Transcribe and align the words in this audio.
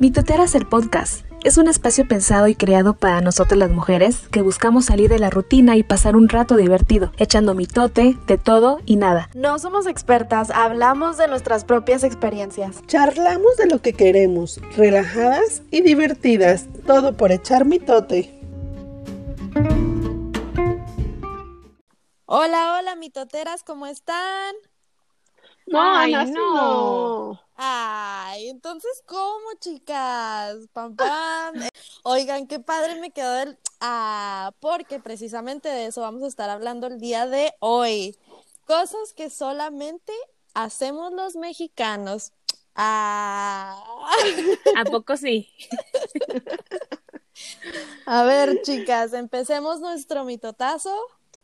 Mitoteras 0.00 0.54
el 0.54 0.66
podcast. 0.66 1.26
Es 1.44 1.58
un 1.58 1.68
espacio 1.68 2.08
pensado 2.08 2.48
y 2.48 2.54
creado 2.54 2.94
para 2.94 3.20
nosotras 3.20 3.58
las 3.58 3.70
mujeres 3.70 4.28
que 4.28 4.40
buscamos 4.40 4.86
salir 4.86 5.10
de 5.10 5.18
la 5.18 5.28
rutina 5.28 5.76
y 5.76 5.82
pasar 5.82 6.16
un 6.16 6.30
rato 6.30 6.56
divertido, 6.56 7.12
echando 7.18 7.54
mitote 7.54 8.16
de 8.26 8.38
todo 8.38 8.80
y 8.86 8.96
nada. 8.96 9.28
No 9.34 9.58
somos 9.58 9.86
expertas, 9.86 10.48
hablamos 10.48 11.18
de 11.18 11.28
nuestras 11.28 11.66
propias 11.66 12.02
experiencias. 12.02 12.80
Charlamos 12.86 13.58
de 13.58 13.66
lo 13.66 13.82
que 13.82 13.92
queremos, 13.92 14.58
relajadas 14.74 15.60
y 15.70 15.82
divertidas, 15.82 16.64
todo 16.86 17.18
por 17.18 17.30
echar 17.30 17.66
mitote. 17.66 18.34
Hola, 22.24 22.78
hola, 22.78 22.96
mitoteras, 22.96 23.62
¿cómo 23.64 23.86
están? 23.86 24.54
No, 25.66 25.78
Ay, 25.78 26.14
no. 26.14 26.24
no. 26.24 27.40
Ay, 27.62 28.48
entonces, 28.48 29.02
¿cómo, 29.04 29.46
chicas? 29.58 30.56
Pam, 30.72 30.96
pam. 30.96 31.54
Oigan, 32.04 32.46
qué 32.46 32.58
padre 32.58 32.98
me 32.98 33.10
quedó 33.10 33.36
el... 33.38 33.58
Ah, 33.80 34.52
porque 34.60 34.98
precisamente 34.98 35.68
de 35.68 35.84
eso 35.84 36.00
vamos 36.00 36.22
a 36.22 36.26
estar 36.26 36.48
hablando 36.48 36.86
el 36.86 36.98
día 36.98 37.26
de 37.26 37.52
hoy. 37.60 38.16
Cosas 38.64 39.12
que 39.14 39.28
solamente 39.28 40.14
hacemos 40.54 41.12
los 41.12 41.36
mexicanos. 41.36 42.32
Ah. 42.74 43.78
¿A 44.78 44.84
poco 44.86 45.18
sí? 45.18 45.52
A 48.06 48.22
ver, 48.22 48.62
chicas, 48.62 49.12
empecemos 49.12 49.80
nuestro 49.80 50.24
mitotazo 50.24 50.96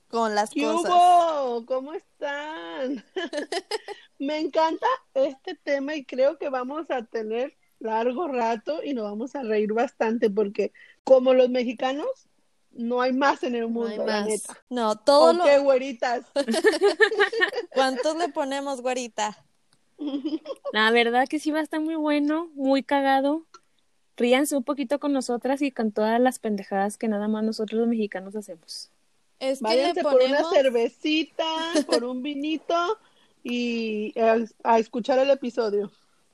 con 0.09 0.35
las 0.35 0.49
¿Qué 0.49 0.63
cosas. 0.63 0.91
hubo? 0.91 1.67
¿Cómo 1.67 1.93
están? 1.93 3.05
Me 4.19 4.39
encanta 4.39 4.87
este 5.15 5.55
tema 5.55 5.95
y 5.95 6.05
creo 6.05 6.39
que 6.39 6.49
vamos 6.49 6.91
a 6.91 7.05
tener 7.05 7.55
largo 7.79 8.29
rato 8.29 8.83
y 8.83 8.95
nos 8.95 9.05
vamos 9.05 9.35
a 9.37 9.43
reír 9.43 9.73
bastante 9.73 10.31
porque 10.31 10.73
como 11.05 11.35
los 11.35 11.51
mexicanos 11.51 12.07
no 12.73 13.01
hay 13.01 13.13
más 13.13 13.43
en 13.43 13.55
el 13.55 13.63
No 13.63 13.69
mundo, 13.69 14.03
hay 14.03 14.07
la 14.07 14.21
más. 14.21 14.27
neta. 14.27 14.63
No, 14.71 14.97
todo 14.97 15.31
¿O 15.31 15.33
lo... 15.35 15.45
qué, 15.45 15.59
güeritas? 15.59 16.25
¿Cuántos 17.75 18.17
le 18.17 18.29
ponemos, 18.29 18.81
güerita? 18.81 19.45
La 20.73 20.91
verdad 20.91 21.27
que 21.29 21.39
sí 21.39 21.51
va 21.51 21.61
a 21.61 21.63
estar 21.63 21.81
muy 21.81 21.95
bueno, 21.95 22.51
muy 22.55 22.83
cagado. 22.83 23.47
Ríanse 24.17 24.57
un 24.57 24.65
poquito 24.65 24.99
con 24.99 25.13
nosotras 25.13 25.61
y 25.63 25.71
con 25.73 25.93
todas 25.93 26.21
las 26.21 26.39
pendejadas 26.39 26.97
que 26.99 27.09
nada 27.09 27.29
más 27.29 27.45
nosotros 27.45 27.81
los 27.81 27.89
mexicanos 27.89 28.35
hacemos. 28.37 28.91
Es 29.41 29.59
que 29.59 29.65
Váyanse 29.65 29.95
le 29.95 30.03
por 30.03 30.15
una 30.15 30.23
ponemos... 30.25 30.53
cervecita, 30.55 31.45
por 31.87 32.05
un 32.05 32.23
vinito 32.23 32.99
y 33.43 34.19
a, 34.19 34.39
a 34.65 34.79
escuchar 34.79 35.19
el 35.19 35.31
episodio. 35.31 35.91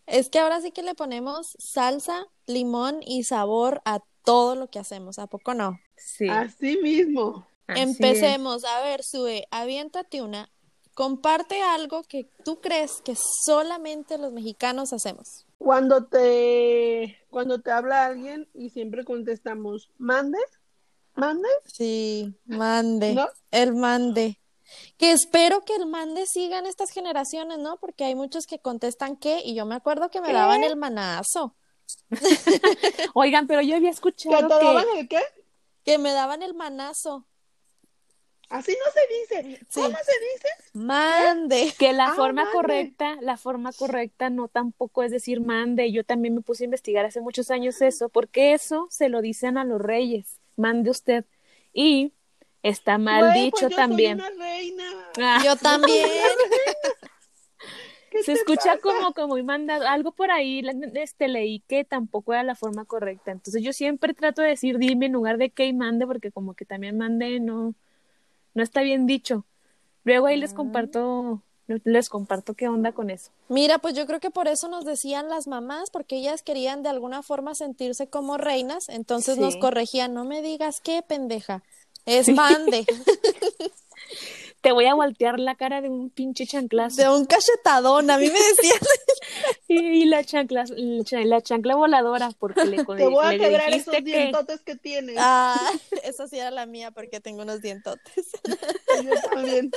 Es 0.07 0.29
que 0.29 0.41
ahora 0.41 0.61
sí 0.61 0.73
que 0.73 0.83
le 0.83 0.95
ponemos 0.95 1.55
salsa, 1.59 2.27
limón 2.47 3.01
y 3.03 3.25
sabor 3.25 3.81
a 3.85 4.01
todo 4.25 4.57
lo 4.57 4.69
que 4.69 4.79
hacemos, 4.79 5.19
¿a 5.19 5.27
poco 5.27 5.55
no? 5.55 5.79
Sí. 5.97 6.29
Así 6.29 6.77
mismo. 6.79 7.47
así 7.67 7.83
Empecemos, 7.83 8.65
a 8.65 8.83
ver, 8.83 9.03
Sue, 9.03 9.47
aviéntate 9.51 10.23
una. 10.23 10.51
Comparte 10.95 11.63
algo 11.63 12.03
que 12.03 12.29
tú 12.45 12.61
crees 12.61 13.01
que 13.03 13.15
solamente 13.17 14.19
los 14.19 14.33
mexicanos 14.33 14.93
hacemos. 14.93 15.47
Cuando 15.57 16.05
te, 16.05 17.19
cuando 17.31 17.61
te 17.61 17.71
habla 17.71 18.05
alguien 18.05 18.49
y 18.53 18.71
siempre 18.71 19.05
contestamos, 19.05 19.91
¿mande? 19.97 20.39
¿Mande? 21.15 21.49
Sí, 21.65 22.35
mande. 22.45 23.15
¿No? 23.15 23.29
El 23.51 23.75
mande. 23.75 24.39
Que 24.99 25.13
espero 25.13 25.63
que 25.65 25.75
el 25.77 25.87
mande 25.87 26.27
siga 26.27 26.59
en 26.59 26.67
estas 26.67 26.91
generaciones, 26.91 27.59
¿no? 27.59 27.79
Porque 27.79 28.05
hay 28.05 28.15
muchos 28.15 28.47
que 28.47 28.59
contestan 28.61 29.17
qué, 29.17 29.41
y 29.45 29.55
yo 29.55 29.67
me 29.67 29.75
acuerdo 29.77 30.11
que 30.11 30.21
me 30.21 30.29
¿Qué? 30.29 30.33
daban 30.33 30.65
el 30.65 30.77
manazo. 30.77 31.57
Oigan, 33.15 33.47
pero 33.47 33.61
yo 33.63 33.77
había 33.77 33.91
¿Que 33.91 33.93
escuchado 33.95 34.49
te 34.49 34.59
daban 34.59 34.89
que 34.93 35.01
el 35.01 35.09
qué? 35.09 35.21
que 35.85 35.99
me 35.99 36.13
daban 36.13 36.43
el 36.43 36.55
manazo. 36.55 37.29
Así 38.49 38.73
no 38.85 38.93
se 38.93 39.41
dice. 39.45 39.67
Sí. 39.69 39.81
¿Cómo 39.81 39.97
se 40.05 40.13
dice? 40.35 40.49
Mande. 40.75 41.73
que 41.79 41.93
la 41.95 42.09
Ah, 42.09 42.15
forma 42.15 42.45
mande. 42.45 42.53
correcta, 42.53 43.17
la 43.23 43.37
forma 43.39 43.73
correcta 43.73 44.29
no 44.31 44.49
tampoco 44.49 45.03
es 45.03 45.11
decir 45.11 45.41
mande. 45.41 45.91
Yo 45.93 46.05
también 46.05 46.35
me 46.35 46.43
puse 46.43 46.65
a 46.65 46.67
investigar 46.67 47.05
hace 47.07 47.21
muchos 47.23 47.51
años 47.51 47.81
eso, 47.81 48.09
porque 48.11 48.53
eso 48.53 48.89
se 48.91 49.09
lo 49.09 49.23
dicen 49.23 49.57
a 49.59 49.65
los 49.65 49.81
reyes, 49.81 50.39
mande 50.57 50.91
usted. 50.91 51.25
Y 51.73 52.13
está 52.63 52.99
mal 52.99 53.27
Güey, 53.31 53.45
dicho 53.45 53.57
pues 53.61 53.71
yo 53.71 53.77
también. 53.77 54.19
Soy 54.21 54.33
una 54.35 54.45
reina. 54.45 54.85
Ah, 55.21 55.43
Yo 55.45 55.57
también. 55.57 56.09
¿Qué 58.11 58.23
se 58.25 58.33
escucha 58.33 58.77
pasa? 58.77 58.79
como, 58.81 59.13
como 59.15 59.29
muy 59.29 59.43
mandado. 59.43 59.87
Algo 59.89 60.13
por 60.13 60.31
ahí 60.31 60.63
este, 60.95 61.29
leí 61.29 61.61
que 61.61 61.85
tampoco 61.85 62.35
era 62.35 62.43
la 62.43 62.55
forma 62.55 62.85
correcta. 62.85 63.31
Entonces 63.31 63.63
yo 63.63 63.73
siempre 63.73 64.13
trato 64.13 64.43
de 64.43 64.49
decir 64.49 64.77
dime 64.79 65.07
en 65.07 65.13
lugar 65.13 65.39
de 65.39 65.49
que 65.51 65.65
y 65.67 65.73
mande, 65.73 66.07
porque 66.07 66.31
como 66.31 66.53
que 66.55 66.67
también 66.67 66.99
mande 66.99 67.41
no, 67.41 67.75
no 68.55 68.63
está 68.63 68.83
bien 68.83 69.07
dicho. 69.07 69.47
Luego 70.05 70.27
ahí 70.27 70.35
Ah. 70.35 70.41
les 70.41 70.53
comparto, 70.53 71.41
les 71.67 72.11
comparto 72.11 72.53
qué 72.53 72.69
onda 72.69 72.93
con 72.93 73.09
eso. 73.09 73.31
Mira, 73.49 73.79
pues 73.79 73.95
yo 73.95 74.05
creo 74.07 74.21
que 74.21 74.31
por 74.31 74.47
eso 74.47 74.69
nos 74.69 74.85
decían 74.85 75.31
las 75.31 75.47
mamás, 75.47 75.91
porque 75.91 76.17
ellas 76.17 76.43
querían 76.43 76.83
de 76.83 76.91
alguna 76.91 77.23
forma 77.23 77.55
sentirse 77.55 78.09
como 78.09 78.37
reinas, 78.37 78.91
entonces 78.91 79.39
nos 79.39 79.57
corregían, 79.57 80.13
no 80.13 80.25
me 80.25 80.43
digas 80.43 80.81
qué, 80.83 81.03
pendeja, 81.03 81.63
es 82.07 82.29
mande, 82.29 82.85
Te 84.61 84.71
voy 84.71 84.85
a 84.87 84.95
voltear 84.95 85.41
la 85.41 85.57
cara 85.57 85.81
de 85.81 85.89
un 85.89 86.09
pinche 86.11 86.47
chanclazo. 86.47 87.03
de 87.03 87.09
un 87.09 87.25
cachetadón, 87.25 88.11
a 88.11 88.19
mí 88.19 88.27
me 88.27 88.39
decían, 88.39 88.79
Y, 89.69 90.03
y 90.03 90.05
la 90.05 90.23
chancla, 90.23 90.65
la 90.69 91.05
cha- 91.05 91.25
la 91.25 91.41
chancla 91.41 91.75
voladora, 91.75 92.31
porque 92.39 92.65
le, 92.67 92.77
Te 92.97 93.07
voy 93.09 93.25
a 93.27 93.31
le 93.33 93.39
quebrar 93.39 93.73
esos 93.75 93.93
que 93.95 94.03
dientotes 94.03 94.61
que 94.63 94.77
tienes. 94.77 95.17
ah, 95.19 95.69
esa 96.05 96.29
sí 96.29 96.39
era 96.39 96.51
la 96.53 96.67
mía 96.67 96.93
porque 96.93 97.21
tengo 97.21 97.43
unos 97.43 97.61
dientotes. 97.61 98.31
Yo 99.03 99.15
también. 99.33 99.71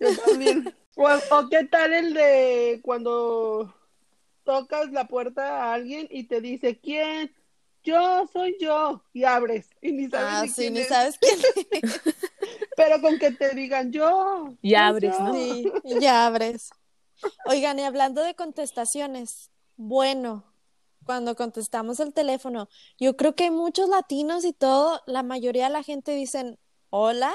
Yo 0.00 0.16
también. 0.16 0.74
O, 0.96 1.04
o 1.06 1.48
qué 1.48 1.64
tal 1.64 1.92
el 1.92 2.14
de 2.14 2.80
cuando 2.82 3.72
tocas 4.44 4.90
la 4.90 5.06
puerta 5.06 5.64
a 5.70 5.74
alguien 5.74 6.08
y 6.10 6.24
te 6.24 6.40
dice, 6.40 6.80
¿quién? 6.80 7.32
Yo, 7.86 8.26
soy 8.32 8.56
yo. 8.60 9.02
Y 9.12 9.24
abres. 9.24 9.70
Y 9.80 9.92
ni 9.92 10.08
sabes 10.10 10.26
Ah, 10.28 10.42
ni 10.42 10.48
sí, 10.48 10.54
quién 10.62 10.74
ni 10.74 10.80
es. 10.80 10.88
sabes 10.88 11.18
quién 11.18 11.38
es. 11.38 12.00
Pero 12.76 13.00
con 13.00 13.18
que 13.18 13.30
te 13.30 13.54
digan 13.54 13.92
yo. 13.92 14.54
Ya 14.62 14.88
soy 14.90 15.08
abres, 15.08 15.18
yo". 15.18 15.24
¿no? 15.24 15.34
Sí, 15.34 15.72
y 15.84 16.00
ya 16.00 16.26
abres. 16.26 16.70
Oigan, 17.46 17.78
y 17.78 17.84
hablando 17.84 18.22
de 18.22 18.34
contestaciones, 18.34 19.50
bueno, 19.76 20.44
cuando 21.04 21.36
contestamos 21.36 22.00
el 22.00 22.12
teléfono, 22.12 22.68
yo 22.98 23.16
creo 23.16 23.34
que 23.34 23.44
hay 23.44 23.50
muchos 23.50 23.88
latinos 23.88 24.44
y 24.44 24.52
todo, 24.52 25.00
la 25.06 25.22
mayoría 25.22 25.64
de 25.64 25.70
la 25.70 25.82
gente 25.82 26.12
dicen 26.12 26.58
hola 26.90 27.32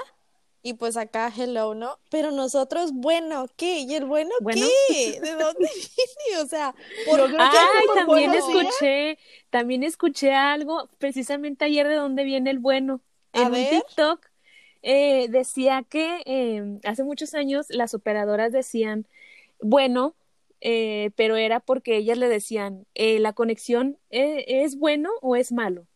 y 0.64 0.74
pues 0.76 0.98
acá 0.98 1.32
hello, 1.36 1.74
¿no? 1.76 2.00
Pero 2.10 2.32
nosotros, 2.32 2.92
bueno, 2.94 3.48
¿qué? 3.58 3.80
¿Y 3.80 3.96
el 3.96 4.06
bueno, 4.06 4.32
Bueno. 4.38 4.76
qué? 4.86 5.20
¿De 5.22 5.32
dónde 5.36 5.68
viene? 5.76 6.44
O 6.44 6.48
sea, 6.48 6.76
por 7.04 7.22
que 7.50 7.58
Ay, 7.74 7.90
también 7.94 8.34
escuché, 8.36 9.18
también 9.50 9.84
escuché 9.84 10.34
algo, 10.34 10.90
precisamente 11.00 11.66
ayer 11.66 11.88
de 11.88 11.96
dónde 11.96 12.24
viene 12.24 12.52
el 12.52 12.60
bueno. 12.60 13.02
A 13.34 13.44
En 13.44 13.52
un 13.52 13.66
ver. 13.66 13.68
TikTok 13.68 14.26
eh, 14.84 15.28
decía 15.30 15.84
que 15.90 16.22
eh, 16.26 16.80
hace 16.84 17.04
muchos 17.04 17.34
años 17.34 17.68
las 17.70 17.94
operadoras 17.94 18.52
decían, 18.52 19.08
bueno, 19.62 20.16
eh, 20.62 21.12
pero 21.16 21.38
era 21.38 21.60
porque 21.60 21.98
ellas 21.98 22.18
le 22.18 22.30
decían, 22.30 22.86
eh, 22.96 23.20
la 23.20 23.34
conexión 23.34 24.00
eh, 24.12 24.46
es 24.64 24.78
bueno 24.78 25.10
o 25.22 25.36
es 25.36 25.52
malo. 25.52 25.88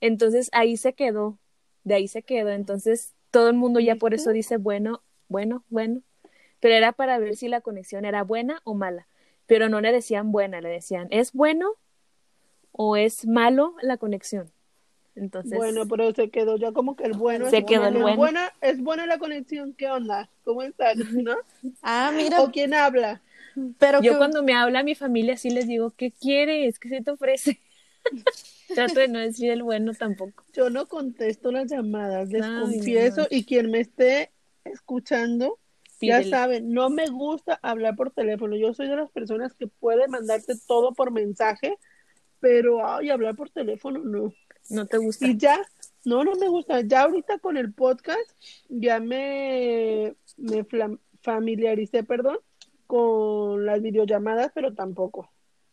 Entonces 0.00 0.50
ahí 0.52 0.76
se 0.76 0.94
quedó, 0.94 1.38
de 1.84 1.94
ahí 1.94 2.08
se 2.08 2.22
quedó. 2.22 2.50
Entonces 2.50 3.14
todo 3.30 3.48
el 3.48 3.56
mundo 3.56 3.80
ya 3.80 3.96
por 3.96 4.14
eso 4.14 4.30
dice 4.32 4.56
bueno, 4.56 5.02
bueno, 5.28 5.64
bueno. 5.68 6.02
Pero 6.60 6.74
era 6.74 6.92
para 6.92 7.18
ver 7.18 7.36
si 7.36 7.48
la 7.48 7.60
conexión 7.62 8.04
era 8.04 8.22
buena 8.24 8.60
o 8.64 8.74
mala. 8.74 9.08
Pero 9.46 9.68
no 9.68 9.80
le 9.80 9.92
decían 9.92 10.32
buena, 10.32 10.60
le 10.60 10.68
decían, 10.70 11.08
¿es 11.10 11.32
bueno 11.32 11.74
o 12.72 12.96
es 12.96 13.26
malo 13.26 13.74
la 13.82 13.96
conexión? 13.96 14.50
Entonces, 15.16 15.58
Bueno, 15.58 15.86
pero 15.88 16.12
se 16.14 16.30
quedó 16.30 16.56
ya 16.56 16.72
como 16.72 16.96
que 16.96 17.04
el 17.04 17.14
bueno 17.14 17.46
Se 17.48 17.58
es 17.58 17.64
quedó 17.64 17.86
el 17.86 17.94
bueno. 17.94 18.00
bueno. 18.04 18.16
Buena, 18.18 18.52
es 18.60 18.80
buena 18.80 19.06
la 19.06 19.18
conexión. 19.18 19.74
¿Qué 19.74 19.90
onda? 19.90 20.28
¿Cómo 20.44 20.62
estás? 20.62 20.96
¿No? 21.14 21.34
ah, 21.82 22.12
mira, 22.14 22.40
¿O 22.42 22.50
quién 22.50 22.74
habla? 22.74 23.20
pero 23.78 24.02
yo 24.02 24.12
que- 24.12 24.18
cuando 24.18 24.42
me 24.42 24.54
habla 24.54 24.82
mi 24.82 24.94
familia 24.94 25.36
sí 25.36 25.50
les 25.50 25.66
digo, 25.66 25.90
¿qué 25.96 26.12
quieres? 26.12 26.78
¿Qué 26.78 26.88
se 26.88 27.02
te 27.02 27.10
ofrece? 27.10 27.60
Trato 28.74 29.00
de 29.00 29.08
no 29.08 29.18
decir 29.18 29.50
el 29.50 29.62
bueno 29.62 29.92
tampoco. 29.94 30.44
Yo 30.52 30.70
no 30.70 30.86
contesto 30.86 31.50
las 31.50 31.70
llamadas, 31.70 32.30
les 32.30 32.44
Ay, 32.44 32.60
confieso, 32.60 33.26
y 33.30 33.44
quien 33.44 33.70
me 33.70 33.80
esté 33.80 34.30
escuchando, 34.64 35.58
ya 36.00 36.22
saben, 36.24 36.72
no 36.72 36.88
me 36.88 37.08
gusta 37.08 37.58
hablar 37.62 37.96
por 37.96 38.10
teléfono. 38.10 38.56
Yo 38.56 38.72
soy 38.72 38.88
de 38.88 38.96
las 38.96 39.10
personas 39.10 39.54
que 39.54 39.66
puede 39.66 40.08
mandarte 40.08 40.54
todo 40.66 40.92
por 40.92 41.10
mensaje, 41.10 41.76
pero 42.38 42.86
ay, 42.86 43.10
hablar 43.10 43.36
por 43.36 43.50
teléfono 43.50 43.98
no. 43.98 44.32
No 44.70 44.86
te 44.86 44.98
gusta. 44.98 45.26
Y 45.26 45.36
ya, 45.36 45.60
no, 46.04 46.24
no 46.24 46.36
me 46.36 46.48
gusta. 46.48 46.80
Ya 46.82 47.02
ahorita 47.02 47.38
con 47.38 47.56
el 47.56 47.72
podcast, 47.72 48.30
ya 48.68 49.00
me, 49.00 50.14
me 50.36 50.66
familiaricé, 51.22 52.04
perdón, 52.04 52.38
con 52.86 53.66
las 53.66 53.82
videollamadas, 53.82 54.52
pero 54.54 54.74
tampoco. 54.74 55.30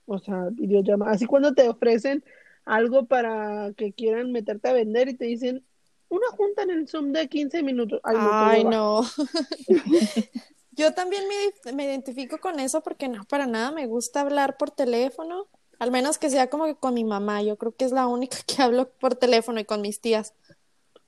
O 0.07 0.19
sea, 0.19 0.47
videollamada. 0.51 1.11
Así 1.11 1.25
cuando 1.25 1.53
te 1.53 1.69
ofrecen 1.69 2.23
algo 2.65 3.05
para 3.05 3.71
que 3.77 3.93
quieran 3.93 4.31
meterte 4.31 4.69
a 4.69 4.73
vender 4.73 5.09
y 5.09 5.13
te 5.13 5.25
dicen 5.25 5.63
una 6.09 6.27
junta 6.29 6.63
en 6.63 6.71
el 6.71 6.87
Zoom 6.87 7.11
de 7.11 7.27
15 7.27 7.63
minutos. 7.63 7.99
Ay, 8.03 8.15
no. 8.15 8.31
Ay, 8.31 8.63
no. 8.63 9.01
Yo 10.71 10.93
también 10.93 11.23
me, 11.27 11.73
me, 11.73 11.85
identifico 11.85 12.37
con 12.37 12.59
eso 12.59 12.81
porque 12.81 13.07
no, 13.09 13.23
para 13.25 13.47
nada 13.47 13.71
me 13.71 13.87
gusta 13.87 14.21
hablar 14.21 14.57
por 14.57 14.69
teléfono, 14.69 15.47
al 15.79 15.91
menos 15.91 16.19
que 16.19 16.29
sea 16.29 16.49
como 16.49 16.65
que 16.65 16.75
con 16.75 16.93
mi 16.93 17.03
mamá. 17.03 17.41
Yo 17.41 17.57
creo 17.57 17.75
que 17.75 17.85
es 17.85 17.91
la 17.91 18.07
única 18.07 18.37
que 18.47 18.61
hablo 18.61 18.89
por 18.89 19.15
teléfono 19.15 19.59
y 19.59 19.65
con 19.65 19.81
mis 19.81 20.01
tías 20.01 20.33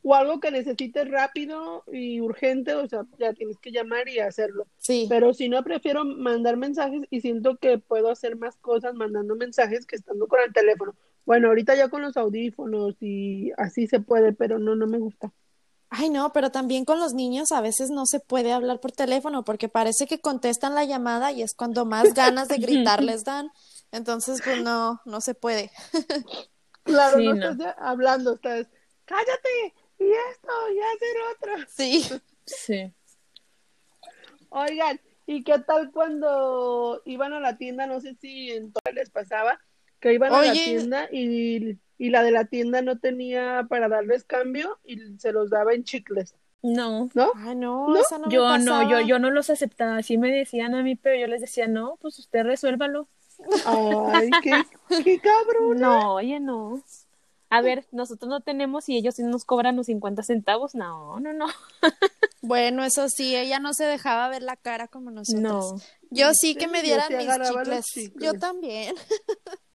o 0.02 0.16
algo 0.16 0.40
que 0.40 0.52
necesites 0.52 1.10
rápido 1.10 1.84
y 1.92 2.22
urgente, 2.22 2.74
o 2.74 2.88
sea, 2.88 3.06
ya 3.18 3.34
tienes 3.34 3.58
que 3.58 3.72
llamar 3.72 4.08
y 4.08 4.20
hacerlo. 4.20 4.68
Sí. 4.78 5.08
Pero 5.10 5.34
si 5.34 5.50
no, 5.50 5.64
prefiero 5.64 6.06
mandar 6.06 6.58
mensajes 6.58 7.02
y 7.10 7.22
siento 7.22 7.58
que 7.58 7.78
puedo 7.78 8.10
hacer 8.10 8.38
más 8.38 8.56
cosas 8.58 8.94
mandando 8.94 9.36
mensajes 9.36 9.86
que 9.86 9.98
estando 9.98 10.28
con 10.28 10.40
el 10.46 10.54
teléfono. 10.54 10.96
Bueno, 11.26 11.50
ahorita 11.50 11.76
ya 11.76 11.90
con 11.90 12.02
los 12.02 12.18
audífonos 12.18 12.96
y 13.02 13.52
así 13.58 13.88
se 13.88 14.00
puede, 14.00 14.34
pero 14.34 14.58
no, 14.58 14.76
no 14.76 14.88
me 14.88 14.98
gusta. 14.98 15.32
Ay, 15.92 16.10
no, 16.10 16.32
pero 16.32 16.52
también 16.52 16.86
con 16.86 17.00
los 17.00 17.14
niños 17.14 17.52
a 17.52 17.62
veces 17.62 17.90
no 17.90 18.06
se 18.06 18.20
puede 18.20 18.52
hablar 18.52 18.80
por 18.80 18.92
teléfono 18.92 19.44
porque 19.44 19.70
parece 19.70 20.06
que 20.06 20.22
contestan 20.22 20.76
la 20.76 20.86
llamada 20.86 21.32
y 21.32 21.42
es 21.42 21.56
cuando 21.56 21.86
más 21.86 22.14
ganas 22.14 22.48
de 22.48 22.58
gritar 22.58 23.04
les 23.04 23.24
dan. 23.24 23.52
Entonces, 23.92 24.42
pues 24.44 24.64
no, 24.64 25.02
no 25.06 25.20
se 25.20 25.34
puede. 25.34 25.72
claro, 26.84 27.20
no, 27.20 27.34
estás 27.34 27.76
hablando, 27.80 28.36
estás, 28.36 28.68
cállate, 29.06 29.74
y 30.00 30.12
esto, 30.32 30.52
y 30.74 30.80
hacer 30.80 31.18
otro. 31.36 31.66
Sí. 31.68 32.10
Sí. 32.46 32.92
Oigan, 34.50 35.00
¿y 35.28 35.44
qué 35.44 35.60
tal 35.60 35.92
cuando 35.92 37.02
iban 37.06 37.34
a 37.34 37.40
la 37.40 37.58
tienda? 37.58 37.86
No 37.86 38.00
sé 38.00 38.16
si 38.16 38.52
en 38.52 38.72
todo 38.72 38.94
les 38.94 39.10
pasaba, 39.12 39.60
que 40.00 40.14
iban 40.14 40.34
a 40.34 40.42
la 40.42 40.54
tienda 40.54 41.08
y, 41.12 41.78
y 41.98 42.10
la 42.10 42.24
de 42.24 42.32
la 42.32 42.46
tienda 42.46 42.82
no 42.82 42.98
tenía 42.98 43.68
para 43.70 43.88
darles 43.88 44.24
cambio 44.24 44.80
y 44.84 44.98
se 45.20 45.32
los 45.32 45.50
daba 45.50 45.74
en 45.74 45.84
chicles. 45.84 46.34
No. 46.62 47.10
¿No? 47.14 47.32
Ay, 47.36 47.56
no, 47.56 47.96
Esa 47.96 48.18
no 48.18 48.30
yo 48.30 48.50
me 48.50 48.60
no, 48.60 48.90
yo, 48.90 49.02
yo 49.02 49.20
no 49.20 49.30
los 49.30 49.50
aceptaba. 49.50 49.98
Así 49.98 50.18
me 50.18 50.32
decían 50.32 50.74
a 50.74 50.82
mí, 50.82 50.96
pero 50.96 51.20
yo 51.20 51.28
les 51.28 51.42
decía, 51.42 51.68
no, 51.68 51.98
pues 52.02 52.18
usted 52.20 52.44
resuélvalo. 52.44 53.08
Ay, 53.66 54.30
qué, 54.42 54.52
qué 55.04 55.20
cabrón. 55.20 55.80
No, 55.80 56.16
oye, 56.16 56.40
no 56.40 56.82
a 57.50 57.62
ver, 57.62 57.88
nosotros 57.92 58.30
no 58.30 58.42
tenemos 58.42 58.90
y 58.90 58.98
ellos 58.98 59.16
sí 59.16 59.24
nos 59.24 59.44
cobran 59.44 59.76
los 59.76 59.88
50 59.88 60.24
centavos. 60.24 60.76
No, 60.76 61.20
no, 61.20 61.34
no. 61.34 61.48
Bueno, 62.42 62.86
eso 62.86 63.10
sí, 63.10 63.36
ella 63.36 63.60
no 63.60 63.74
se 63.74 63.84
dejaba 63.84 64.30
ver 64.30 64.44
la 64.44 64.56
cara 64.56 64.88
como 64.88 65.12
nosotros. 65.12 65.44
No. 65.44 65.76
Yo 66.10 66.32
sí 66.34 66.56
que 66.56 66.70
me 66.70 66.82
dieran 66.82 67.14
mis 67.18 67.28
chicles. 67.28 68.14
Yo 68.16 68.34
también. 68.36 68.96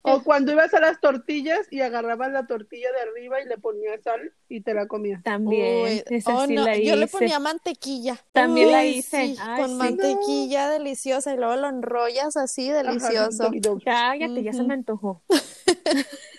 O 0.04 0.24
cuando 0.24 0.52
ibas 0.52 0.74
a 0.74 0.80
las 0.80 1.00
tortillas 1.00 1.68
y 1.70 1.82
agarrabas 1.82 2.32
la 2.32 2.48
tortilla 2.48 2.88
de 2.92 3.10
arriba 3.10 3.42
y 3.42 3.48
le 3.48 3.58
ponías 3.58 4.02
sal 4.02 4.34
y 4.50 4.62
te 4.62 4.74
la 4.74 4.88
comías. 4.88 5.22
También. 5.22 6.04
oh, 6.26 6.48
no. 6.48 6.76
Yo 6.76 6.96
le 6.96 7.08
ponía 7.08 7.40
mantequilla. 7.40 8.18
También 8.32 8.72
la 8.72 8.84
hice. 8.86 9.36
con 9.58 9.78
mantequilla 9.78 10.70
deliciosa 10.70 11.34
y 11.34 11.38
luego 11.38 11.56
lo 11.56 11.68
enrollas 11.68 12.36
así 12.36 12.70
delicioso. 12.70 13.52
Cállate, 13.84 14.44
ya 14.44 14.54
se 14.54 14.64
me 14.64 14.74
antojó. 14.74 15.24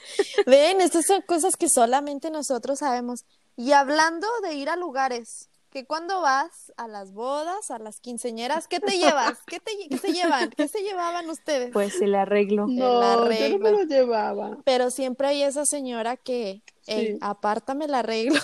Ven, 0.46 0.80
estas 0.80 1.06
son 1.06 1.22
cosas 1.22 1.56
que 1.56 1.68
solamente 1.68 2.30
nosotros 2.30 2.80
sabemos. 2.80 3.24
Y 3.56 3.72
hablando 3.72 4.26
de 4.42 4.54
ir 4.54 4.68
a 4.68 4.76
lugares, 4.76 5.48
que 5.70 5.86
cuando 5.86 6.20
vas 6.20 6.72
a 6.76 6.86
las 6.86 7.12
bodas, 7.12 7.70
a 7.70 7.78
las 7.78 7.98
quinceñeras, 8.00 8.68
¿qué 8.68 8.78
te 8.78 8.98
llevas? 8.98 9.38
¿Qué, 9.46 9.58
te, 9.58 9.72
qué 9.88 9.96
se 9.96 10.12
llevan? 10.12 10.50
¿Qué 10.50 10.68
se 10.68 10.82
llevaban 10.82 11.30
ustedes? 11.30 11.70
Pues 11.72 12.00
el 12.02 12.14
arreglo. 12.14 12.66
No, 12.68 13.26
el 13.26 13.38
yo 13.38 13.48
no 13.50 13.58
me 13.58 13.70
lo 13.70 13.82
llevaba. 13.84 14.58
Pero 14.64 14.90
siempre 14.90 15.28
hay 15.28 15.42
esa 15.42 15.64
señora 15.64 16.18
que, 16.18 16.62
hey, 16.86 17.16
apártame 17.22 17.86
el 17.86 17.94
arreglo. 17.94 18.38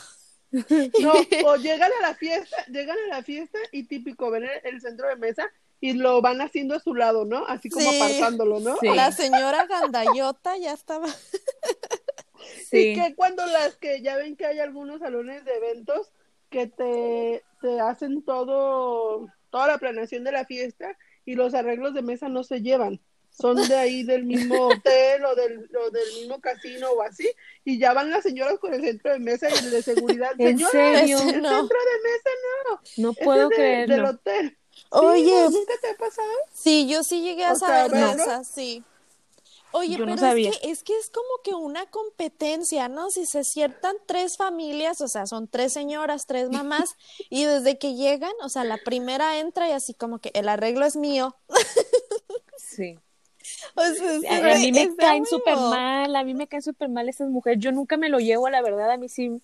No, 0.50 1.12
o 1.46 1.56
llegan 1.56 1.90
a 2.00 2.08
la 2.08 2.14
fiesta, 2.14 2.56
llegan 2.68 2.96
a 3.06 3.16
la 3.16 3.22
fiesta 3.22 3.58
y 3.72 3.82
típico, 3.82 4.30
ven 4.30 4.46
el 4.64 4.80
centro 4.80 5.06
de 5.08 5.16
mesa 5.16 5.50
y 5.80 5.92
lo 5.92 6.20
van 6.20 6.40
haciendo 6.40 6.74
a 6.74 6.80
su 6.80 6.94
lado, 6.94 7.24
¿no? 7.24 7.46
Así 7.46 7.70
como 7.70 7.88
apartándolo, 7.88 8.60
¿no? 8.60 8.76
La 8.82 9.12
señora 9.12 9.66
Gandayota 9.66 10.56
ya 10.56 10.72
estaba. 10.72 11.06
sí. 12.70 12.90
Y 12.90 12.94
que 12.94 13.14
cuando 13.14 13.46
las 13.46 13.76
que 13.76 14.02
ya 14.02 14.16
ven 14.16 14.36
que 14.36 14.46
hay 14.46 14.58
algunos 14.58 15.00
salones 15.00 15.44
de 15.44 15.56
eventos 15.56 16.12
que 16.50 16.66
te, 16.66 17.44
te 17.60 17.80
hacen 17.80 18.22
todo, 18.22 19.28
toda 19.50 19.66
la 19.66 19.78
planeación 19.78 20.24
de 20.24 20.32
la 20.32 20.44
fiesta 20.44 20.96
y 21.24 21.34
los 21.34 21.54
arreglos 21.54 21.94
de 21.94 22.02
mesa 22.02 22.28
no 22.28 22.42
se 22.42 22.60
llevan. 22.62 23.00
Son 23.30 23.56
de 23.68 23.76
ahí 23.76 24.02
del 24.02 24.24
mismo 24.24 24.66
hotel 24.68 25.24
o 25.24 25.34
del, 25.34 25.70
o 25.76 25.90
del 25.90 26.14
mismo 26.18 26.40
casino 26.40 26.90
o 26.90 27.02
así, 27.02 27.30
y 27.64 27.78
ya 27.78 27.92
van 27.92 28.10
las 28.10 28.24
señoras 28.24 28.58
con 28.58 28.74
el 28.74 28.82
centro 28.82 29.12
de 29.12 29.20
mesa 29.20 29.48
y 29.48 29.64
el 29.64 29.70
de 29.70 29.82
seguridad. 29.82 30.32
¿En 30.38 30.58
serio? 30.58 31.18
El 31.18 31.24
centro 31.24 31.44
de 31.44 31.98
mesa 32.02 32.30
no. 32.68 32.80
No 32.96 33.12
puedo 33.12 33.48
creerlo. 33.50 33.94
Del 33.94 34.04
hotel. 34.06 34.57
Oye, 34.90 35.50
¿nunca 35.50 35.74
te 35.80 35.90
ha 35.90 35.96
pasado? 35.96 36.28
Sí, 36.54 36.86
yo 36.88 37.02
sí 37.02 37.22
llegué 37.22 37.44
a 37.44 37.54
saber 37.54 37.90
de 37.90 38.22
esas, 38.22 38.48
sí. 38.48 38.82
Oye, 39.72 39.98
pero 39.98 40.14
es, 40.14 40.20
que, 40.20 40.70
es 40.70 40.82
que 40.82 40.96
es 40.96 41.10
como 41.10 41.28
que 41.44 41.54
una 41.54 41.84
competencia, 41.86 42.88
¿no? 42.88 43.10
Si 43.10 43.26
se 43.26 43.44
ciertan 43.44 43.96
tres 44.06 44.38
familias, 44.38 45.02
o 45.02 45.08
sea, 45.08 45.26
son 45.26 45.46
tres 45.46 45.74
señoras, 45.74 46.24
tres 46.26 46.48
mamás, 46.50 46.96
y 47.28 47.44
desde 47.44 47.78
que 47.78 47.94
llegan, 47.94 48.32
o 48.42 48.48
sea, 48.48 48.64
la 48.64 48.78
primera 48.78 49.38
entra 49.38 49.68
y 49.68 49.72
así 49.72 49.92
como 49.92 50.20
que 50.20 50.30
el 50.34 50.48
arreglo 50.48 50.86
es 50.86 50.96
mío. 50.96 51.36
Sí. 52.56 52.98
O 53.74 53.82
sea, 53.82 54.54
a, 54.54 54.58
mí 54.58 54.72
me 54.72 54.94
caen 54.96 55.26
súper 55.26 55.56
mal, 55.56 56.14
a 56.16 56.24
mí 56.24 56.34
me 56.34 56.46
caen 56.46 56.62
súper 56.62 56.88
mal 56.88 57.08
esas 57.08 57.28
mujeres. 57.28 57.58
Yo 57.60 57.72
nunca 57.72 57.96
me 57.96 58.08
lo 58.08 58.18
llevo, 58.18 58.48
la 58.48 58.62
verdad, 58.62 58.90
a 58.90 58.96
mí 58.96 59.08
sí. 59.08 59.40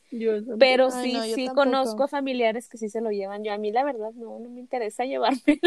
pero 0.59 0.91
sí, 0.91 1.17
sí 1.35 1.49
conozco 1.49 2.09
familiares 2.09 2.69
que 2.69 2.79
sí 2.79 2.89
se 2.89 3.01
lo 3.01 3.11
llevan. 3.11 3.45
Yo 3.45 3.53
a 3.53 3.59
mí, 3.59 3.73
la 3.73 3.85
verdad, 3.85 4.13
no, 4.15 4.39
no 4.39 4.51
me 4.51 4.61
interesa 4.61 5.05
llevármelo. 5.07 5.61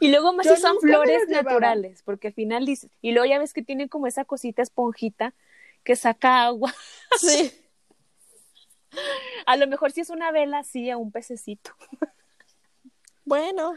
y 0.00 0.08
luego 0.08 0.32
más 0.32 0.46
si 0.46 0.56
son 0.56 0.78
flores 0.80 1.28
naturales, 1.28 2.02
porque 2.02 2.28
al 2.28 2.34
final 2.34 2.66
dice, 2.66 2.88
y 3.02 3.12
luego 3.12 3.26
ya 3.26 3.38
ves 3.38 3.52
que 3.52 3.62
tiene 3.62 3.88
como 3.88 4.06
esa 4.06 4.24
cosita 4.24 4.62
esponjita 4.62 5.34
que 5.84 5.96
saca 5.96 6.44
agua. 6.44 6.74
Sí. 7.18 7.50
a 9.46 9.56
lo 9.56 9.66
mejor 9.66 9.92
si 9.92 10.02
es 10.02 10.10
una 10.10 10.30
vela, 10.30 10.62
sí, 10.62 10.90
a 10.90 10.98
un 10.98 11.10
pececito. 11.10 11.72
bueno. 13.24 13.74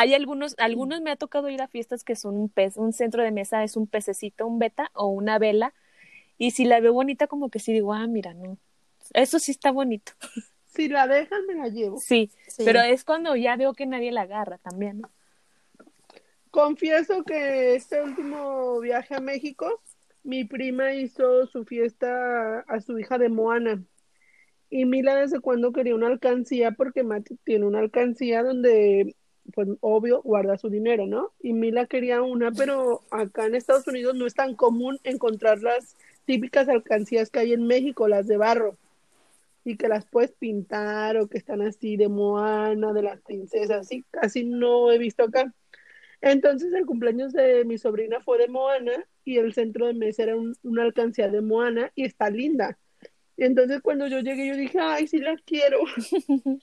Hay 0.00 0.14
algunos, 0.14 0.54
algunos 0.56 1.02
me 1.02 1.10
ha 1.10 1.16
tocado 1.16 1.50
ir 1.50 1.60
a 1.60 1.68
fiestas 1.68 2.04
que 2.04 2.16
son 2.16 2.34
un 2.38 2.48
pez, 2.48 2.78
un 2.78 2.94
centro 2.94 3.22
de 3.22 3.32
mesa 3.32 3.64
es 3.64 3.76
un 3.76 3.86
pececito, 3.86 4.46
un 4.46 4.58
beta 4.58 4.90
o 4.94 5.08
una 5.08 5.38
vela. 5.38 5.74
Y 6.38 6.52
si 6.52 6.64
la 6.64 6.80
veo 6.80 6.94
bonita, 6.94 7.26
como 7.26 7.50
que 7.50 7.58
sí 7.58 7.74
digo, 7.74 7.92
ah, 7.92 8.06
mira, 8.06 8.32
no. 8.32 8.56
Eso 9.12 9.38
sí 9.38 9.50
está 9.50 9.70
bonito. 9.70 10.12
Si 10.68 10.88
la 10.88 11.06
dejan, 11.06 11.44
me 11.46 11.54
la 11.54 11.68
llevo. 11.68 11.98
Sí, 11.98 12.30
pero 12.56 12.80
es 12.80 13.04
cuando 13.04 13.36
ya 13.36 13.56
veo 13.56 13.74
que 13.74 13.84
nadie 13.84 14.10
la 14.10 14.22
agarra 14.22 14.56
también, 14.56 15.00
¿no? 15.00 15.10
Confieso 16.50 17.22
que 17.24 17.74
este 17.74 18.00
último 18.00 18.80
viaje 18.80 19.16
a 19.16 19.20
México, 19.20 19.82
mi 20.22 20.44
prima 20.44 20.94
hizo 20.94 21.46
su 21.48 21.66
fiesta 21.66 22.60
a 22.60 22.80
su 22.80 22.98
hija 22.98 23.18
de 23.18 23.28
Moana. 23.28 23.84
Y 24.70 24.86
Mila 24.86 25.16
desde 25.16 25.40
cuando 25.40 25.72
quería 25.72 25.94
una 25.94 26.06
alcancía, 26.06 26.70
porque 26.70 27.02
Mati 27.02 27.36
tiene 27.44 27.66
una 27.66 27.80
alcancía 27.80 28.42
donde 28.42 29.14
pues 29.50 29.68
obvio, 29.80 30.22
guarda 30.22 30.58
su 30.58 30.68
dinero, 30.70 31.06
¿no? 31.06 31.32
Y 31.42 31.52
Mila 31.52 31.86
quería 31.86 32.22
una, 32.22 32.52
pero 32.52 33.02
acá 33.10 33.46
en 33.46 33.54
Estados 33.54 33.86
Unidos 33.86 34.14
no 34.14 34.26
es 34.26 34.34
tan 34.34 34.54
común 34.54 34.98
encontrar 35.04 35.60
las 35.62 35.96
típicas 36.24 36.68
alcancías 36.68 37.30
que 37.30 37.40
hay 37.40 37.52
en 37.52 37.66
México, 37.66 38.08
las 38.08 38.26
de 38.26 38.36
barro, 38.36 38.76
y 39.64 39.76
que 39.76 39.88
las 39.88 40.06
puedes 40.06 40.32
pintar 40.32 41.16
o 41.16 41.28
que 41.28 41.38
están 41.38 41.62
así 41.62 41.96
de 41.96 42.08
Moana, 42.08 42.92
de 42.92 43.02
las 43.02 43.20
princesas, 43.20 43.80
así 43.82 44.04
casi 44.10 44.44
no 44.44 44.90
he 44.90 44.98
visto 44.98 45.24
acá. 45.24 45.52
Entonces 46.20 46.72
el 46.74 46.86
cumpleaños 46.86 47.32
de 47.32 47.64
mi 47.64 47.78
sobrina 47.78 48.20
fue 48.20 48.38
de 48.38 48.48
Moana 48.48 49.06
y 49.24 49.38
el 49.38 49.54
centro 49.54 49.86
de 49.86 49.94
mesa 49.94 50.24
era 50.24 50.36
una 50.62 50.82
alcancía 50.82 51.28
de 51.28 51.40
Moana 51.40 51.92
y 51.94 52.04
está 52.04 52.30
linda. 52.30 52.78
Y 53.36 53.44
entonces 53.44 53.80
cuando 53.80 54.06
yo 54.06 54.20
llegué 54.20 54.48
yo 54.48 54.56
dije, 54.56 54.78
ay, 54.80 55.06
sí 55.06 55.18
la 55.18 55.36
quiero. 55.44 55.80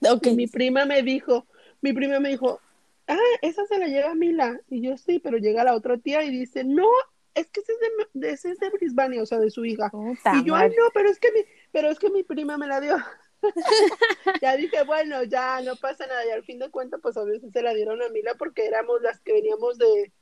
okay. 0.00 0.32
Y 0.32 0.36
mi 0.36 0.46
prima 0.46 0.84
me 0.84 1.02
dijo, 1.02 1.46
mi 1.82 1.92
prima 1.92 2.18
me 2.20 2.30
dijo, 2.30 2.60
ah, 3.08 3.18
esa 3.42 3.66
se 3.66 3.78
la 3.78 3.88
lleva 3.88 4.14
Mila. 4.14 4.58
Y 4.70 4.80
yo 4.80 4.96
sí, 4.96 5.18
pero 5.18 5.36
llega 5.36 5.64
la 5.64 5.74
otra 5.74 5.98
tía 5.98 6.24
y 6.24 6.30
dice, 6.30 6.64
no, 6.64 6.88
es 7.34 7.48
que 7.48 7.60
ese 7.60 7.72
es 7.72 7.78
de, 8.14 8.30
ese 8.30 8.50
es 8.52 8.58
de 8.58 8.70
Brisbane, 8.70 9.20
o 9.20 9.26
sea, 9.26 9.38
de 9.38 9.50
su 9.50 9.64
hija. 9.64 9.90
y 10.34 10.44
yo, 10.44 10.54
ay, 10.54 10.70
no, 10.70 10.84
pero 10.94 11.10
es 11.10 11.18
que 11.18 11.30
mi, 11.32 11.40
pero 11.70 11.90
es 11.90 11.98
que 11.98 12.10
mi 12.10 12.22
prima 12.22 12.56
me 12.56 12.66
la 12.66 12.80
dio. 12.80 12.96
ya 14.42 14.56
dije, 14.56 14.84
bueno, 14.84 15.24
ya 15.24 15.60
no 15.60 15.76
pasa 15.76 16.06
nada. 16.06 16.24
Y 16.26 16.30
al 16.30 16.44
fin 16.44 16.58
de 16.58 16.70
cuentas, 16.70 17.00
pues 17.02 17.16
a 17.16 17.24
veces 17.24 17.52
se 17.52 17.62
la 17.62 17.74
dieron 17.74 18.00
a 18.02 18.08
Mila 18.08 18.34
porque 18.38 18.66
éramos 18.66 19.02
las 19.02 19.20
que 19.20 19.32
veníamos 19.32 19.78
de, 19.78 20.12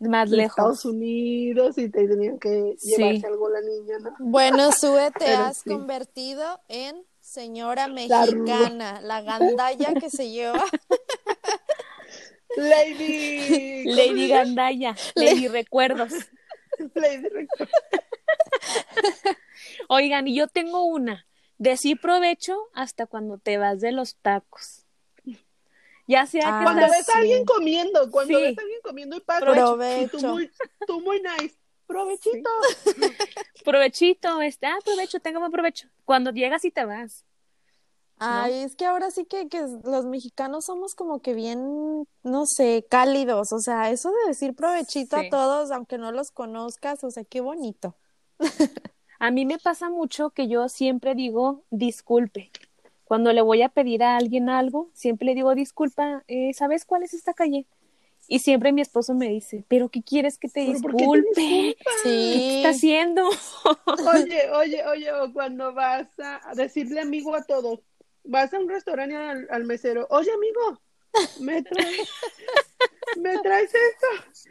más 0.00 0.30
lejos. 0.30 0.52
Estados 0.52 0.84
Unidos 0.84 1.78
y 1.78 1.88
te 1.88 2.06
tenían 2.08 2.38
que 2.38 2.76
llevarse 2.82 3.26
algo 3.26 3.48
la 3.48 3.60
niña, 3.60 3.98
¿no? 4.00 4.14
Bueno, 4.18 4.72
Sue, 4.72 5.10
te 5.18 5.28
has 5.28 5.62
convertido 5.62 6.60
en 6.68 7.04
señora 7.34 7.88
mexicana, 7.88 9.00
la, 9.02 9.22
gandalla 9.22 9.94
que 9.94 10.08
se 10.08 10.30
lleva. 10.30 10.64
Lady. 12.56 13.82
¿cómo 13.84 13.96
Lady? 13.96 14.28
Gandaya, 14.28 14.94
Lady 15.16 15.48
Recuerdos. 15.48 16.12
Lady 16.94 17.28
Recuerdo. 17.28 17.74
Oigan, 19.88 20.28
y 20.28 20.36
yo 20.36 20.46
tengo 20.46 20.84
una. 20.84 21.26
Decir 21.58 22.00
provecho 22.00 22.56
hasta 22.72 23.06
cuando 23.06 23.38
te 23.38 23.58
vas 23.58 23.80
de 23.80 23.92
los 23.92 24.16
tacos. 24.16 24.84
Ya 26.06 26.26
sea 26.26 26.42
que 26.42 26.48
Ah, 26.48 26.60
Cuando 26.62 26.82
estás- 26.82 26.98
ves 26.98 27.08
a 27.08 27.18
alguien 27.18 27.44
comiendo, 27.44 28.10
cuando 28.10 28.38
Sí. 28.38 28.44
ves 28.44 28.58
a 28.58 28.60
alguien 28.60 28.80
comiendo 28.82 29.16
y 29.16 29.20
pasa. 29.20 29.40
Provecho. 29.40 30.16
Y 30.18 30.20
tú 30.20 30.28
muy, 30.28 30.50
tú 30.86 31.00
muy 31.00 31.22
nice. 31.22 31.56
Provechito. 31.86 32.50
provechito, 33.64 34.40
este, 34.40 34.66
ah, 34.66 34.78
provecho, 34.84 35.20
tenga 35.20 35.38
buen 35.38 35.52
provecho. 35.52 35.88
Cuando 36.04 36.30
llegas 36.30 36.64
y 36.64 36.70
te 36.70 36.84
vas. 36.84 37.24
Ay, 38.18 38.62
es 38.62 38.76
que 38.76 38.86
ahora 38.86 39.10
sí 39.10 39.24
que, 39.26 39.48
que 39.48 39.60
los 39.84 40.04
mexicanos 40.06 40.66
somos 40.66 40.94
como 40.94 41.20
que 41.20 41.34
bien, 41.34 42.06
no 42.22 42.46
sé, 42.46 42.86
cálidos. 42.88 43.52
O 43.52 43.58
sea, 43.58 43.90
eso 43.90 44.10
de 44.10 44.28
decir 44.28 44.54
provechito 44.54 45.18
Sí. 45.18 45.26
a 45.26 45.30
todos, 45.30 45.70
aunque 45.72 45.98
no 45.98 46.12
los 46.12 46.30
conozcas, 46.30 47.02
o 47.04 47.10
sea, 47.10 47.24
qué 47.24 47.40
bonito. 47.40 47.96
A 49.18 49.30
mí 49.30 49.46
me 49.46 49.58
pasa 49.58 49.90
mucho 49.90 50.30
que 50.30 50.48
yo 50.48 50.68
siempre 50.68 51.14
digo 51.14 51.64
disculpe. 51.70 52.50
Cuando 53.04 53.32
le 53.32 53.42
voy 53.42 53.62
a 53.62 53.68
pedir 53.68 54.02
a 54.02 54.16
alguien 54.16 54.48
algo, 54.48 54.90
siempre 54.92 55.26
le 55.26 55.34
digo 55.34 55.54
disculpa, 55.54 56.24
eh, 56.28 56.52
¿sabes 56.54 56.84
cuál 56.84 57.02
es 57.02 57.14
esta 57.14 57.34
calle? 57.34 57.66
Y 58.28 58.38
siempre 58.38 58.72
mi 58.72 58.80
esposo 58.80 59.14
me 59.14 59.28
dice, 59.28 59.64
¿pero 59.68 59.88
qué 59.88 60.02
quieres 60.02 60.38
que 60.38 60.48
te 60.48 60.66
¿Pero 60.66 60.80
por 60.80 60.92
qué 60.92 60.96
te 60.96 61.02
disculpe? 61.04 61.76
Sí. 62.02 62.56
está 62.56 62.70
haciendo? 62.70 63.28
Oye, 64.14 64.50
oye, 64.52 64.86
oye, 64.86 65.12
o 65.12 65.32
cuando 65.32 65.72
vas 65.74 66.08
a 66.18 66.54
decirle 66.54 67.00
amigo 67.00 67.34
a 67.34 67.44
todos, 67.44 67.80
vas 68.24 68.52
a 68.54 68.58
un 68.58 68.68
restaurante 68.68 69.14
al, 69.16 69.46
al 69.50 69.64
mesero, 69.64 70.06
oye 70.10 70.30
amigo, 70.32 70.80
me 71.40 71.62
traes, 71.62 72.08
me 73.16 73.38
traes 73.38 73.70
esto. 73.74 74.50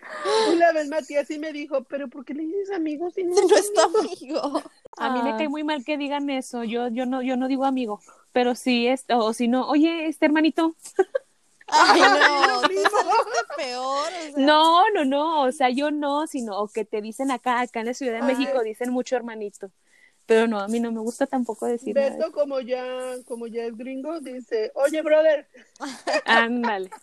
Una 0.54 0.72
vez 0.72 0.88
Matías 0.88 1.28
sí 1.28 1.40
me 1.40 1.52
dijo, 1.52 1.84
pero 1.86 2.08
¿por 2.08 2.24
qué 2.24 2.34
le 2.34 2.44
dices 2.44 2.72
amigo 2.72 3.10
si 3.12 3.24
no, 3.24 3.36
No 3.36 3.56
es 3.56 3.72
amigo?" 3.78 4.40
amigo. 4.40 4.64
A 4.98 5.10
mí 5.10 5.24
me 5.24 5.32
Ah. 5.32 5.38
cae 5.38 5.50
muy 5.50 5.64
mal 5.64 5.84
que 5.84 5.98
digan 5.98 6.30
eso. 6.30 6.64
Yo, 6.64 6.88
yo 6.90 7.06
no, 7.08 7.22
yo 7.24 7.36
no 7.36 7.48
digo 7.48 7.66
amigo, 7.66 8.00
pero 8.32 8.54
sí 8.56 8.88
es, 8.88 9.06
o 9.10 9.34
si 9.34 9.48
no, 9.48 9.68
oye, 9.68 10.06
este 10.08 10.26
hermanito. 10.28 10.76
Ay, 11.68 12.02
no, 12.02 12.48
Lo 12.48 12.62
tú 12.62 12.70
mismo. 12.70 12.90
saliste 12.90 13.40
peor. 13.56 14.08
o 14.08 14.34
sea. 14.36 14.46
No, 14.46 14.90
no, 14.92 15.06
no, 15.06 15.42
o 15.44 15.52
sea, 15.52 15.70
yo 15.70 15.92
no, 15.92 16.28
sino 16.28 16.60
o 16.60 16.68
que 16.68 16.86
te 16.86 17.02
dicen 17.02 17.32
acá, 17.32 17.60
acá 17.62 17.80
en 17.82 17.88
la 17.88 17.94
Ciudad 17.94 18.14
de 18.14 18.20
Ay. 18.26 18.36
México 18.36 18.62
dicen 18.64 18.92
mucho 18.92 19.16
hermanito. 19.16 19.72
Pero 20.26 20.48
no, 20.48 20.60
a 20.60 20.68
mí 20.70 20.80
no 20.80 20.92
me 20.92 21.02
gusta 21.02 21.28
tampoco 21.28 21.66
decir 21.66 21.96
nada. 21.96 22.10
de 22.12 22.18
Beto, 22.18 22.32
como 22.32 22.62
ya, 22.62 23.16
como 23.28 23.48
ya 23.48 23.64
es 23.66 23.76
gringo, 23.76 24.20
dice, 24.22 24.72
oye 24.76 25.02
brother, 25.02 25.48
Ándale. 26.26 26.90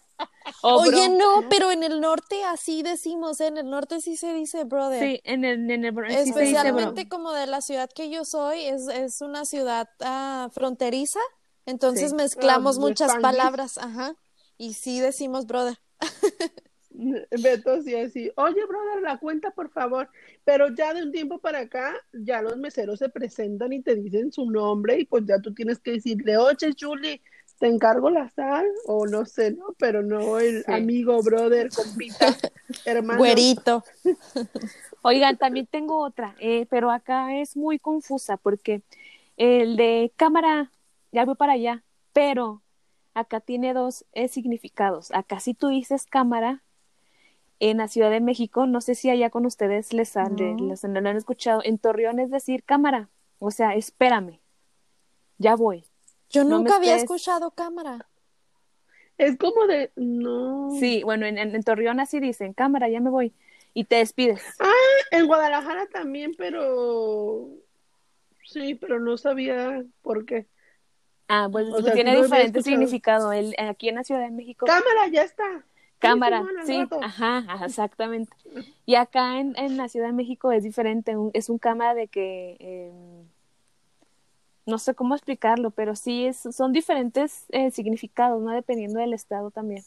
O 0.63 0.83
Oye, 0.83 1.09
no, 1.09 1.47
pero 1.49 1.71
en 1.71 1.83
el 1.83 1.99
norte 2.03 2.45
así 2.45 2.83
decimos, 2.83 3.41
¿eh? 3.41 3.47
en 3.47 3.57
el 3.57 3.71
norte 3.71 4.03
sí 4.03 4.19
se 4.19 4.35
dice 4.35 4.65
brother. 4.65 5.03
Sí, 5.03 5.21
en 5.25 5.47
el, 5.47 5.71
en 5.71 5.85
el 5.87 5.95
sí 5.95 6.03
se 6.13 6.19
dice 6.19 6.33
bro. 6.33 6.43
Especialmente 6.43 7.09
como 7.09 7.33
de 7.33 7.47
la 7.47 7.63
ciudad 7.63 7.89
que 7.95 8.11
yo 8.11 8.27
soy, 8.27 8.67
es, 8.67 8.87
es 8.89 9.23
una 9.23 9.47
ciudad 9.47 9.89
ah, 10.01 10.51
fronteriza, 10.53 11.21
entonces 11.65 12.11
Sí. 12.11 12.17
mezclamos 12.17 12.77
Ah, 12.77 12.81
muchas 12.81 13.17
palabras, 13.17 13.79
ajá, 13.79 14.15
y 14.61 14.75
sí 14.75 15.01
decimos 15.01 15.47
brother. 15.47 15.79
Beto 16.91 17.83
sí 17.83 17.95
así, 17.95 18.31
oye 18.37 18.67
brother, 18.67 19.01
la 19.03 19.17
cuenta 19.19 19.53
por 19.53 19.71
favor. 19.71 20.11
Pero 20.45 20.69
ya 20.75 20.93
de 20.93 21.03
un 21.03 21.13
tiempo 21.13 21.39
para 21.39 21.61
acá, 21.61 21.95
ya 22.13 22.43
los 22.43 22.59
meseros 22.59 22.99
se 22.99 23.09
presentan 23.09 23.73
y 23.73 23.81
te 23.81 23.95
dicen 23.95 24.31
su 24.33 24.51
nombre 24.51 25.01
y 25.01 25.07
pues 25.07 25.25
ya 25.25 25.41
tú 25.41 25.55
tienes 25.55 25.79
que 25.79 25.93
decirle, 25.93 26.37
oye 26.37 26.75
Julie, 26.79 27.23
te 27.59 27.69
encargo 27.69 28.11
la 28.11 28.29
sal 28.29 28.67
o 28.87 29.07
no 29.07 29.25
sé, 29.25 29.53
¿no? 29.53 29.75
Pero 29.79 30.03
no 30.03 30.39
el 30.39 30.63
Sí. 30.65 30.73
amigo, 30.73 31.23
brother, 31.23 31.71
compita, 31.71 32.37
hermano. 32.85 33.19
Güerito. 33.19 33.83
Oigan, 35.03 35.39
también 35.39 35.67
tengo 35.69 36.01
otra, 36.05 36.35
eh, 36.39 36.67
pero 36.69 36.91
acá 36.91 37.41
es 37.41 37.57
muy 37.57 37.79
confusa 37.79 38.37
porque 38.37 38.83
el 39.39 39.77
de 39.77 40.13
cámara, 40.17 40.71
ya 41.13 41.25
voy 41.25 41.37
para 41.37 41.55
allá, 41.55 41.83
pero 42.13 42.63
acá 43.15 43.41
tiene 43.41 43.75
dos 43.75 44.05
eh, 44.13 44.29
significados. 44.29 45.11
Acá 45.13 45.41
si 45.41 45.55
tú 45.55 45.69
dices 45.69 46.07
cámara, 46.07 46.63
en 47.59 47.77
la 47.77 47.89
Ciudad 47.89 48.11
de 48.11 48.21
México, 48.21 48.67
no 48.67 48.81
sé 48.81 48.95
si 48.95 49.11
allá 49.11 49.29
con 49.29 49.45
ustedes 49.45 49.93
les 49.93 50.09
sale, 50.11 50.55
No. 50.55 50.69
les, 50.69 50.83
lo 50.83 50.99
han 51.09 51.17
escuchado, 51.17 51.61
en 51.63 51.77
Torreón 51.79 52.19
es 52.19 52.31
decir 52.31 52.65
cámara, 52.65 53.11
o 53.39 53.51
sea, 53.51 53.75
espérame, 53.75 54.39
ya 55.37 55.57
voy. 55.57 55.85
Yo 56.31 56.45
No 56.45 56.59
nunca 56.59 56.77
había 56.77 56.95
estés- 56.97 57.03
escuchado 57.03 57.51
cámara. 57.51 58.07
Es 59.19 59.37
como 59.37 59.67
de, 59.67 59.91
no. 59.97 60.71
Sí, 60.81 61.03
bueno, 61.03 61.27
en, 61.27 61.37
en, 61.37 61.55
en 61.55 61.63
Torreón 61.63 62.01
así 62.01 62.19
dicen, 62.21 62.55
cámara, 62.55 62.89
ya 62.89 63.01
me 63.01 63.11
voy, 63.11 63.35
y 63.75 63.85
te 63.85 63.97
despides. 63.97 64.43
En 65.11 65.27
Guadalajara 65.27 65.87
también, 65.89 66.33
pero 66.39 67.47
sí, 68.45 68.75
pero 68.75 69.01
no 69.01 69.19
sabía 69.19 69.85
por 70.01 70.25
qué. 70.25 70.47
Ah, 71.33 71.49
pues 71.51 71.69
O 71.73 71.81
sea, 71.81 71.93
tiene 71.93 72.21
diferente 72.21 72.61
significado. 72.63 73.33
El, 73.33 73.55
aquí 73.59 73.89
en 73.89 73.95
la 73.95 74.03
Ciudad 74.05 74.23
de 74.23 74.31
México, 74.31 74.67
Cámara, 74.67 75.07
ya 75.13 75.23
está. 75.23 75.45
cámara, 76.01 76.45
sí, 76.67 76.83
ajá, 77.03 77.45
exactamente. 77.65 78.33
Y 78.85 78.97
acá 78.97 79.39
en, 79.39 79.57
en 79.57 79.77
la 79.77 79.89
Ciudad 79.89 80.07
de 80.09 80.13
México 80.13 80.51
es 80.51 80.65
diferente, 80.65 81.17
un- 81.17 81.31
es 81.33 81.49
un 81.49 81.59
cámara 81.59 81.95
de 81.95 82.09
que, 82.09 82.57
em, 82.59 83.27
no 84.67 84.79
sé 84.79 84.95
cómo 84.95 85.15
explicarlo, 85.15 85.71
pero 85.71 85.95
sí 85.95 86.27
es, 86.27 86.37
son 86.51 86.73
diferentes 86.73 87.45
eh, 87.51 87.71
significados, 87.71 88.43
¿no? 88.43 88.51
Dependiendo 88.53 88.99
del 88.99 89.15
estado 89.15 89.51
también. 89.53 89.85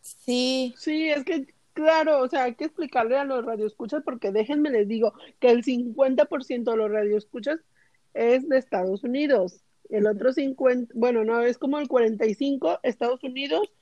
Sí. 0.00 0.74
Sí, 0.76 1.08
es 1.10 1.24
que, 1.24 1.46
claro, 1.72 2.20
o 2.20 2.28
sea, 2.28 2.44
hay 2.44 2.54
que 2.54 2.64
explicarle 2.64 3.16
a 3.16 3.24
los 3.24 3.44
radioescuchas 3.44 4.02
porque 4.04 4.32
déjenme 4.32 4.70
les 4.70 4.88
digo 4.88 5.12
que 5.40 5.50
el 5.50 5.62
50% 5.64 6.70
de 6.72 6.76
los 6.76 6.90
radioescuchas 6.90 7.60
es 8.14 8.48
de 8.48 8.58
Estados 8.58 9.04
Unidos. 9.04 9.60
El 9.90 10.06
otro 10.06 10.32
50, 10.32 10.92
bueno, 10.96 11.24
no, 11.24 11.40
es 11.42 11.58
como 11.58 11.78
el 11.78 11.88
45 11.88 12.78
Estados 12.82 13.22
Unidos, 13.24 13.72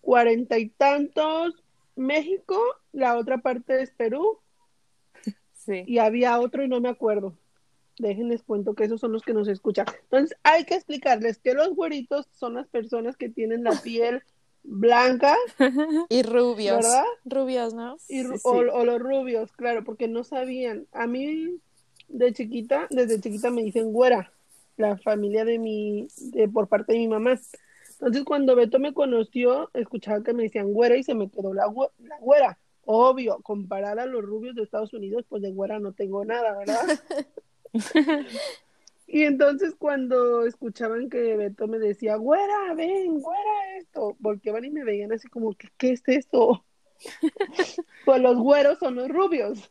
cuarenta 0.00 0.58
y 0.58 0.68
tantos 0.70 1.54
México, 1.96 2.58
la 2.92 3.16
otra 3.16 3.38
parte 3.38 3.80
es 3.82 3.90
Perú 3.92 4.38
Sí. 5.54 5.84
y 5.86 5.98
había 5.98 6.40
otro 6.40 6.64
y 6.64 6.68
no 6.68 6.80
me 6.80 6.88
acuerdo. 6.88 7.36
Déjenles 7.98 8.42
cuento 8.42 8.74
que 8.74 8.84
esos 8.84 9.00
son 9.00 9.12
los 9.12 9.22
que 9.22 9.34
nos 9.34 9.46
escuchan. 9.48 9.86
Entonces, 10.04 10.36
hay 10.42 10.64
que 10.64 10.74
explicarles 10.74 11.38
que 11.38 11.54
los 11.54 11.74
güeritos 11.76 12.26
son 12.32 12.54
las 12.54 12.66
personas 12.68 13.16
que 13.16 13.28
tienen 13.28 13.62
la 13.62 13.72
piel 13.80 14.22
blanca 14.64 15.36
Y 16.08 16.22
rubios. 16.22 16.76
¿Verdad? 16.78 17.04
Rubios, 17.24 17.74
¿no? 17.74 17.96
y 18.08 18.22
ru- 18.22 18.34
Sí, 18.36 18.40
o, 18.44 18.50
o 18.52 18.84
los 18.84 18.98
rubios, 19.00 19.52
claro, 19.52 19.84
porque 19.84 20.08
no 20.08 20.24
sabían. 20.24 20.86
A 20.92 21.06
mí, 21.06 21.58
de 22.08 22.32
chiquita, 22.32 22.88
desde 22.90 23.20
chiquita 23.20 23.50
me 23.50 23.62
dicen 23.62 23.92
güera, 23.92 24.32
la 24.76 24.96
familia 24.98 25.44
de 25.44 25.58
mi, 25.58 26.08
de, 26.32 26.48
por 26.48 26.68
parte 26.68 26.92
de 26.92 26.98
mi 26.98 27.08
mamá. 27.08 27.38
Entonces, 27.92 28.24
cuando 28.24 28.56
Beto 28.56 28.78
me 28.78 28.94
conoció, 28.94 29.70
escuchaba 29.74 30.22
que 30.22 30.34
me 30.34 30.44
decían 30.44 30.72
güera 30.72 30.96
y 30.96 31.04
se 31.04 31.14
me 31.14 31.30
quedó 31.30 31.54
la, 31.54 31.64
la 31.98 32.18
güera. 32.20 32.58
Obvio, 32.84 33.40
comparar 33.42 34.00
a 34.00 34.06
los 34.06 34.22
rubios 34.22 34.56
de 34.56 34.62
Estados 34.62 34.92
Unidos, 34.92 35.24
pues 35.28 35.42
de 35.42 35.52
güera 35.52 35.78
no 35.78 35.92
tengo 35.92 36.24
nada, 36.24 36.58
¿verdad? 36.58 37.00
Y 39.12 39.24
entonces 39.24 39.74
cuando 39.78 40.46
escuchaban 40.46 41.10
que 41.10 41.36
Beto 41.36 41.68
me 41.68 41.78
decía, 41.78 42.16
güera, 42.16 42.72
ven, 42.74 43.20
güera 43.20 43.76
esto, 43.76 44.16
volteaban 44.20 44.64
y 44.64 44.70
me 44.70 44.84
veían 44.84 45.12
así 45.12 45.28
como, 45.28 45.52
¿qué, 45.52 45.68
qué 45.76 45.92
es 45.92 46.02
esto? 46.06 46.64
Pues 48.06 48.22
los 48.22 48.38
güeros 48.38 48.78
son 48.78 48.94
los 48.94 49.08
rubios. 49.10 49.70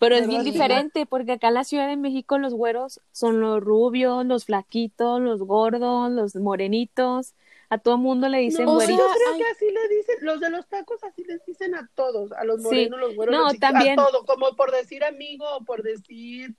Pero 0.00 0.14
es 0.16 0.22
¿Verdad, 0.22 0.30
bien 0.42 0.44
diferente, 0.52 1.06
porque 1.06 1.32
acá 1.32 1.48
en 1.48 1.54
la 1.54 1.62
Ciudad 1.64 1.86
de 1.86 1.96
México 1.96 2.38
los 2.38 2.54
güeros 2.54 3.00
son 3.12 3.40
los 3.40 3.60
rubios, 3.62 4.26
los 4.26 4.46
flaquitos, 4.46 5.20
los 5.20 5.40
gordos, 5.42 6.10
los 6.10 6.34
morenitos. 6.36 7.34
A 7.68 7.78
todo 7.78 7.98
mundo 7.98 8.28
le 8.28 8.38
dicen 8.38 8.64
No, 8.64 8.74
güerito. 8.74 8.98
yo 8.98 9.06
creo 9.14 9.32
ay. 9.34 9.38
que 9.38 9.44
así 9.46 9.66
le 9.70 9.88
dicen, 9.96 10.16
los 10.22 10.40
de 10.40 10.50
los 10.50 10.66
tacos 10.68 11.04
así 11.04 11.22
les 11.24 11.44
dicen 11.44 11.74
a 11.76 11.88
todos, 11.94 12.32
a 12.32 12.42
los 12.44 12.60
Sí. 12.62 12.66
morenos, 12.66 12.98
los 12.98 13.14
güeros, 13.14 13.36
No, 13.36 13.42
los 13.44 13.58
también. 13.60 14.00
a 14.00 14.06
todo, 14.06 14.24
como 14.24 14.56
por 14.56 14.72
decir 14.72 15.04
amigo 15.04 15.44
o 15.56 15.64
por 15.64 15.82
decir 15.84 16.56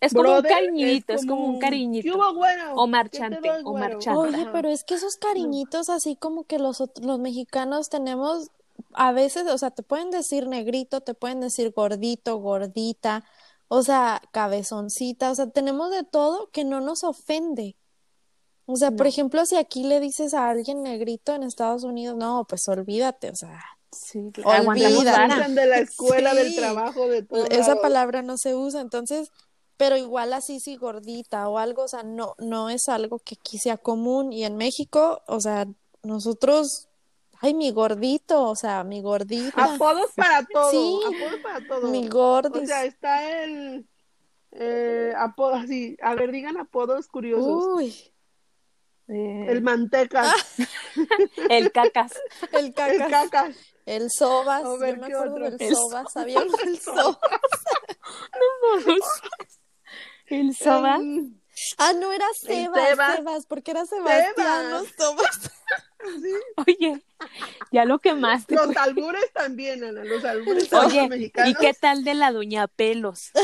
Es 0.00 0.12
como 0.12 0.22
un 0.30 0.34
brother, 0.40 0.50
cariñito, 0.50 1.12
es 1.12 1.26
como 1.26 1.44
un 1.46 1.54
¿qué 1.60 1.66
cariñito. 1.66 2.16
hubo, 2.16 2.34
güero? 2.34 2.72
O 2.74 2.86
¿Qué 2.86 2.88
te 2.88 2.90
marchante, 2.90 3.48
doy, 3.48 3.60
o 3.62 3.74
marchante. 3.74 4.18
Oye, 4.18 4.46
pero 4.52 4.70
es 4.70 4.82
que 4.84 4.94
esos 4.94 5.16
cariñitos 5.18 5.90
así 5.90 6.16
como 6.16 6.44
que 6.44 6.58
los, 6.58 6.82
los 7.02 7.18
mexicanos 7.20 7.90
tenemos 7.90 8.50
a 8.92 9.12
veces, 9.12 9.46
o 9.48 9.58
sea, 9.58 9.70
te 9.70 9.82
pueden 9.82 10.10
decir 10.10 10.46
negrito, 10.46 11.00
te 11.00 11.14
pueden 11.14 11.40
decir 11.40 11.72
gordito, 11.72 12.36
gordita, 12.38 13.24
o 13.68 13.82
sea, 13.82 14.20
cabezoncita, 14.32 15.30
o 15.30 15.34
sea, 15.34 15.48
tenemos 15.50 15.90
de 15.90 16.04
todo 16.04 16.50
que 16.50 16.64
no 16.64 16.80
nos 16.80 17.04
ofende. 17.04 17.76
O 18.66 18.76
sea, 18.76 18.92
por 18.92 19.06
ejemplo, 19.06 19.44
si 19.46 19.56
aquí 19.56 19.82
le 19.84 19.98
dices 20.00 20.32
a 20.34 20.48
alguien 20.48 20.82
negrito 20.82 21.34
en 21.34 21.42
Estados 21.42 21.82
Unidos, 21.82 22.16
no, 22.16 22.46
pues 22.48 22.68
olvídate, 22.68 23.30
o 23.30 23.34
sea, 23.34 23.60
Sí, 23.92 24.30
Olvídate. 24.44 25.52
de 25.52 25.66
la 25.66 25.78
escuela, 25.78 26.32
del 26.34 26.54
trabajo, 26.54 27.08
de 27.08 27.22
todo. 27.24 27.44
esa 27.46 27.80
palabra 27.80 28.22
no 28.22 28.38
se 28.38 28.54
usa, 28.54 28.80
entonces, 28.80 29.32
pero 29.76 29.96
igual 29.96 30.32
así 30.32 30.60
sí 30.60 30.76
gordita 30.76 31.48
o 31.48 31.58
algo, 31.58 31.82
o 31.82 31.88
sea, 31.88 32.04
no, 32.04 32.34
no 32.38 32.70
es 32.70 32.88
algo 32.88 33.18
que 33.18 33.36
aquí 33.40 33.58
sea 33.58 33.78
común 33.78 34.32
y 34.32 34.44
en 34.44 34.56
México, 34.56 35.22
o 35.26 35.40
sea, 35.40 35.66
nosotros 36.02 36.88
Ay, 37.42 37.54
mi 37.54 37.70
gordito, 37.70 38.42
o 38.50 38.54
sea, 38.56 38.84
mi 38.84 39.00
gordita. 39.02 39.74
Apodos 39.74 40.10
para 40.14 40.44
todo. 40.46 40.70
Sí. 40.70 41.00
Apodos 41.06 41.40
para 41.40 41.66
todo. 41.66 41.88
Mi 41.88 42.06
O 42.06 42.10
gordis. 42.10 42.68
sea, 42.68 42.84
está 42.84 43.42
el 43.42 43.88
eh, 44.52 45.12
apodo 45.16 45.54
así. 45.54 45.96
A 46.02 46.14
ver, 46.14 46.32
digan 46.32 46.56
apodos 46.58 47.06
curiosos. 47.08 47.64
Uy, 47.74 47.94
Eh, 49.08 49.46
El 49.48 49.62
manteca, 49.62 50.22
el 51.50 51.72
cacas. 51.72 52.12
el 52.52 52.66
el 52.66 52.74
cacas. 52.74 53.10
cacas. 53.30 53.56
El 53.86 54.08
sobas. 54.10 54.64
A 54.64 54.76
ver, 54.76 54.96
Yo 54.96 55.00
me 55.00 55.06
¿qué 55.08 55.14
acuerdo 55.14 55.34
otro? 55.34 55.50
del 55.50 55.56
El 55.62 55.74
sobas. 55.74 56.12
¿Sabían 56.12 56.46
del 56.64 56.78
sobas? 56.80 57.18
El 60.26 60.54
soba. 60.54 60.96
El- 60.96 61.36
Ah, 61.76 61.92
no 61.92 62.10
era 62.10 62.24
Sebas, 62.40 62.88
Sebas. 62.88 63.16
Sebas, 63.16 63.46
porque 63.46 63.70
era 63.72 63.84
Sebastián, 63.84 64.70
no 64.70 64.82
Sobas. 64.96 65.50
sí. 66.22 66.32
Oye, 66.66 67.02
ya 67.72 67.84
lo 67.84 67.98
quemaste. 67.98 68.54
Los 68.54 68.76
albures 68.76 69.32
también, 69.32 69.82
Ana. 69.84 70.04
Los 70.04 70.24
albures 70.24 70.68
también 70.68 71.04
Oye, 71.04 71.04
¿y 71.04 71.08
mexicanos. 71.08 71.56
qué 71.60 71.74
tal 71.74 72.04
de 72.04 72.14
la 72.14 72.32
doña 72.32 72.66
Pelos? 72.68 73.30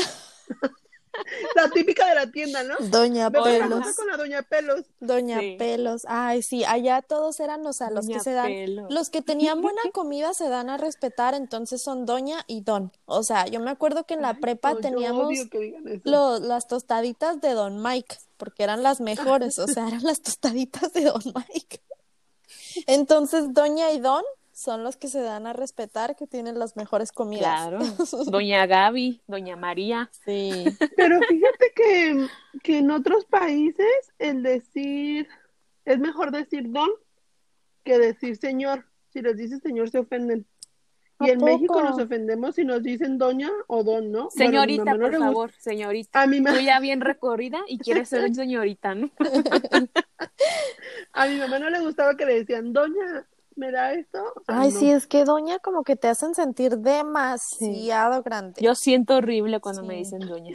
La 1.55 1.67
típica 1.71 2.07
de 2.09 2.13
la 2.13 2.29
tienda, 2.31 2.61
¿no? 2.61 2.75
Doña 2.77 3.31
Me 3.31 3.41
Pelos. 3.41 3.79
casar 3.79 3.95
con 3.95 4.07
la 4.07 4.17
doña 4.17 4.43
Pelos. 4.43 4.85
Doña 4.99 5.39
Sí. 5.39 5.55
Pelos. 5.57 6.03
Ay, 6.07 6.43
sí, 6.43 6.63
allá 6.63 7.01
todos 7.01 7.39
eran, 7.39 7.65
o 7.65 7.73
sea, 7.73 7.89
los 7.89 8.05
Doña 8.05 8.17
que 8.19 8.23
se 8.23 8.33
dan, 8.33 8.45
Pelos. 8.45 8.93
los 8.93 9.09
que 9.09 9.23
tenían 9.23 9.63
buena 9.63 9.81
comida 9.93 10.35
se 10.35 10.47
dan 10.47 10.69
a 10.69 10.77
respetar, 10.77 11.33
entonces 11.33 11.81
son 11.81 12.05
doña 12.05 12.43
y 12.45 12.61
don. 12.61 12.91
O 13.05 13.23
sea, 13.23 13.47
yo 13.47 13.59
me 13.59 13.71
acuerdo 13.71 14.03
que 14.05 14.13
en 14.13 14.21
la 14.21 14.35
prepa 14.35 14.73
No, 14.73 14.77
teníamos 14.79 15.33
lo- 16.03 16.37
las 16.39 16.67
tostaditas 16.67 17.41
de 17.41 17.53
don 17.53 17.81
Mike, 17.81 18.15
porque 18.37 18.61
eran 18.61 18.83
las 18.83 19.01
mejores, 19.01 19.57
o 19.57 19.67
sea, 19.67 19.87
eran 19.87 20.03
las 20.03 20.21
tostaditas 20.21 20.93
de 20.93 21.05
don 21.05 21.23
Mike. 21.33 21.81
Entonces, 22.85 23.53
doña 23.53 23.91
y 23.91 23.99
don 23.99 24.23
son 24.53 24.83
los 24.83 24.97
que 24.97 25.07
se 25.07 25.21
dan 25.21 25.45
a 25.47 25.53
respetar, 25.53 26.15
que 26.15 26.25
tienen 26.27 26.57
las 26.57 26.75
mejores 26.75 27.11
comidas. 27.11 27.67
Claro. 27.69 27.79
Doña 28.31 28.65
Gaby, 28.65 29.21
doña 29.27 29.55
María. 29.55 30.09
Sí. 30.25 30.65
Pero 30.95 31.19
fíjate 31.21 31.71
que, 31.75 32.27
que 32.63 32.77
en 32.79 32.89
otros 32.89 33.25
países 33.25 33.87
el 34.17 34.41
decir, 34.41 35.27
es 35.85 35.99
mejor 35.99 36.31
decir 36.31 36.71
don 36.71 36.89
que 37.83 37.99
decir 37.99 38.35
señor. 38.37 38.85
Si 39.13 39.21
les 39.21 39.37
dices 39.37 39.59
señor 39.61 39.89
se 39.91 39.99
ofenden. 39.99 40.47
Y 41.19 41.29
¿A 41.29 41.33
en 41.33 41.43
México 41.43 41.73
poco? 41.75 41.85
nos 41.85 41.99
ofendemos 41.99 42.55
si 42.55 42.63
nos 42.65 42.83
dicen 42.83 43.17
doña 43.17 43.49
o 43.67 43.83
don, 43.83 44.11
¿no? 44.11 44.29
Señorita, 44.31 44.93
no 44.93 44.99
por 44.99 45.17
favor, 45.17 45.51
señorita. 45.59 46.21
A 46.21 46.27
mi, 46.27 46.41
ma- 46.41 46.53
Tú 46.53 46.59
ya 46.59 46.79
bien 46.79 47.01
recorrida 47.01 47.59
y 47.67 47.77
quieres 47.79 48.09
ser 48.09 48.31
señorita, 48.35 48.93
¿no? 48.95 49.09
a 51.13 51.27
mi 51.27 51.37
mamá 51.37 51.59
no 51.59 51.69
le 51.69 51.79
gustaba 51.81 52.15
que 52.15 52.25
le 52.25 52.35
decían, 52.35 52.73
doña, 52.73 53.27
¿me 53.55 53.71
da 53.71 53.93
esto? 53.93 54.33
O 54.35 54.43
sea, 54.43 54.55
Ay, 54.55 54.71
no. 54.71 54.79
sí, 54.79 54.91
es 54.91 55.07
que 55.07 55.25
doña 55.25 55.59
como 55.59 55.83
que 55.83 55.95
te 55.95 56.07
hacen 56.07 56.33
sentir 56.33 56.77
demasiado 56.77 58.23
grande. 58.23 58.61
Yo 58.61 58.75
siento 58.75 59.17
horrible 59.17 59.59
cuando 59.59 59.83
me 59.83 59.95
dicen 59.95 60.25
doña. 60.27 60.53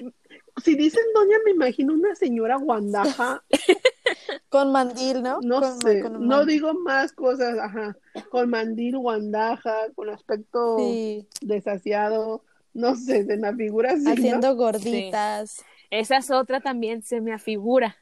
Si 0.64 0.74
dicen 0.76 1.02
doña, 1.14 1.36
me 1.44 1.50
imagino 1.52 1.92
una 1.94 2.14
señora 2.14 2.56
guandaja, 2.56 3.42
Con 4.50 4.72
mandil, 4.72 5.22
¿no? 5.22 5.40
no 5.40 5.60
Con- 5.60 5.80
sé, 5.80 6.02
con 6.02 6.28
no 6.28 6.44
digo 6.46 6.74
más 6.74 7.12
cosas, 7.12 7.58
ajá, 7.58 7.96
con 8.30 8.50
mandil, 8.50 8.98
guandaja, 8.98 9.90
con 9.94 10.10
aspecto 10.10 10.76
Sí, 10.76 11.26
desasiado, 11.40 12.44
no 12.74 12.94
sé, 12.96 13.24
de 13.24 13.36
una 13.36 13.54
figura 13.54 13.92
así, 13.92 14.04
¿no? 14.04 14.12
haciendo 14.12 14.54
gorditas. 14.56 15.64
Esa 15.90 16.16
es 16.18 16.30
otra 16.30 16.60
también, 16.60 17.02
se 17.02 17.20
me 17.20 17.32
afigura. 17.32 17.96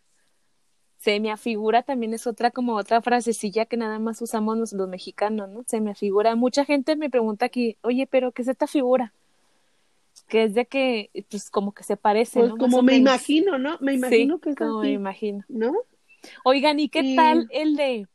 Se 1.00 1.18
me 1.18 1.30
afigura 1.32 1.82
también 1.82 2.12
es 2.12 2.26
otra 2.26 2.50
como 2.50 2.76
otra 2.76 3.00
frasecilla 3.00 3.64
que 3.64 3.78
nada 3.78 3.98
más 3.98 4.20
usamos 4.20 4.58
los, 4.58 4.72
los 4.74 4.86
mexicanos, 4.86 5.48
¿no? 5.48 5.64
Se 5.66 5.80
me 5.80 5.92
afigura. 5.92 6.36
Mucha 6.36 6.66
gente 6.66 6.94
me 6.94 7.08
pregunta 7.08 7.46
aquí, 7.46 7.78
oye, 7.80 8.06
pero 8.06 8.32
¿qué 8.32 8.42
es 8.42 8.48
esta 8.48 8.66
figura? 8.66 9.14
Que 10.28 10.44
es 10.44 10.54
de 10.54 10.66
que, 10.66 11.10
pues 11.30 11.48
como 11.50 11.72
que 11.72 11.84
se 11.84 11.96
parece, 11.96 12.40
Pues 12.40 12.52
como 12.52 12.78
o 12.78 12.82
me 12.82 12.96
imagino, 12.96 13.56
¿no? 13.58 13.78
Me 13.80 13.94
imagino 13.94 14.36
sí, 14.36 14.40
que 14.42 14.50
es 14.50 14.56
como 14.56 14.80
me 14.80 14.92
imagino. 14.92 15.42
¿no? 15.48 15.72
Oigan, 16.44 16.78
¿y 16.78 16.90
qué 16.90 17.14
tal 17.16 17.48
el 17.50 17.76
de, 17.76 18.06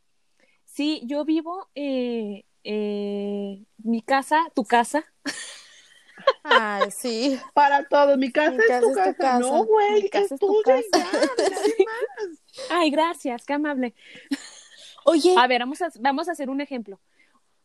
sí, 0.66 1.02
yo 1.06 1.26
vivo, 1.26 1.68
eh, 1.74 2.46
eh, 2.64 3.64
mi 3.80 4.02
casa, 4.04 4.44
tu 4.54 4.64
casa, 4.64 5.06
Ay, 6.44 6.92
sí. 6.92 7.40
Para 7.54 7.88
todo, 7.88 8.18
mi 8.18 8.32
casa, 8.32 8.52
Mi 8.52 8.58
es, 8.58 8.68
casa 8.68 8.82
tu 8.82 8.90
es 8.90 9.04
tu 9.04 9.16
casa. 9.16 9.16
casa. 9.16 9.40
No, 9.40 9.66
güey, 9.66 10.10
es 10.12 10.32
es 10.32 10.40
tu 10.40 10.48
tuya 10.64 10.84
casa. 10.92 11.12
ya, 11.12 11.22
más. 11.86 12.45
Ay, 12.70 12.90
gracias, 12.92 13.46
qué 13.46 13.54
amable. 13.54 13.94
Oye, 15.06 15.36
A 15.38 15.48
ver, 15.48 15.60
vamos 15.62 15.82
a, 15.82 15.90
vamos 16.00 16.28
a 16.28 16.32
hacer 16.32 16.50
un 16.50 16.62
ejemplo. 16.62 17.00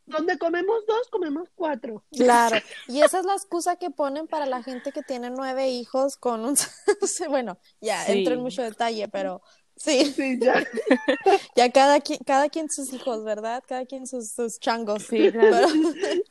Donde 0.06 0.38
comemos 0.38 0.84
dos, 0.86 1.08
comemos 1.08 1.48
cuatro. 1.54 2.02
claro. 2.10 2.56
Y 2.88 3.00
esa 3.02 3.20
es 3.20 3.24
la 3.24 3.34
excusa 3.34 3.76
que 3.76 3.90
ponen 3.90 4.26
para 4.26 4.44
la 4.46 4.62
gente 4.62 4.90
que 4.92 5.02
tiene 5.02 5.30
nueve 5.30 5.68
hijos 5.68 6.16
con 6.16 6.44
un... 6.44 6.56
sí, 7.02 7.26
bueno, 7.28 7.58
ya 7.80 8.04
Sí. 8.04 8.12
entro 8.12 8.34
en 8.34 8.40
mucho 8.40 8.62
detalle, 8.62 9.06
pero 9.08 9.40
sí, 9.76 10.04
Sí, 10.06 10.38
ya. 10.40 10.66
ya 11.56 11.70
cada 11.70 12.00
quien, 12.00 12.18
cada 12.26 12.48
quien 12.48 12.68
sus 12.70 12.92
hijos, 12.92 13.22
¿verdad? 13.24 13.62
Cada 13.68 13.86
quien 13.86 14.06
sus, 14.08 14.32
sus 14.32 14.58
changos. 14.58 15.04
Sí, 15.04 15.30
claro. 15.30 15.68
Pero- 16.00 16.22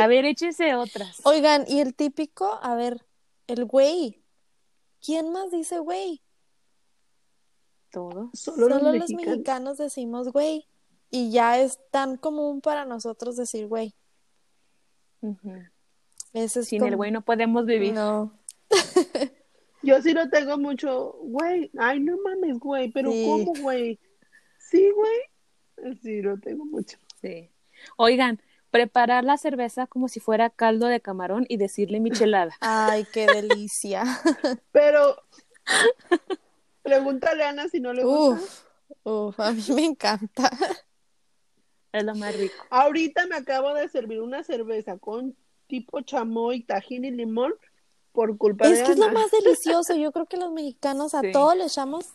A 0.00 0.06
ver, 0.06 0.24
échese 0.24 0.74
otras. 0.74 1.20
Oigan, 1.24 1.64
y 1.68 1.80
el 1.80 1.94
típico, 1.94 2.58
a 2.62 2.74
ver, 2.74 3.04
el 3.46 3.64
güey. 3.64 4.22
¿Quién 5.04 5.32
más 5.32 5.50
dice 5.50 5.78
güey? 5.78 6.22
Todo. 7.92 8.30
Solo, 8.32 8.56
Solo 8.56 8.68
los 8.68 8.82
los 8.82 8.92
mexicanos. 8.94 9.26
mexicanos 9.26 9.78
decimos 9.78 10.32
güey. 10.32 10.66
Y 11.10 11.30
ya 11.30 11.60
es 11.60 11.78
tan 11.90 12.16
común 12.16 12.60
para 12.60 12.84
nosotros 12.86 13.36
decir 13.36 13.68
güey. 13.68 13.94
Ese 16.32 16.60
es 16.60 16.68
Sin 16.68 16.82
el 16.84 16.96
güey 16.96 17.10
no 17.12 17.22
podemos 17.22 17.66
vivir. 17.66 17.92
No. 17.92 18.32
Yo 19.82 20.00
sí 20.00 20.12
lo 20.12 20.28
tengo 20.30 20.58
mucho, 20.58 21.16
güey. 21.22 21.70
Ay, 21.78 22.00
no 22.00 22.16
mames, 22.24 22.58
güey. 22.58 22.90
Pero 22.92 23.10
Sí. 23.12 23.26
¿cómo, 23.28 23.52
güey? 23.60 23.98
Sí, 24.58 24.90
güey. 24.90 25.96
Sí, 26.02 26.22
lo 26.22 26.38
tengo 26.38 26.64
mucho. 26.64 26.96
Sí. 27.20 27.50
Oigan, 27.96 28.40
preparar 28.70 29.24
la 29.24 29.36
cerveza 29.36 29.86
como 29.86 30.08
si 30.08 30.18
fuera 30.20 30.48
caldo 30.50 30.86
de 30.86 31.00
camarón 31.00 31.44
y 31.48 31.56
decirle 31.56 32.00
michelada. 32.00 32.56
Ay, 32.60 33.04
qué 33.12 33.26
delicia. 33.26 34.04
Pero 34.72 35.16
pregúntale 36.82 37.44
a 37.44 37.50
Ana 37.50 37.68
si 37.68 37.80
no 37.80 37.92
le 37.92 38.04
gusta. 38.04 38.40
Uf, 38.40 38.64
uf, 39.04 39.40
a 39.40 39.52
mí 39.52 39.62
me 39.74 39.84
encanta. 39.84 40.50
Es 41.92 42.04
lo 42.04 42.14
más 42.14 42.34
rico. 42.36 42.64
Ahorita 42.70 43.26
me 43.26 43.36
acabo 43.36 43.74
de 43.74 43.88
servir 43.88 44.20
una 44.20 44.42
cerveza 44.44 44.98
con 44.98 45.36
tipo 45.66 46.00
chamoy, 46.00 46.62
tajín 46.62 47.04
y 47.04 47.10
limón 47.10 47.54
por 48.12 48.36
culpa 48.38 48.66
Es 48.66 48.78
de 48.78 48.84
que 48.84 48.92
es 48.92 48.98
lo 48.98 49.10
más 49.10 49.30
delicioso. 49.30 49.94
Yo 49.94 50.12
creo 50.12 50.26
que 50.26 50.36
los 50.36 50.52
mexicanos 50.52 51.14
a 51.14 51.20
Sí. 51.20 51.32
todo 51.32 51.54
le 51.54 51.64
echamos 51.64 52.06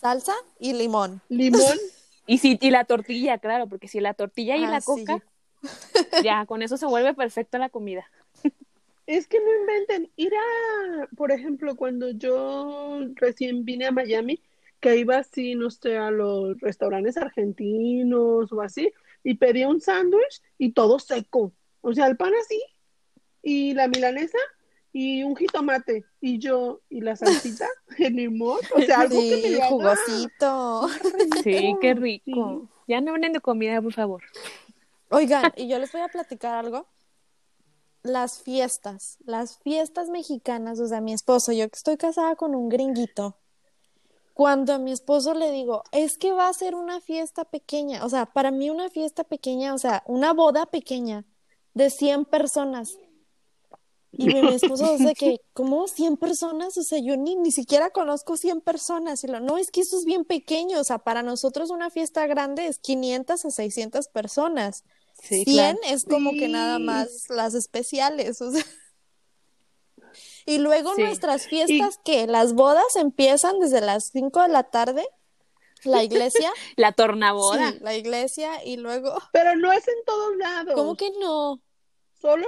salsa 0.00 0.34
y 0.58 0.72
limón. 0.72 1.20
Limón, 1.28 1.60
Y 2.26 2.38
si 2.38 2.58
y 2.60 2.70
la 2.70 2.84
tortilla, 2.84 3.38
claro, 3.38 3.68
porque 3.68 3.86
si 3.86 4.00
la 4.00 4.14
tortilla 4.14 4.56
y 4.56 4.62
Ah, 4.64 4.70
la 4.70 4.80
sí. 4.80 5.04
coca, 5.04 5.22
ya 6.22 6.46
con 6.46 6.62
eso 6.62 6.76
se 6.78 6.86
vuelve 6.86 7.12
perfecta 7.12 7.58
la 7.58 7.68
comida. 7.68 8.10
Es 9.06 9.26
que 9.26 9.38
no 9.40 9.54
inventen. 9.60 10.10
Ir 10.16 10.32
a, 10.34 11.06
por 11.16 11.32
ejemplo, 11.32 11.76
cuando 11.76 12.10
yo 12.10 13.00
recién 13.16 13.64
vine 13.64 13.86
a 13.86 13.92
Miami, 13.92 14.40
que 14.80 14.96
iba 14.96 15.18
así, 15.18 15.54
no 15.54 15.70
sé, 15.70 15.96
a 15.96 16.10
los 16.10 16.58
restaurantes 16.60 17.16
argentinos 17.16 18.52
o 18.52 18.60
así, 18.60 18.92
y 19.22 19.34
pedía 19.34 19.68
un 19.68 19.80
sándwich 19.80 20.42
y 20.58 20.72
todo 20.72 20.98
seco. 20.98 21.52
O 21.80 21.92
sea, 21.94 22.06
el 22.06 22.16
pan 22.16 22.32
así, 22.40 22.62
y 23.42 23.74
la 23.74 23.88
milanesa, 23.88 24.38
y 24.92 25.22
un 25.22 25.34
jitomate, 25.36 26.04
y 26.20 26.38
yo, 26.38 26.80
y 26.88 27.00
la 27.00 27.16
salsita, 27.16 27.66
el 27.98 28.14
limón, 28.16 28.58
o 28.74 28.80
sea, 28.82 29.00
algo 29.00 29.20
que 29.20 29.36
me 29.42 29.54
haga 29.56 29.66
jugosito. 29.68 30.88
Sí, 31.42 31.74
qué 31.80 31.94
Sí. 31.94 32.00
rico. 32.00 32.68
Ya 32.86 33.00
no 33.00 33.12
hablen 33.12 33.32
de 33.32 33.40
comida, 33.40 33.80
por 33.80 33.92
favor. 33.92 34.22
Oigan, 35.10 35.52
y 35.56 35.68
yo 35.68 35.78
les 35.78 35.92
voy 35.92 36.02
a 36.02 36.08
platicar 36.08 36.54
algo. 36.64 36.86
Las 38.04 38.40
fiestas, 38.40 39.18
las 39.24 39.58
fiestas 39.58 40.08
mexicanas, 40.08 40.78
o 40.78 40.86
sea, 40.86 41.00
mi 41.00 41.12
esposo, 41.12 41.50
yo 41.50 41.68
que 41.68 41.76
estoy 41.76 41.96
casada 41.96 42.36
con 42.36 42.54
un 42.54 42.68
gringuito, 42.68 43.36
cuando 44.34 44.72
a 44.74 44.78
mi 44.78 44.92
esposo 44.92 45.32
le 45.32 45.50
digo, 45.50 45.84
es 45.90 46.18
que 46.18 46.32
va 46.32 46.48
a 46.48 46.52
ser 46.52 46.74
una 46.74 47.00
fiesta 47.00 47.44
pequeña, 47.44 48.04
o 48.04 48.08
sea, 48.08 48.26
para 48.26 48.50
mí 48.50 48.68
una 48.68 48.90
fiesta 48.90 49.24
pequeña, 49.24 49.74
o 49.74 49.78
sea, 49.78 50.02
una 50.06 50.32
boda 50.32 50.66
pequeña 50.66 51.24
de 51.72 51.90
100 51.90 52.24
personas. 52.26 52.98
Y 54.12 54.26
mi, 54.26 54.38
esposo 54.54 54.96
dice 54.96 55.14
que, 55.14 55.40
¿cómo 55.52 55.88
100 55.88 56.16
personas? 56.16 56.76
O 56.78 56.82
sea, 56.82 56.98
yo 56.98 57.16
ni, 57.16 57.36
ni 57.36 57.52
siquiera 57.52 57.90
conozco 57.90 58.36
100 58.36 58.60
personas. 58.60 59.24
Y 59.24 59.28
lo, 59.28 59.40
no, 59.40 59.58
es 59.58 59.70
que 59.70 59.80
eso 59.80 59.98
es 59.98 60.04
bien 60.04 60.24
pequeño. 60.24 60.80
O 60.80 60.84
sea, 60.84 60.98
para 60.98 61.22
nosotros 61.22 61.70
una 61.70 61.90
fiesta 61.90 62.26
grande 62.26 62.66
es 62.66 62.78
500 62.78 63.44
a 63.44 63.50
600 63.50 64.08
personas. 64.08 64.84
Sí, 65.28 65.44
100 65.44 65.76
claro. 65.76 65.78
es 65.84 66.04
como 66.04 66.32
que 66.32 66.48
nada 66.48 66.78
más 66.78 67.28
las 67.30 67.54
especiales. 67.54 68.40
O 68.40 68.50
sea. 68.50 68.64
Y 70.46 70.58
luego 70.58 70.94
Sí. 70.94 71.02
nuestras 71.02 71.46
fiestas, 71.46 71.98
que 72.04 72.26
las 72.26 72.52
bodas 72.52 72.96
empiezan 72.96 73.58
desde 73.60 73.80
las 73.80 74.10
5 74.12 74.42
de 74.42 74.48
la 74.48 74.64
tarde 74.64 75.06
La 75.84 76.02
iglesia. 76.04 76.50
La 76.76 76.92
tornaboda. 76.92 77.72
Sí, 77.72 77.78
la 77.80 77.94
iglesia 77.96 78.62
y 78.64 78.76
luego. 78.76 79.14
Pero 79.32 79.56
no 79.56 79.72
es 79.72 79.86
en 79.88 80.04
todos 80.06 80.36
lados. 80.36 80.74
¿Cómo 80.74 80.96
que 80.96 81.10
no? 81.18 81.60
Solo 82.20 82.46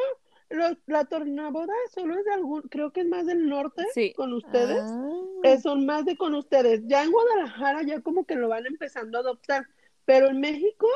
la 0.87 1.05
tornaboda 1.07 1.73
solo 1.93 2.17
es 2.19 2.25
de 2.25 2.33
algún, 2.35 2.63
creo 2.63 2.93
que 2.93 3.01
es 3.01 3.07
más 3.09 3.27
del 3.27 3.49
norte 3.49 3.83
Sí. 3.95 4.13
con 4.15 4.33
ustedes. 4.33 4.81
Ah. 4.81 5.11
eh, 5.43 5.61
son 5.61 5.85
más 5.87 6.05
de 6.05 6.17
con 6.17 6.35
ustedes. 6.35 6.83
Ya 6.87 7.03
en 7.03 7.11
Guadalajara 7.11 7.83
ya 7.83 8.01
como 8.01 8.25
que 8.27 8.37
lo 8.37 8.49
van 8.49 8.65
empezando 8.67 9.19
a 9.19 9.23
adoptar, 9.23 9.67
pero 10.05 10.29
en 10.29 10.39
México, 10.41 10.87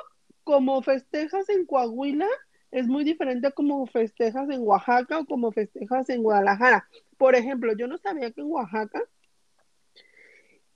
como 0.50 0.82
festejas 0.82 1.48
en 1.48 1.64
Coahuila, 1.64 2.26
es 2.72 2.88
muy 2.88 3.04
diferente 3.04 3.46
a 3.46 3.50
como 3.52 3.86
festejas 3.86 4.50
en 4.50 4.62
Oaxaca 4.62 5.20
o 5.20 5.24
como 5.24 5.52
festejas 5.52 6.10
en 6.10 6.24
Guadalajara. 6.24 6.88
Por 7.16 7.36
ejemplo, 7.36 7.72
yo 7.76 7.86
no 7.86 7.98
sabía 7.98 8.32
que 8.32 8.40
en 8.40 8.50
Oaxaca, 8.50 9.00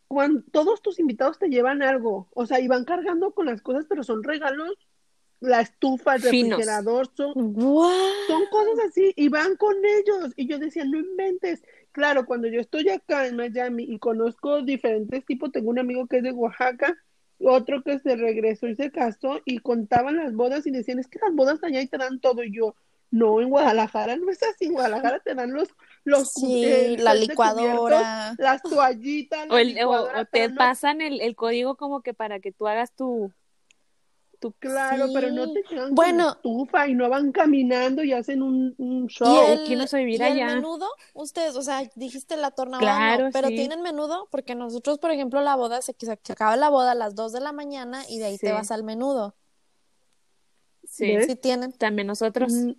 cuando 0.06 0.44
todos 0.52 0.80
tus 0.80 1.00
invitados 1.00 1.40
te 1.40 1.48
llevan 1.48 1.82
algo, 1.82 2.28
o 2.34 2.46
sea, 2.46 2.60
y 2.60 2.68
van 2.68 2.84
cargando 2.84 3.34
con 3.34 3.46
las 3.46 3.62
cosas, 3.62 3.84
pero 3.88 4.04
son 4.04 4.22
regalos, 4.22 4.78
la 5.40 5.60
estufa, 5.60 6.14
el 6.14 6.22
Finos. 6.22 6.50
refrigerador, 6.50 7.10
son, 7.16 7.34
son 7.34 8.46
cosas 8.52 8.78
así 8.88 9.12
y 9.16 9.28
van 9.28 9.56
con 9.56 9.74
ellos. 9.84 10.32
Y 10.36 10.46
yo 10.46 10.60
decía, 10.60 10.84
no 10.84 11.00
inventes. 11.00 11.64
Claro, 11.90 12.26
cuando 12.26 12.46
yo 12.46 12.60
estoy 12.60 12.90
acá 12.90 13.26
en 13.26 13.34
Miami 13.34 13.86
y 13.88 13.98
conozco 13.98 14.62
diferentes 14.62 15.26
tipos, 15.26 15.50
tengo 15.50 15.70
un 15.70 15.80
amigo 15.80 16.06
que 16.06 16.18
es 16.18 16.22
de 16.22 16.30
Oaxaca, 16.30 16.96
otro 17.44 17.82
que 17.82 17.98
se 17.98 18.16
regresó 18.16 18.66
y 18.68 18.74
se 18.74 18.90
casó 18.90 19.40
y 19.44 19.58
contaban 19.58 20.16
las 20.16 20.34
bodas 20.34 20.66
y 20.66 20.70
decían, 20.70 20.98
es 20.98 21.08
que 21.08 21.18
las 21.20 21.34
bodas 21.34 21.62
allá 21.62 21.80
y 21.80 21.86
te 21.86 21.98
dan 21.98 22.20
todo. 22.20 22.42
Y 22.42 22.52
yo, 22.52 22.74
no, 23.10 23.40
en 23.40 23.50
Guadalajara 23.50 24.16
no 24.16 24.30
es 24.30 24.42
así, 24.42 24.66
en 24.66 24.72
Guadalajara 24.72 25.20
te 25.20 25.34
dan 25.34 25.52
los, 25.52 25.68
los 26.04 26.32
Sí, 26.32 26.64
el 26.64 27.04
la 27.04 27.14
licuadora. 27.14 28.34
las 28.38 28.62
toallitas, 28.62 29.46
la 29.48 29.54
O, 29.54 29.58
el- 29.58 29.68
o- 29.68 29.74
licuadora, 29.80 30.20
o 30.20 30.24
te 30.26 30.48
no 30.48 30.56
pasan 30.56 31.00
el, 31.00 31.20
el 31.20 31.36
código 31.36 31.76
como 31.76 32.02
que 32.02 32.14
para 32.14 32.40
que 32.40 32.52
tú 32.52 32.66
hagas 32.66 32.92
tu... 32.92 33.32
Claro, 34.52 35.06
pero 35.12 35.30
no 35.30 35.52
te 35.52 35.62
con 35.64 35.94
Bueno. 35.94 36.32
estufa 36.32 36.88
y 36.88 36.94
no 36.94 37.08
van 37.08 37.32
caminando 37.32 38.02
y 38.02 38.12
hacen 38.12 38.42
un, 38.42 38.74
un 38.78 39.04
¿Y 39.04 39.08
show. 39.08 39.42
el, 39.46 39.64
quién 39.66 39.80
vivir 39.92 40.20
y 40.20 40.24
el 40.24 40.32
allá? 40.32 40.46
menudo? 40.56 40.86
Ustedes, 41.14 41.56
o 41.56 41.62
sea, 41.62 41.82
dijiste 41.94 42.36
la 42.36 42.50
tornaboda, 42.50 42.80
Claro, 42.80 43.24
no, 43.26 43.30
pero 43.32 43.48
sí. 43.48 43.56
tienen 43.56 43.82
menudo 43.82 44.28
porque 44.30 44.54
nosotros, 44.54 44.98
por 44.98 45.10
ejemplo, 45.10 45.40
la 45.40 45.56
boda 45.56 45.80
se, 45.82 45.94
acaba 46.30 46.56
la 46.56 46.68
boda 46.68 46.92
a 46.92 46.94
las 46.94 47.14
2 47.14 47.32
de 47.32 47.40
la 47.40 47.52
mañana 47.52 48.02
y 48.08 48.18
de 48.18 48.26
ahí 48.26 48.38
te 48.38 48.52
vas 48.52 48.70
al 48.70 48.84
menudo. 48.84 49.34
Sí. 50.86 51.16
Sí 51.26 51.36
tienen. 51.36 51.72
también 51.72 52.06
nosotros. 52.06 52.52
Mm, 52.52 52.72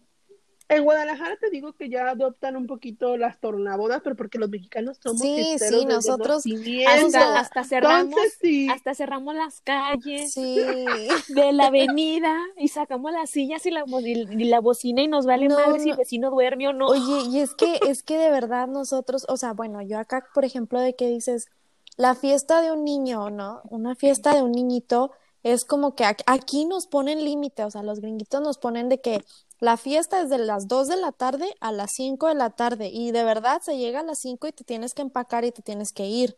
En 0.67 0.83
Guadalajara 0.83 1.37
te 1.39 1.51
digo 1.51 1.73
que 1.73 1.89
ya 1.89 2.09
adoptan 2.09 2.55
un 2.55 2.65
poquito 2.65 3.17
las 3.17 3.39
tornabodas, 3.39 4.01
pero 4.03 4.15
porque 4.15 4.39
los 4.39 4.49
mexicanos 4.49 4.97
somos 5.01 5.21
Sí, 5.21 5.57
sí, 5.59 5.85
nosotros-. 5.85 6.43
Hasta, 6.87 7.39
hasta 7.39 7.63
cerramos, 7.63 8.05
Entonces, 8.05 8.37
sí. 8.41 8.67
hasta 8.69 8.95
cerramos 8.95 9.35
las 9.35 9.61
calles 9.61 10.33
Sí. 10.33 10.55
de 11.29 11.53
la 11.53 11.67
avenida 11.67 12.35
y 12.57 12.69
sacamos 12.69 13.11
las 13.11 13.29
sillas 13.29 13.63
y 13.67 13.71
la, 13.71 13.83
y 14.01 14.11
y 14.11 14.45
la 14.45 14.59
bocina 14.59 15.03
y 15.03 15.07
nos 15.07 15.27
vale 15.27 15.49
No, 15.49 15.55
madre 15.55 15.79
si 15.81 15.91
el 15.91 15.97
vecino 15.97 16.31
duerme 16.31 16.67
o 16.69 16.73
no. 16.73 16.87
Oye, 16.87 17.25
y 17.29 17.39
es 17.41 17.53
que, 17.53 17.79
es 17.87 18.01
que 18.01 18.17
de 18.17 18.31
verdad 18.31 18.67
nosotros, 18.67 19.25
o 19.29 19.37
sea, 19.37 19.53
bueno, 19.53 19.83
yo 19.83 19.99
acá, 19.99 20.27
por 20.33 20.45
ejemplo, 20.45 20.79
de 20.79 20.95
que 20.95 21.07
dices, 21.07 21.47
la 21.95 22.15
fiesta 22.15 22.61
de 22.61 22.71
un 22.71 22.83
niño, 22.83 23.29
¿no? 23.29 23.61
Una 23.69 23.93
fiesta 23.95 24.33
de 24.33 24.41
un 24.41 24.51
niñito 24.51 25.11
es 25.45 25.63
como 25.65 25.95
que 25.95 26.05
aquí 26.25 26.65
nos 26.65 26.87
ponen 26.87 27.23
límite, 27.23 27.63
o 27.65 27.71
sea, 27.71 27.83
los 27.83 28.01
gringuitos 28.01 28.41
nos 28.41 28.57
ponen 28.57 28.89
de 28.89 28.99
que 28.99 29.23
la 29.59 29.77
fiesta 29.77 30.21
es 30.21 30.29
de 30.29 30.39
las 30.39 30.67
2 30.67 30.87
de 30.89 30.97
la 30.97 31.11
tarde 31.11 31.55
a 31.61 31.71
las 31.71 31.91
5 31.93 32.27
de 32.29 32.35
la 32.35 32.49
tarde 32.49 32.89
y 32.91 33.11
de 33.11 33.23
verdad 33.23 33.61
se 33.61 33.77
llega 33.77 34.01
a 34.01 34.03
las 34.03 34.19
5 34.19 34.47
y 34.47 34.53
te 34.53 34.63
tienes 34.63 34.95
que 34.95 35.03
empacar 35.03 35.45
y 35.45 35.51
te 35.51 35.61
tienes 35.61 35.93
que 35.93 36.07
ir. 36.07 36.35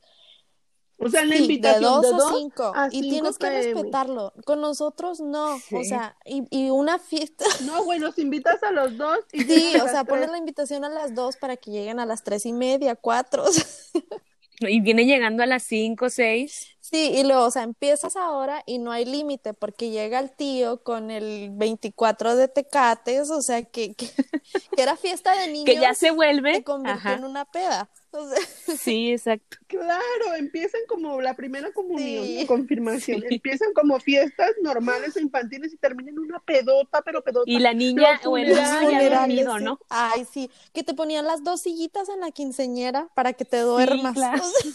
O 0.98 1.10
sea, 1.10 1.26
la 1.26 1.36
Sí, 1.36 1.60
de 1.64 1.80
invitación 1.80 1.80
2 1.80 2.02
de 2.02 2.14
a 2.14 2.20
2 2.20 2.24
5 2.24 2.64
a 2.74 2.90
y 2.90 3.04
5 3.04 3.06
tienes 3.06 3.38
que 3.38 3.50
PM. 3.50 3.52
respetarlo. 3.52 4.34
Con 4.46 4.62
nosotros 4.62 5.20
no, 5.22 5.64
o 5.72 5.84
sea, 5.84 6.18
y, 6.26 6.44
y 6.52 6.70
una 6.70 7.00
fiesta 7.00 7.46
No, 7.60 7.84
bueno, 7.86 8.12
si 8.12 8.22
invitas 8.22 8.62
a 8.64 8.72
los 8.72 8.98
dos 8.98 9.20
y 9.32 9.44
Sí, 9.46 9.78
o 9.80 9.88
sea, 9.88 10.06
pones 10.06 10.30
la 10.30 10.38
invitación 10.38 10.84
a 10.86 10.90
las 10.90 11.14
dos 11.16 11.38
para 11.38 11.58
que 11.58 11.72
lleguen 11.72 12.00
a 12.00 12.06
las 12.06 12.24
tres 12.24 12.46
y 12.46 12.54
media, 12.54 12.96
cuatro. 12.96 13.46
Y 14.60 14.82
viene 14.82 15.06
llegando 15.06 15.44
a 15.44 15.46
las 15.46 15.64
5, 15.64 16.10
6. 16.10 16.77
Sí, 16.90 17.12
y 17.16 17.24
luego, 17.24 17.44
o 17.44 17.52
sea, 17.52 17.64
empiezas 17.64 18.16
ahora 18.16 18.64
y 18.66 18.78
no 18.80 18.92
hay 18.94 19.04
límite 19.04 19.54
porque 19.54 19.90
llega 19.90 20.20
el 20.20 20.32
tío 20.32 20.84
con 20.84 21.12
el 21.12 21.50
24 21.52 22.38
de 22.38 22.48
tecates, 22.48 23.30
o 23.30 23.42
sea, 23.42 23.64
que, 23.64 23.94
que, 23.94 24.08
que 24.76 24.82
era 24.82 24.96
fiesta 24.96 25.36
de 25.36 25.48
niños, 25.48 25.66
Que 25.66 25.76
ya 25.82 25.94
se 25.94 26.12
vuelve. 26.12 26.56
se 26.56 26.64
convirtió 26.64 26.98
Ajá. 27.00 27.14
en 27.16 27.26
una 27.26 27.44
peda. 27.44 27.90
O 28.12 28.26
sea, 28.30 28.40
Sí, 28.80 29.12
exacto. 29.12 29.58
Claro, 29.68 30.34
empiezan 30.38 30.80
como 30.88 31.20
la 31.22 31.36
primera 31.36 31.74
comunión, 31.74 32.24
Sí. 32.26 32.42
la 32.42 32.48
confirmación. 32.48 33.20
Sí. 33.28 33.36
Empiezan 33.36 33.74
como 33.74 34.00
fiestas 34.00 34.52
normales 34.62 35.14
o 35.18 35.20
infantiles 35.20 35.74
y 35.74 35.78
terminan 35.78 36.14
en 36.14 36.20
una 36.20 36.40
pedota, 36.40 37.02
pero 37.02 37.22
pedota. 37.22 37.52
Y 37.52 37.60
la 37.60 37.74
niña 37.74 38.22
o 38.24 38.38
el 38.38 38.48
niño 38.48 38.56
ya 38.92 39.20
dormido. 39.20 39.60
¿no? 39.60 39.80
Ay, 39.90 40.26
sí, 40.32 40.50
que 40.74 40.84
te 40.84 40.94
ponían 40.94 41.26
las 41.28 41.44
dos 41.44 41.62
sillitas 41.62 42.08
en 42.08 42.22
la 42.22 42.32
quinceñera 42.32 43.10
para 43.14 43.34
que 43.34 43.44
te 43.44 43.60
duermas. 43.60 44.14
claro. 44.14 44.42
o 44.46 44.50
sea, 44.50 44.72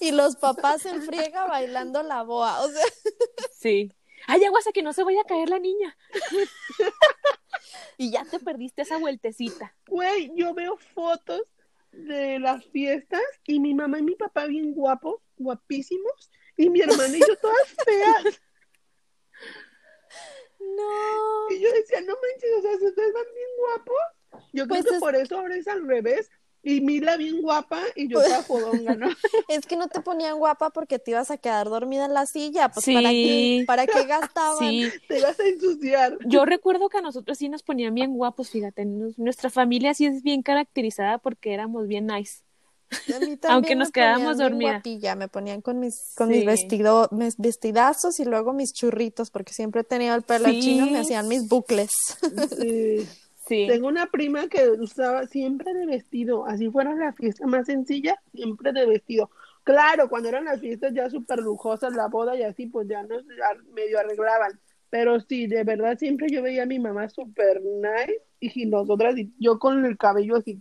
y 0.00 0.12
los 0.12 0.36
papás 0.36 0.86
en 0.86 1.02
friega 1.02 1.46
bailando 1.46 2.02
la 2.02 2.22
boa, 2.22 2.60
o 2.62 2.68
sea, 2.68 2.84
Sí. 3.58 3.92
Ay, 4.26 4.44
aguas 4.44 4.66
a 4.66 4.72
que 4.72 4.82
no 4.82 4.92
se 4.92 5.04
vaya 5.04 5.20
a 5.22 5.24
caer 5.28 5.48
la 5.48 5.58
niña. 5.58 5.96
y 7.96 8.10
ya 8.10 8.24
te 8.24 8.38
perdiste 8.38 8.82
esa 8.82 8.98
vueltecita. 8.98 9.74
Güey, 9.86 10.30
yo 10.34 10.52
veo 10.54 10.76
fotos 10.76 11.42
de 11.92 12.38
las 12.38 12.64
fiestas 12.66 13.22
y 13.46 13.58
mi 13.60 13.74
mamá 13.74 13.98
y 14.00 14.02
mi 14.02 14.14
papá 14.16 14.44
bien 14.46 14.74
guapos, 14.74 15.20
guapísimos, 15.36 16.30
y 16.56 16.68
mi 16.68 16.80
hermana 16.80 17.16
y 17.16 17.20
yo 17.20 17.36
todas 17.36 17.74
feas. 17.84 18.40
no. 20.60 21.50
Y 21.50 21.60
yo 21.60 21.72
decía, 21.72 22.00
no 22.02 22.14
manches, 22.14 22.50
o 22.58 22.62
sea, 22.62 22.76
si 22.78 22.86
ustedes 22.86 23.12
van 23.14 23.24
bien 23.34 23.48
guapos, 23.58 24.42
yo 24.52 24.66
creo 24.66 24.68
Pues 24.68 24.84
que 24.84 24.94
es- 24.94 25.00
por 25.00 25.16
eso 25.16 25.38
ahora 25.38 25.56
es 25.56 25.68
al 25.68 25.86
revés. 25.86 26.30
Y 26.62 26.80
Mila 26.80 27.16
bien 27.16 27.40
guapa 27.40 27.80
y 27.94 28.08
yo 28.08 28.20
toda 28.20 28.42
fodonga, 28.42 28.94
¿no? 28.96 29.06
Es 29.48 29.64
que 29.66 29.76
no 29.76 29.88
te 29.88 30.00
ponían 30.00 30.38
guapa 30.38 30.70
porque 30.70 30.98
te 30.98 31.12
ibas 31.12 31.30
a 31.30 31.38
quedar 31.38 31.68
dormida 31.68 32.04
en 32.04 32.14
la 32.14 32.26
silla, 32.26 32.68
pues 32.68 32.84
para 32.86 33.10
qué, 33.10 33.58
Sí. 33.60 33.64
para 33.66 33.86
qué 33.86 34.04
gastaban. 34.04 34.58
Sí. 34.58 34.88
Te 35.06 35.20
vas 35.22 35.38
a 35.38 35.46
ensuciar. 35.46 36.18
Yo 36.26 36.44
recuerdo 36.44 36.88
que 36.88 36.98
a 36.98 37.00
nosotros 37.02 37.38
sí 37.38 37.48
nos 37.48 37.62
ponían 37.62 37.94
bien 37.94 38.12
guapos, 38.14 38.50
fíjate. 38.50 38.84
nos- 38.84 39.18
Nuestra 39.18 39.50
familia 39.50 39.94
sí 39.94 40.06
es 40.06 40.22
bien 40.22 40.42
caracterizada 40.42 41.18
porque 41.18 41.54
éramos 41.54 41.86
bien 41.86 42.06
nice. 42.06 42.42
A 42.90 43.18
mí 43.20 43.36
también 43.36 43.38
Aunque 43.50 43.74
nos 43.76 43.90
quedábamos 43.92 44.38
dormidas. 44.38 44.74
guapilla, 44.76 45.14
me 45.14 45.28
ponían 45.28 45.60
con 45.60 45.78
mis 45.78 46.12
con 46.16 46.28
Sí. 46.28 46.36
mis 46.36 46.44
vestido, 46.46 47.08
mis 47.12 47.36
vestidazos 47.36 48.18
y 48.18 48.24
luego 48.24 48.52
mis 48.52 48.72
churritos 48.72 49.30
porque 49.30 49.52
siempre 49.52 49.84
tenía 49.84 50.14
el 50.14 50.22
pelo 50.22 50.48
Sí. 50.48 50.60
chino, 50.60 50.86
me 50.86 50.98
hacían 50.98 51.28
mis 51.28 51.48
bucles. 51.48 51.90
Sí. 52.60 53.06
Sí. 53.48 53.66
Tengo 53.66 53.88
una 53.88 54.06
prima 54.06 54.46
que 54.48 54.68
usaba 54.68 55.26
siempre 55.26 55.72
de 55.72 55.86
vestido, 55.86 56.46
así 56.46 56.70
fuera 56.70 56.94
la 56.94 57.14
fiesta 57.14 57.46
más 57.46 57.66
sencilla, 57.66 58.20
siempre 58.34 58.72
de 58.72 58.86
vestido. 58.86 59.30
Claro, 59.64 60.08
cuando 60.08 60.28
eran 60.28 60.44
las 60.44 60.60
fiestas 60.60 60.92
ya 60.94 61.08
súper 61.08 61.38
lujosas, 61.38 61.94
la 61.94 62.08
boda 62.08 62.36
y 62.36 62.42
así, 62.42 62.66
pues 62.66 62.86
ya 62.88 63.02
nos 63.02 63.24
medio 63.74 63.98
arreglaban. 63.98 64.60
Pero 64.90 65.20
sí, 65.20 65.46
de 65.46 65.64
verdad 65.64 65.98
siempre 65.98 66.28
yo 66.30 66.42
veía 66.42 66.62
a 66.62 66.66
mi 66.66 66.78
mamá 66.78 67.08
súper 67.08 67.62
nice 67.62 68.22
y 68.40 68.66
nosotras, 68.66 69.16
y 69.18 69.32
yo 69.38 69.58
con 69.58 69.84
el 69.84 69.96
cabello 69.96 70.36
así. 70.36 70.58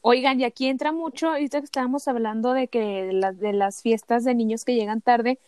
Oigan, 0.00 0.40
y 0.40 0.44
aquí 0.44 0.68
entra 0.68 0.92
mucho, 0.92 1.28
ahorita 1.28 1.60
que 1.60 1.64
estábamos 1.66 2.08
hablando 2.08 2.52
de 2.52 2.68
que 2.68 3.10
de 3.34 3.52
las 3.52 3.82
fiestas 3.82 4.24
de 4.24 4.34
niños 4.34 4.64
que 4.64 4.74
llegan 4.74 5.00
tarde, 5.00 5.38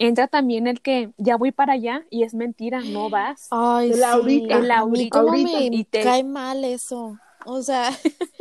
entra 0.00 0.26
también 0.26 0.66
el 0.66 0.80
que 0.80 1.12
ya 1.18 1.36
voy 1.36 1.52
para 1.52 1.74
allá 1.74 2.04
y 2.10 2.24
es 2.24 2.34
mentira, 2.34 2.80
no 2.80 3.08
vas. 3.10 3.46
Ay, 3.50 3.90
El 3.90 3.96
sí. 3.98 4.02
ahorita. 4.02 4.58
El 4.58 4.70
ahorita. 4.70 5.18
cómo 5.20 5.28
Ahorita. 5.32 5.58
me 5.58 5.66
Y 5.66 5.84
te- 5.84 6.02
cae 6.02 6.24
mal 6.24 6.64
eso. 6.64 7.16
O 7.46 7.62
sea, 7.62 7.90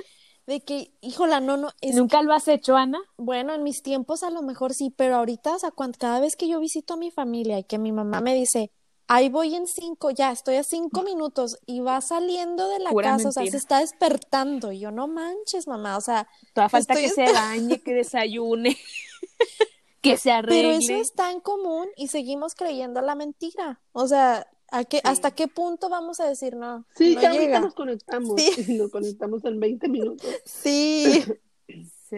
de 0.47 0.61
que, 0.61 0.91
híjola, 1.01 1.39
no, 1.41 1.57
no, 1.57 1.69
es 1.81 1.95
¿Nunca 1.95 2.21
lo 2.21 2.33
has 2.33 2.47
hecho, 2.47 2.75
Ana? 2.75 2.99
Bueno, 3.17 3.53
en 3.53 3.61
mis 3.63 3.83
tiempos 3.83 4.23
a 4.23 4.29
lo 4.31 4.41
mejor 4.41 4.73
sí, 4.73 4.91
pero 4.95 5.17
ahorita, 5.17 5.55
o 5.55 5.59
sea, 5.59 5.71
cuan- 5.71 5.91
cada 5.93 6.19
vez 6.19 6.35
que 6.35 6.47
yo 6.47 6.59
visito 6.59 6.95
a 6.95 6.97
mi 6.97 7.11
familia 7.11 7.59
y 7.59 7.63
que 7.65 7.77
mi 7.77 7.91
mamá 7.91 8.21
me 8.21 8.33
dice, 8.33 8.71
ahí 9.07 9.29
voy 9.29 9.53
en 9.55 9.67
cinco, 9.67 10.11
ya 10.11 10.31
estoy 10.31 10.55
a 10.55 10.63
cinco 10.63 11.03
minutos 11.03 11.57
y 11.65 11.81
va 11.81 11.99
saliendo 12.01 12.69
de 12.69 12.79
la 12.79 12.89
Pura 12.91 13.11
casa, 13.11 13.29
o 13.29 13.31
sea, 13.31 13.45
se 13.45 13.57
está 13.57 13.79
despertando. 13.79 14.71
Y 14.71 14.79
yo, 14.79 14.91
no 14.91 15.07
manches, 15.07 15.67
mamá, 15.67 15.97
o 15.97 16.01
sea, 16.01 16.27
Toda 16.53 16.69
falta 16.69 16.93
Estoy 16.93 17.09
que 17.09 17.13
se 17.13 17.33
bañe, 17.33 17.81
que 17.81 17.93
desayune, 17.93 18.77
que 20.01 20.17
se 20.17 20.31
arregle. 20.31 20.61
pero 20.61 20.71
eso 20.71 20.93
es 20.93 21.13
tan 21.13 21.39
común 21.41 21.87
y 21.97 22.07
seguimos 22.07 22.55
creyendo 22.55 23.01
la 23.01 23.15
mentira. 23.15 23.81
O 23.91 24.07
sea, 24.07 24.47
¿a 24.71 24.83
qué, 24.85 25.01
¿hasta 25.03 25.31
qué 25.31 25.47
punto 25.47 25.89
vamos 25.89 26.19
a 26.19 26.27
decir 26.27 26.55
no? 26.55 26.85
Sí, 26.95 27.15
no 27.15 27.21
ya 27.21 27.29
ahorita 27.29 27.43
llega? 27.45 27.59
nos 27.61 27.73
conectamos. 27.75 28.41
Sí. 28.41 28.73
y 28.73 28.73
Nos 28.77 28.91
conectamos 28.91 29.43
en 29.45 29.59
20 29.59 29.87
minutos. 29.89 30.27
Sí. 30.45 31.23
Sí. 32.09 32.17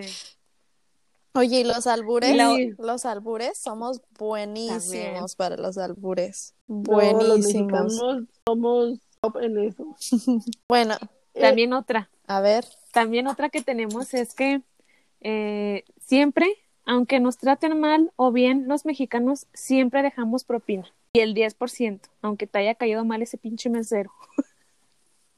Oye, 1.34 1.62
y 1.62 1.64
los 1.66 1.86
albures, 1.88 2.32
Sí. 2.56 2.74
los 2.78 3.06
albures 3.06 3.58
somos 3.58 4.02
buenísimos 4.18 4.84
También. 4.90 5.16
para 5.38 5.58
los 5.58 5.78
albures. 5.78 6.56
No, 6.68 6.78
los 6.78 6.88
Buenísimos. 6.88 7.46
mexicanos 7.46 8.28
somos 8.46 9.00
top 9.22 9.38
en 9.42 9.58
eso. 9.60 9.96
Bueno, 10.70 10.96
También 11.34 11.74
otra, 11.74 12.10
a 12.28 12.40
ver. 12.42 12.66
también 12.94 13.28
otra 13.28 13.50
que 13.50 13.62
tenemos 13.62 14.14
es 14.14 14.34
que 14.34 14.62
eh, 15.22 15.84
siempre 16.00 16.48
aunque 16.86 17.20
nos 17.20 17.38
traten 17.38 17.80
mal 17.80 18.12
o 18.16 18.32
bien, 18.32 18.68
los 18.68 18.86
mexicanos 18.86 19.48
siempre 19.54 20.04
dejamos 20.04 20.44
propina. 20.44 20.86
Y 21.14 21.20
el 21.20 21.34
10%, 21.34 22.00
aunque 22.22 22.48
te 22.48 22.60
haya 22.60 22.76
caído 22.76 23.04
mal 23.06 23.22
ese 23.22 23.38
pinche 23.38 23.70
mesero. 23.70 24.12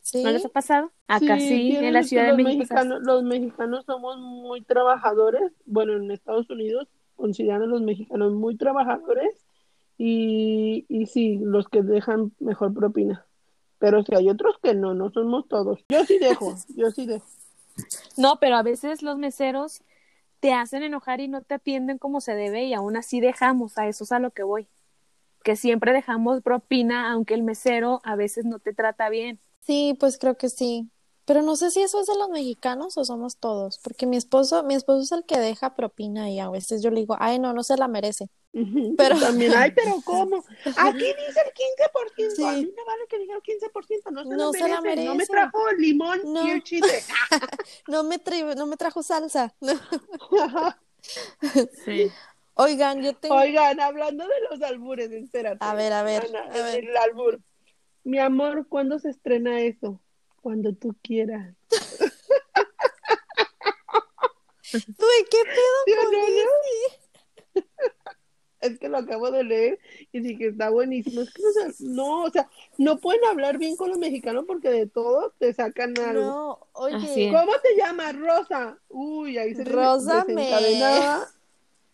¿Sí? 0.02 0.22
¿No 0.24 0.32
les 0.32 0.46
ha 0.46 0.50
pasado? 0.50 0.92
Acá 1.08 1.40
sí, 1.40 1.76
en 1.76 1.94
la 1.94 2.04
Ciudad 2.04 2.24
de 2.24 2.30
los 2.30 2.38
México. 2.38 2.60
Mexicanos, 2.60 3.02
los 3.04 3.24
mexicanos 3.24 3.86
somos 3.86 4.18
muy 4.20 4.62
trabajadores. 4.62 5.52
Bueno, 5.66 5.94
en 5.94 6.12
Estados 6.12 6.50
Unidos 6.50 6.88
consideran 7.16 7.64
a 7.64 7.66
los 7.66 7.82
mexicanos 7.82 8.34
muy 8.34 8.56
trabajadores 8.56 9.34
y, 9.98 10.86
y 10.90 11.06
sí, 11.08 11.40
los 11.42 11.68
que 11.68 11.82
dejan 11.82 12.32
mejor 12.40 12.74
propina. 12.74 13.26
Pero 13.80 14.04
si 14.04 14.16
hay 14.16 14.30
otros 14.30 14.56
que 14.62 14.74
no, 14.74 14.94
no 14.94 15.12
somos 15.12 15.48
todos. 15.48 15.80
Yo 15.90 16.06
sí 16.06 16.18
dejo, 16.20 16.56
yo 16.76 16.92
sí 16.92 17.06
dejo. 17.06 17.26
No, 18.18 18.38
pero 18.40 18.56
a 18.56 18.64
veces 18.64 19.02
los 19.02 19.18
meseros 19.18 19.82
te 20.44 20.52
hacen 20.52 20.84
enojar 20.84 21.22
y 21.22 21.30
no 21.30 21.42
te 21.42 21.54
atienden 21.54 21.98
como 21.98 22.20
se 22.20 22.36
debe 22.36 22.66
y 22.66 22.74
aún 22.74 22.98
así 22.98 23.22
dejamos, 23.22 23.78
a 23.78 23.88
eso 23.88 24.04
es 24.04 24.12
a 24.12 24.20
lo 24.20 24.32
que 24.32 24.44
voy. 24.44 24.68
Que 25.42 25.56
siempre 25.56 25.94
dejamos 25.94 26.42
propina, 26.42 27.10
aunque 27.14 27.34
el 27.34 27.44
mesero 27.44 28.02
a 28.04 28.18
veces 28.18 28.44
no 28.44 28.60
te 28.60 28.74
trata 28.74 29.08
bien. 29.08 29.40
Sí, 29.62 29.96
pues 29.98 30.18
creo 30.18 30.36
que 30.36 30.50
sí. 30.50 30.90
Pero 31.26 31.42
no 31.42 31.56
sé 31.56 31.72
si 31.72 31.82
eso 31.82 32.02
es 32.02 32.08
de 32.08 32.18
los 32.18 32.30
mexicanos 32.30 32.98
o 32.98 33.06
somos 33.06 33.38
todos, 33.38 33.80
porque 33.80 34.06
mi 34.06 34.18
esposo, 34.18 34.64
mi 34.64 34.76
esposo 34.76 35.02
es 35.04 35.12
el 35.14 35.24
que 35.26 35.40
deja 35.40 35.74
propina 35.74 36.30
y 36.30 36.40
a 36.40 36.50
veces 36.50 36.82
yo 36.84 36.90
le 36.90 37.00
digo, 37.00 37.16
ay, 37.20 37.40
no, 37.40 37.54
no 37.54 37.64
se 37.64 37.78
la 37.78 37.88
merece. 37.88 38.28
Pero- 38.98 39.20
también, 39.20 39.54
ay, 39.56 39.72
pero 39.72 39.96
¿cómo? 40.06 40.44
Aquí 40.78 40.98
dice 41.00 41.40
el 41.46 41.54
15%, 41.54 42.36
Sí. 42.36 42.44
a 42.44 42.52
mí 42.52 42.66
me 42.76 42.84
vale 42.84 43.08
que 43.10 43.20
diga 43.20 43.36
el 43.36 43.42
15%, 43.42 44.12
no 44.12 44.24
se, 44.24 44.30
No 44.36 44.52
se 44.54 44.68
la 44.68 44.82
merece, 44.82 45.08
no 45.08 45.16
me 45.16 45.26
trajo 45.26 45.60
limón 45.78 46.20
No. 46.26 46.56
y 46.56 46.62
chile. 46.62 46.88
No 47.88 48.04
me, 48.04 48.22
no 48.56 48.68
me 48.68 48.78
trajo 48.78 49.02
salsa. 49.02 49.54
Sí. 51.86 52.12
Oigan, 52.56 53.02
yo 53.02 53.14
tengo... 53.16 53.36
Oigan, 53.36 53.80
hablando 53.80 54.26
de 54.26 54.34
los 54.50 54.62
albures, 54.62 55.12
espérate. 55.12 55.58
A 55.60 55.74
ver, 55.74 55.92
a 55.92 56.04
ver, 56.04 56.28
Ana, 56.28 56.44
a 56.44 56.64
ver. 56.64 56.84
El 56.84 56.96
albur. 56.98 57.40
Mi 58.04 58.20
amor, 58.20 58.68
¿cuándo 58.68 59.00
se 59.00 59.10
estrena 59.10 59.62
eso? 59.62 60.00
Cuando 60.44 60.74
tú 60.74 60.94
quieras. 61.02 61.56
Uy, 64.74 65.26
¿qué 65.32 65.38
pedo 65.46 65.78
¿Sí 65.86 65.94
o 65.94 66.04
con 66.04 66.12
no? 66.12 66.20
Es 68.60 68.78
que 68.80 68.90
lo 68.90 68.98
acabo 68.98 69.32
de 69.32 69.46
leer 69.46 69.80
y 70.12 70.20
dije, 70.20 70.48
está 70.48 70.70
buenísimo. 70.70 71.22
Es 71.22 71.34
que 71.34 71.42
no, 71.44 71.52
se- 71.52 71.74
no, 71.86 72.24
o 72.24 72.30
sea, 72.30 72.50
no 72.78 72.98
pueden 72.98 73.24
hablar 73.24 73.58
bien 73.58 73.78
con 73.78 73.90
los 73.90 74.00
mexicanos 74.00 74.44
porque 74.46 74.70
de 74.70 74.86
todo 74.86 75.32
te 75.38 75.54
sacan 75.54 75.98
algo. 75.98 76.26
No, 76.26 76.68
oye. 76.74 77.32
¿Cómo 77.32 77.54
te 77.62 77.78
llamas, 77.78 78.18
Rosa? 78.18 78.78
Uy, 78.90 79.38
ahí 79.38 79.56
se 79.56 79.64
Rosa 79.64 80.26
me-. 80.26 80.52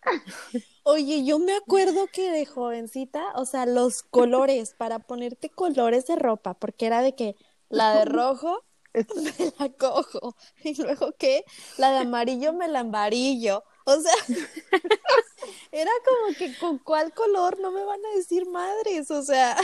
Oye, 0.82 1.24
yo 1.24 1.38
me 1.38 1.54
acuerdo 1.54 2.08
que 2.12 2.32
de 2.32 2.46
jovencita, 2.46 3.22
o 3.36 3.44
sea, 3.44 3.66
los 3.66 4.02
colores, 4.02 4.74
para 4.76 4.98
ponerte 4.98 5.50
colores 5.50 6.06
de 6.06 6.16
ropa, 6.16 6.54
porque 6.54 6.86
era 6.86 7.02
de 7.02 7.14
que 7.14 7.36
la 7.70 7.98
de 7.98 8.04
rojo 8.04 8.64
me 8.94 9.52
la 9.58 9.68
cojo, 9.70 10.36
y 10.64 10.74
luego 10.82 11.12
que 11.12 11.44
la 11.78 11.92
de 11.92 11.98
amarillo 11.98 12.52
me 12.52 12.68
la 12.68 12.80
amarillo. 12.80 13.62
O 13.84 13.96
sea, 13.96 14.12
era 15.72 15.90
como 16.04 16.36
que 16.36 16.56
con 16.58 16.78
cuál 16.78 17.12
color 17.14 17.60
no 17.60 17.70
me 17.70 17.84
van 17.84 18.00
a 18.04 18.16
decir 18.16 18.46
madres, 18.46 19.10
o 19.10 19.22
sea, 19.22 19.56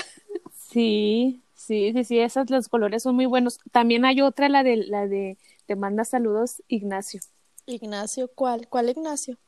Sí, 0.71 1.43
sí, 1.55 1.93
sí, 1.93 2.05
sí, 2.05 2.19
esos 2.19 2.51
los 2.51 2.69
colores 2.69 3.03
son 3.03 3.17
muy 3.17 3.27
buenos. 3.27 3.59
También 3.73 4.05
hay 4.05 4.21
otra, 4.21 4.49
la 4.49 4.63
de 4.63 4.77
la 4.77 5.07
de 5.07 5.39
te 5.67 5.77
manda 5.77 6.05
saludos 6.05 6.63
Ignacio, 6.69 7.21
Ignacio, 7.67 8.31
¿cuál? 8.35 8.69
¿Cuál 8.69 8.91
Ignacio? 8.91 9.39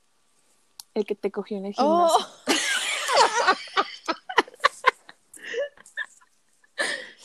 el 0.98 1.06
que 1.06 1.14
te 1.14 1.30
cogió 1.30 1.56
en 1.56 1.66
el 1.66 1.74
gimnasio. 1.74 2.26
Oh, 2.26 2.52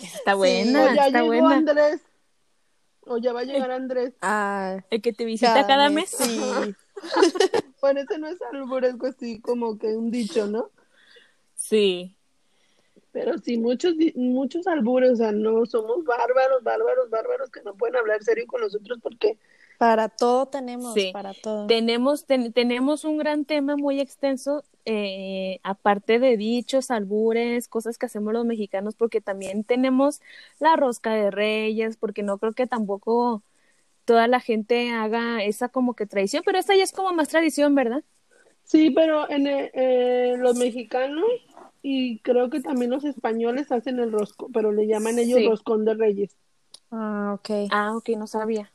Está 0.04 0.36
O 0.36 0.38
buena, 0.38 0.96
ya 0.96 1.08
está 1.08 1.22
llegó 1.22 1.28
buena. 1.28 1.56
Andrés. 1.56 2.02
O 3.06 3.18
ya 3.18 3.34
va 3.34 3.42
a 3.42 3.44
llegar 3.44 3.72
Andrés. 3.72 4.14
ah, 4.22 4.78
El 4.90 5.02
que 5.02 5.14
te 5.14 5.26
visita 5.26 5.66
cada, 5.68 5.90
mes. 5.90 6.10
Sí. 6.10 6.40
Bueno, 7.82 8.00
ese 8.00 8.18
no 8.18 8.28
es 8.28 8.42
albur, 8.42 8.86
es 8.86 8.96
así 9.04 9.42
como 9.42 9.78
que 9.78 9.88
un 9.88 10.10
dicho, 10.10 10.48
¿no? 10.48 10.72
Sí. 11.54 12.16
Pero 13.12 13.38
sí, 13.40 13.58
muchos, 13.58 13.96
muchos 14.16 14.68
albures, 14.68 15.12
o 15.12 15.16
sea, 15.18 15.34
no 15.34 15.66
somos 15.66 16.06
bárbaros, 16.06 16.64
bárbaros, 16.64 17.10
bárbaros 17.10 17.52
que 17.52 17.62
no 17.64 17.76
pueden 17.76 17.98
hablar 17.98 18.24
serio 18.24 18.46
con 18.48 18.62
nosotros 18.62 19.00
porque 19.04 19.38
Para 19.78 20.10
todo 20.10 20.46
tenemos, 20.48 20.94
Sí. 20.94 21.10
para 21.12 21.34
todo. 21.34 21.68
Tenemos, 21.68 22.26
ten- 22.26 22.54
tenemos 22.54 23.04
un 23.06 23.18
gran 23.18 23.46
tema 23.46 23.76
muy 23.76 24.00
extenso, 24.00 24.64
eh, 24.86 25.60
aparte 25.64 26.20
de 26.20 26.38
dichos, 26.38 26.92
albures, 26.92 27.68
cosas 27.68 27.98
que 27.98 28.06
hacemos 28.06 28.34
los 28.34 28.46
mexicanos, 28.46 28.96
porque 28.96 29.22
también 29.22 29.64
tenemos 29.64 30.22
la 30.60 30.76
rosca 30.76 31.14
de 31.14 31.32
reyes, 31.32 31.98
porque 31.98 32.24
no 32.24 32.38
creo 32.38 32.54
que 32.54 32.68
tampoco 32.68 33.44
toda 34.06 34.28
la 34.28 34.40
gente 34.40 34.92
haga 34.92 35.44
esa 35.44 35.70
como 35.70 35.96
que 35.96 36.06
tradición, 36.06 36.44
pero 36.46 36.58
esta 36.60 36.76
ya 36.76 36.84
es 36.84 36.92
como 36.92 37.12
más 37.14 37.30
tradición, 37.30 37.76
¿verdad? 37.76 38.04
sí, 38.64 38.90
pero 38.92 39.30
en 39.30 39.48
eh, 39.48 39.72
eh, 39.74 40.36
los 40.38 40.56
mexicanos 40.58 41.26
y 41.82 42.20
creo 42.20 42.50
que 42.50 42.62
también 42.62 42.92
los 42.92 43.04
españoles 43.04 43.72
hacen 43.72 44.00
el 44.00 44.12
rosco, 44.12 44.50
pero 44.54 44.72
le 44.72 44.88
llaman 44.88 45.20
ellos 45.20 45.40
Sí. 45.40 45.46
roscón 45.48 45.86
de 45.86 45.94
reyes. 45.96 46.36
Ah, 46.92 47.34
ok. 47.38 47.50
Ah, 47.72 47.96
ok, 47.96 48.10
no 48.18 48.28
sabía. 48.28 48.72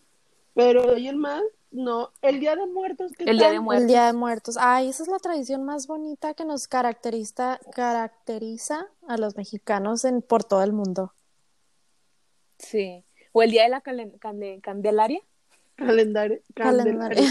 Pero 0.58 0.90
ahí 0.96 1.06
en 1.06 1.18
más, 1.18 1.40
no. 1.70 2.10
El 2.20 2.40
Día 2.40 2.56
de 2.56 2.66
Muertos, 2.66 3.12
¿qué 3.16 3.22
El 3.30 3.38
Día 3.38 3.52
de 3.52 3.60
Muertos. 3.60 3.82
El 3.82 3.88
Día 3.88 4.06
de 4.06 4.12
Muertos. 4.12 4.56
Ay, 4.58 4.88
esa 4.88 5.04
es 5.04 5.08
la 5.08 5.18
tradición 5.20 5.62
más 5.64 5.86
bonita 5.86 6.34
que 6.34 6.44
nos 6.44 6.66
caracteriza, 6.66 7.60
caracteriza 7.72 8.88
a 9.06 9.16
los 9.18 9.36
mexicanos 9.36 10.04
en, 10.04 10.20
por 10.20 10.42
todo 10.42 10.64
el 10.64 10.72
mundo. 10.72 11.12
Sí. 12.58 13.04
O 13.30 13.42
el 13.44 13.52
día 13.52 13.62
de 13.62 13.68
la 13.68 13.82
calen- 13.82 14.18
cande- 14.18 14.60
Candelaria. 14.60 15.20
Calendario. 15.76 16.40
Calendario. 16.54 17.22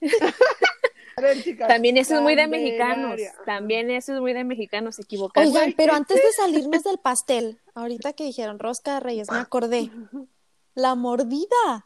A 1.18 1.20
ver, 1.20 1.42
chicas, 1.42 1.68
También 1.68 1.96
eso 1.96 2.14
es 2.16 2.20
muy 2.22 2.36
de 2.36 2.46
mexicanos. 2.46 3.20
También 3.46 3.90
eso 3.90 4.14
es 4.14 4.20
muy 4.20 4.32
de 4.34 4.44
mexicanos, 4.44 4.98
equivocarse. 4.98 5.48
Oigan, 5.50 5.74
pero 5.76 5.92
¿qué 5.92 5.96
antes 5.98 6.16
de 6.16 6.32
salirnos 6.32 6.84
del 6.84 6.98
pastel, 6.98 7.58
ahorita 7.74 8.12
que 8.14 8.24
dijeron 8.24 8.58
rosca 8.58 8.94
de 8.94 9.00
reyes, 9.00 9.30
me 9.30 9.38
acordé. 9.38 9.90
La 10.74 10.94
mordida. 10.94 11.85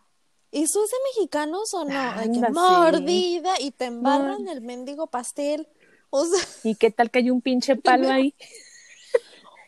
¿Eso 0.52 0.84
es 0.84 0.90
de 0.90 0.96
mexicanos 1.16 1.72
o 1.74 1.84
no? 1.84 2.22
Sí. 2.22 2.40
mordida 2.52 3.54
y 3.60 3.70
te 3.70 3.84
embarran 3.86 4.48
el 4.48 4.60
mendigo 4.60 5.06
pastel. 5.06 5.68
O 6.10 6.24
sea, 6.24 6.40
¿Y 6.64 6.74
qué 6.74 6.90
tal 6.90 7.10
que 7.10 7.20
hay 7.20 7.30
un 7.30 7.40
pinche 7.40 7.76
palo 7.76 8.08
ahí? 8.10 8.34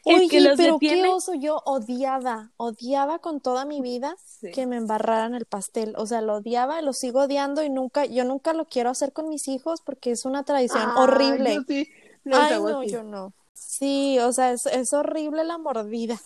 Oye, 0.05 0.29
que 0.29 0.40
los 0.40 0.57
pero 0.57 0.81
qué 0.81 0.88
detiene. 0.88 1.09
oso. 1.11 1.35
Yo 1.35 1.59
odiaba, 1.64 2.51
odiaba 2.57 3.21
con 3.21 3.40
toda 3.40 3.64
mi 3.64 3.81
vida 3.81 4.16
Sí. 4.40 4.51
que 4.51 4.66
me 4.66 4.77
embarraran 4.77 5.35
el 5.37 5.45
pastel. 5.47 5.95
O 5.97 6.07
sea, 6.07 6.21
lo 6.21 6.35
odiaba, 6.38 6.83
lo 6.83 6.92
sigo 6.92 7.21
odiando 7.21 7.62
y 7.62 7.71
nunca, 7.71 8.05
yo 8.07 8.25
nunca 8.25 8.53
lo 8.53 8.64
quiero 8.66 8.90
hacer 8.90 9.12
con 9.12 9.29
mis 9.29 9.47
hijos 9.47 9.81
porque 9.81 10.11
es 10.11 10.25
una 10.25 10.42
tradición 10.42 10.83
Ah, 10.85 11.01
horrible. 11.03 11.55
yo 11.55 11.62
sí, 11.68 11.88
Ay, 12.33 12.59
no, 12.61 12.81
así. 12.81 12.90
yo 12.90 13.05
no. 13.05 13.33
Sí, 13.55 14.18
o 14.18 14.33
sea, 14.33 14.51
es, 14.51 14.66
es 14.66 14.92
horrible 14.92 15.45
la 15.45 15.59
mordida. 15.59 16.21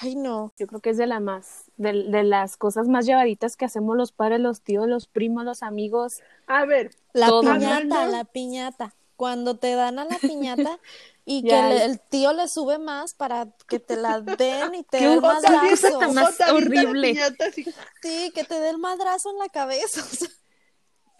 Ay, 0.00 0.16
no. 0.16 0.52
Yo 0.58 0.66
creo 0.66 0.80
que 0.80 0.90
es 0.90 0.96
de 0.96 1.06
la 1.06 1.20
más, 1.20 1.64
de, 1.76 1.92
de 2.04 2.22
las 2.22 2.56
cosas 2.56 2.88
más 2.88 3.06
llevaditas 3.06 3.56
que 3.56 3.64
hacemos 3.66 3.96
los 3.96 4.12
padres, 4.12 4.40
los 4.40 4.62
tíos, 4.62 4.88
los 4.88 5.06
primos, 5.06 5.44
los 5.44 5.62
amigos. 5.62 6.20
A 6.46 6.64
ver, 6.64 6.90
La 7.12 7.26
Todo. 7.28 7.42
piñata, 7.52 8.06
la 8.06 8.24
piñata. 8.24 8.94
Cuando 9.16 9.56
te 9.58 9.74
dan 9.74 9.98
a 9.98 10.04
la 10.06 10.18
piñata 10.18 10.78
y 11.26 11.42
que 11.48 11.50
le- 11.62 11.84
el 11.84 12.00
tío 12.00 12.32
le 12.32 12.48
sube 12.48 12.78
más 12.78 13.12
para 13.12 13.48
que 13.68 13.78
te 13.78 13.96
la 13.96 14.20
den 14.22 14.74
y 14.74 14.82
te 14.84 14.98
Qué 14.98 15.06
dé 15.08 15.14
el 15.14 15.20
madrazo. 15.20 16.12
más 16.12 16.40
horrible. 16.50 17.08
piñata 17.12 17.44
así. 17.46 17.64
Sí, 18.02 18.32
que 18.34 18.44
te 18.44 18.58
dé 18.58 18.70
el 18.70 18.78
madrazo 18.78 19.30
en 19.30 19.38
la 19.38 19.48
cabeza. 19.50 20.00
o 20.00 20.04
sea, 20.16 20.28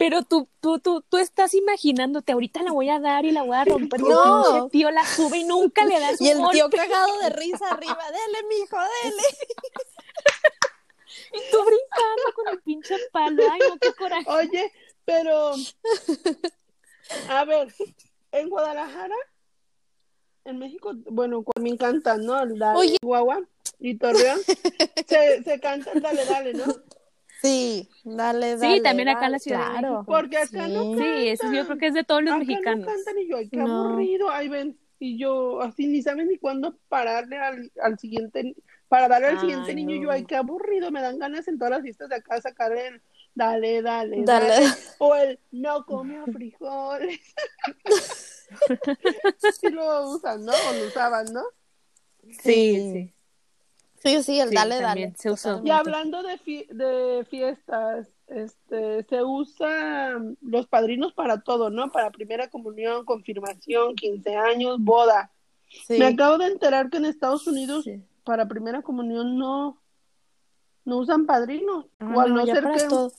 Pero 0.01 0.23
tú, 0.23 0.49
tú, 0.61 0.79
tú, 0.79 1.05
tú 1.07 1.19
estás 1.19 1.53
imaginándote, 1.53 2.33
ahorita 2.33 2.63
la 2.63 2.73
voy 2.73 2.89
a 2.89 2.99
dar 2.99 3.27
y 3.27 3.33
la 3.33 3.43
voy 3.43 3.55
a 3.55 3.67
romper. 3.67 4.01
Y 4.01 4.05
el 4.05 4.09
No. 4.09 4.69
tío 4.71 4.91
la 4.91 5.05
sube 5.05 5.37
y 5.37 5.45
nunca 5.45 5.85
le 5.85 6.01
das 6.01 6.17
un 6.21 6.27
y 6.27 6.31
el 6.31 6.39
tío 6.53 6.71
cagado 6.71 7.19
de 7.19 7.29
risa 7.29 7.71
arriba. 7.71 7.99
Dele, 8.07 8.49
mijo, 8.49 8.77
dele. 8.79 9.23
Y 11.33 11.39
tú 11.53 11.59
brincando 11.59 12.33
con 12.35 12.49
el 12.49 12.61
pinche 12.63 12.97
palo. 13.13 13.43
Ay, 13.53 13.61
no, 13.69 13.77
qué 13.79 13.93
coraje. 13.93 14.29
Oye, 14.31 14.73
pero 15.05 15.53
a 17.29 17.45
ver, 17.45 17.73
en 18.33 18.49
Guadalajara, 18.49 19.15
en 20.47 20.59
México, 20.59 20.93
bueno, 21.11 21.45
me 21.61 21.69
encantan, 21.69 22.25
¿no? 22.25 22.43
La 22.47 22.73
de 22.73 22.79
Oye. 22.79 22.97
Chihuahua 23.01 23.43
y 23.79 23.99
Torreón, 23.99 24.41
se, 25.07 25.43
se 25.45 25.61
cantan 25.61 26.01
dale, 26.01 26.25
dale, 26.25 26.55
¿no? 26.55 26.65
Sí, 27.40 27.88
dale, 28.05 28.55
Sí, 28.55 28.61
dale. 28.61 28.81
también 28.83 29.09
acá 29.09 29.26
en 29.26 29.33
la 29.33 29.38
dale, 29.38 29.40
Ciudad 29.40 29.59
de 29.59 29.79
claro. 29.79 29.92
México. 29.98 30.05
Porque 30.12 30.37
acá 30.38 30.68
no 30.68 30.83
Sí. 30.94 30.98
Sí, 30.98 31.29
eso 31.29 31.53
yo 31.53 31.64
creo 31.66 31.79
que 31.79 31.87
es 31.87 31.94
de 31.94 32.05
todos 32.05 32.22
los 32.22 32.33
Acá 32.35 32.38
mexicanos. 32.44 32.81
no 32.81 32.87
cantan 32.87 33.18
y 33.18 33.29
yo, 33.29 33.37
ay, 33.37 33.48
qué 33.48 33.57
No. 33.57 33.85
aburrido, 33.85 34.31
ahí 34.31 34.48
ven, 34.48 34.79
y 34.98 35.18
yo 35.18 35.61
así 35.62 35.87
ni 35.87 36.03
saben 36.03 36.29
ni 36.29 36.38
cuándo 36.38 36.76
pararle 36.88 37.38
al, 37.38 37.72
al 37.83 37.98
siguiente, 37.98 38.55
para 38.88 39.09
darle 39.09 39.29
al 39.29 39.35
Ay, 39.35 39.40
siguiente 39.40 39.74
niño, 39.74 39.94
y 39.94 40.03
yo, 40.03 40.11
ay, 40.11 40.24
qué 40.26 40.37
aburrido, 40.37 40.90
me 40.90 41.00
dan 41.00 41.18
ganas 41.18 41.48
en 41.48 41.57
todas 41.59 41.70
las 41.72 41.83
fiestas 41.83 42.09
de 42.09 42.16
acá 42.16 42.40
sacar 42.40 42.72
el, 42.76 43.00
Dale, 43.35 43.81
dale, 43.81 44.24
Dale. 44.24 44.48
dale. 44.48 44.66
O 44.98 45.14
el 45.14 45.38
no 45.53 45.87
comió 45.87 46.26
frijoles. 46.26 47.20
sí 49.61 49.70
lo 49.70 50.11
usan, 50.11 50.44
¿no? 50.44 50.53
O 50.53 50.72
lo 50.72 50.87
usaban, 50.88 51.26
¿no? 51.33 51.42
Sí, 52.22 52.35
sí. 52.35 52.92
Sí, 52.92 53.14
sí, 54.03 54.41
el 54.41 54.49
Sí, 54.49 54.55
dale, 54.55 54.81
también 54.81 55.11
dale. 55.11 55.19
se 55.19 55.31
usó. 55.31 55.61
Y 55.65 55.71
hablando 55.71 56.23
de, 56.23 56.39
fie- 56.39 56.69
de 56.69 57.25
fiestas, 57.29 58.09
este, 58.27 59.05
se 59.05 59.23
usan 59.23 60.37
los 60.41 60.67
padrinos 60.67 61.13
para 61.13 61.41
todo, 61.43 61.71
¿no? 61.71 61.91
Para 61.93 62.11
primera 62.11 62.49
comunión, 62.51 63.05
confirmación, 63.05 63.95
15 63.95 64.37
años, 64.37 64.79
boda. 64.81 65.33
Sí. 65.87 65.99
Me 65.99 66.07
acabo 66.07 66.39
de 66.39 66.47
enterar 66.47 66.91
que 66.91 66.97
en 66.97 67.05
Estados 67.05 67.47
Unidos 67.47 67.85
Sí. 67.85 68.03
para 68.25 68.47
primera 68.49 68.83
comunión 68.83 69.37
no, 69.39 69.81
no 70.85 70.97
usan 70.99 71.27
padrinos. 71.27 71.87
Ah, 71.99 72.13
o 72.17 72.21
al 72.21 72.35
no, 72.35 72.45
ser 72.47 72.65
que 72.65 72.85
todo. 72.89 73.13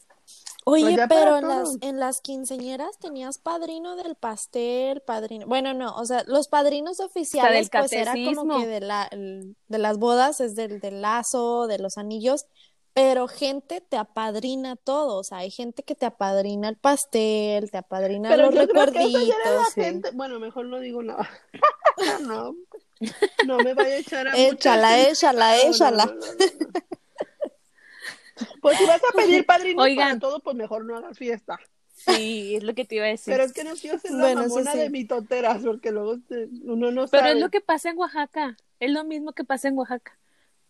Oye, 0.71 0.83
Pues 0.83 0.95
para 0.95 1.07
pero 1.07 1.37
en 1.37 1.47
las, 1.47 1.77
en 1.81 1.99
las 1.99 2.21
quinceañeras 2.21 2.97
tenías 2.99 3.37
padrino 3.37 3.95
del 3.95 4.15
pastel, 4.15 5.01
padrino. 5.01 5.45
Bueno, 5.47 5.73
no, 5.73 5.95
o 5.95 6.05
sea, 6.05 6.23
los 6.27 6.47
padrinos 6.47 6.99
oficiales, 6.99 7.69
del 7.69 7.81
pues 7.81 7.93
era 7.93 8.13
como 8.13 8.59
que 8.59 8.67
de 8.67 8.79
la, 8.79 9.09
de 9.11 9.77
las 9.77 9.97
bodas 9.97 10.39
es 10.39 10.55
del, 10.55 10.79
del 10.79 11.01
lazo, 11.01 11.67
de 11.67 11.79
los 11.79 11.97
anillos, 11.97 12.45
pero 12.93 13.27
gente 13.27 13.81
te 13.81 13.97
apadrina 13.97 14.75
todo, 14.75 15.19
o 15.19 15.23
sea, 15.23 15.39
hay 15.39 15.51
gente 15.51 15.83
que 15.83 15.95
te 15.95 16.05
apadrina 16.05 16.67
el 16.67 16.77
pastel, 16.77 17.71
te 17.71 17.77
apadrina 17.77 18.29
Pero 18.29 18.51
los 18.51 18.55
yo 18.55 18.67
creo 18.67 18.91
que 18.91 19.03
eso 19.03 19.19
ya 19.21 19.35
era 19.35 19.51
la 19.51 19.63
recuerditos. 19.63 19.73
sí. 19.73 19.81
gente. 19.81 20.11
Bueno, 20.11 20.39
mejor 20.39 20.65
no 20.65 20.79
digo 20.79 21.01
nada. 21.01 21.29
no, 22.21 22.55
no 23.45 23.57
me 23.59 23.73
vaya 23.73 23.95
a 23.95 23.97
echar 23.97 24.27
a 24.27 24.33
Échala, 24.37 24.99
échala, 24.99 25.57
échala. 25.61 26.15
Pues 28.61 28.79
vas 28.85 29.00
a 29.00 29.00
pedir 29.25 29.45
padrinos 29.45 29.83
Oigan. 29.85 30.07
para 30.07 30.19
todo, 30.19 30.39
pues 30.39 30.55
mejor 30.55 30.85
no 30.85 30.95
hagas 30.97 31.17
fiesta. 31.17 31.59
Sí, 31.93 32.55
es 32.55 32.63
lo 32.63 32.73
que 32.73 32.85
te 32.85 32.95
iba 32.95 33.05
a 33.05 33.09
decir. 33.09 33.31
Pero 33.33 33.43
es 33.43 33.53
que 33.53 33.63
no 33.63 33.71
quiero 33.75 33.99
ser 33.99 34.11
la 34.11 34.23
Bueno, 34.23 34.41
mamona 34.43 34.71
sí. 34.71 34.77
de 34.79 34.89
mitoteras, 34.89 35.61
porque 35.63 35.91
luego 35.91 36.17
te- 36.19 36.47
uno 36.63 36.91
no 36.91 37.05
Pero 37.07 37.23
sabe. 37.23 37.31
es 37.33 37.39
lo 37.39 37.49
que 37.49 37.61
pasa 37.61 37.89
en 37.91 37.97
Oaxaca, 37.97 38.57
es 38.79 38.91
lo 38.91 39.03
mismo 39.03 39.33
que 39.33 39.43
pasa 39.43 39.67
en 39.67 39.77
Oaxaca. 39.77 40.17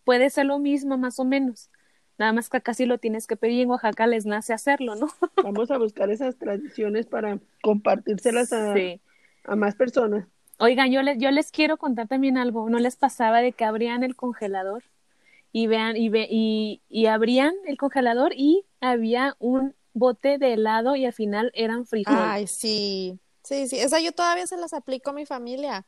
Puede 0.04 0.28
ser 0.30 0.46
lo 0.46 0.58
mismo, 0.58 0.98
más 0.98 1.18
o 1.18 1.24
menos. 1.24 1.70
Nada 2.18 2.32
más 2.32 2.50
que 2.50 2.58
acá 2.58 2.74
sí 2.74 2.84
lo 2.84 2.98
tienes 2.98 3.26
que 3.26 3.36
pedir 3.36 3.58
y 3.58 3.62
en 3.62 3.70
Oaxaca 3.70 4.06
les 4.06 4.26
nace 4.26 4.52
hacerlo, 4.52 4.94
¿no? 4.96 5.08
Vamos 5.42 5.70
a 5.70 5.78
buscar 5.78 6.10
esas 6.10 6.36
tradiciones 6.36 7.06
para 7.06 7.38
compartírselas 7.62 8.52
a, 8.52 8.74
Sí. 8.74 9.00
a 9.44 9.56
más 9.56 9.74
personas. 9.74 10.26
Oigan, 10.58 10.90
yo 10.92 11.02
les, 11.02 11.18
yo 11.18 11.30
les 11.30 11.50
quiero 11.50 11.76
contar 11.78 12.08
también 12.08 12.36
algo. 12.36 12.68
¿No 12.68 12.78
les 12.78 12.96
pasaba 12.96 13.40
de 13.40 13.52
que 13.52 13.64
abrían 13.64 14.02
el 14.04 14.14
congelador 14.14 14.84
y 15.52 15.66
vean 15.68 15.96
y 15.96 16.08
ve 16.08 16.26
y, 16.30 16.82
y 16.88 17.06
abrían 17.06 17.54
el 17.66 17.76
congelador 17.76 18.32
y 18.36 18.66
había 18.80 19.36
un 19.38 19.74
bote 19.94 20.38
de 20.38 20.54
helado 20.54 20.96
y 20.96 21.04
al 21.06 21.12
final 21.12 21.50
eran 21.54 21.86
frijoles? 21.86 22.36
Ay, 22.36 22.46
sí, 22.46 23.20
sí, 23.44 23.68
sí, 23.68 23.78
esa 23.78 24.00
yo 24.00 24.12
todavía 24.12 24.46
se 24.46 24.56
las 24.56 24.72
aplico 24.72 25.10
a 25.10 25.12
mi 25.12 25.26
familia. 25.26 25.86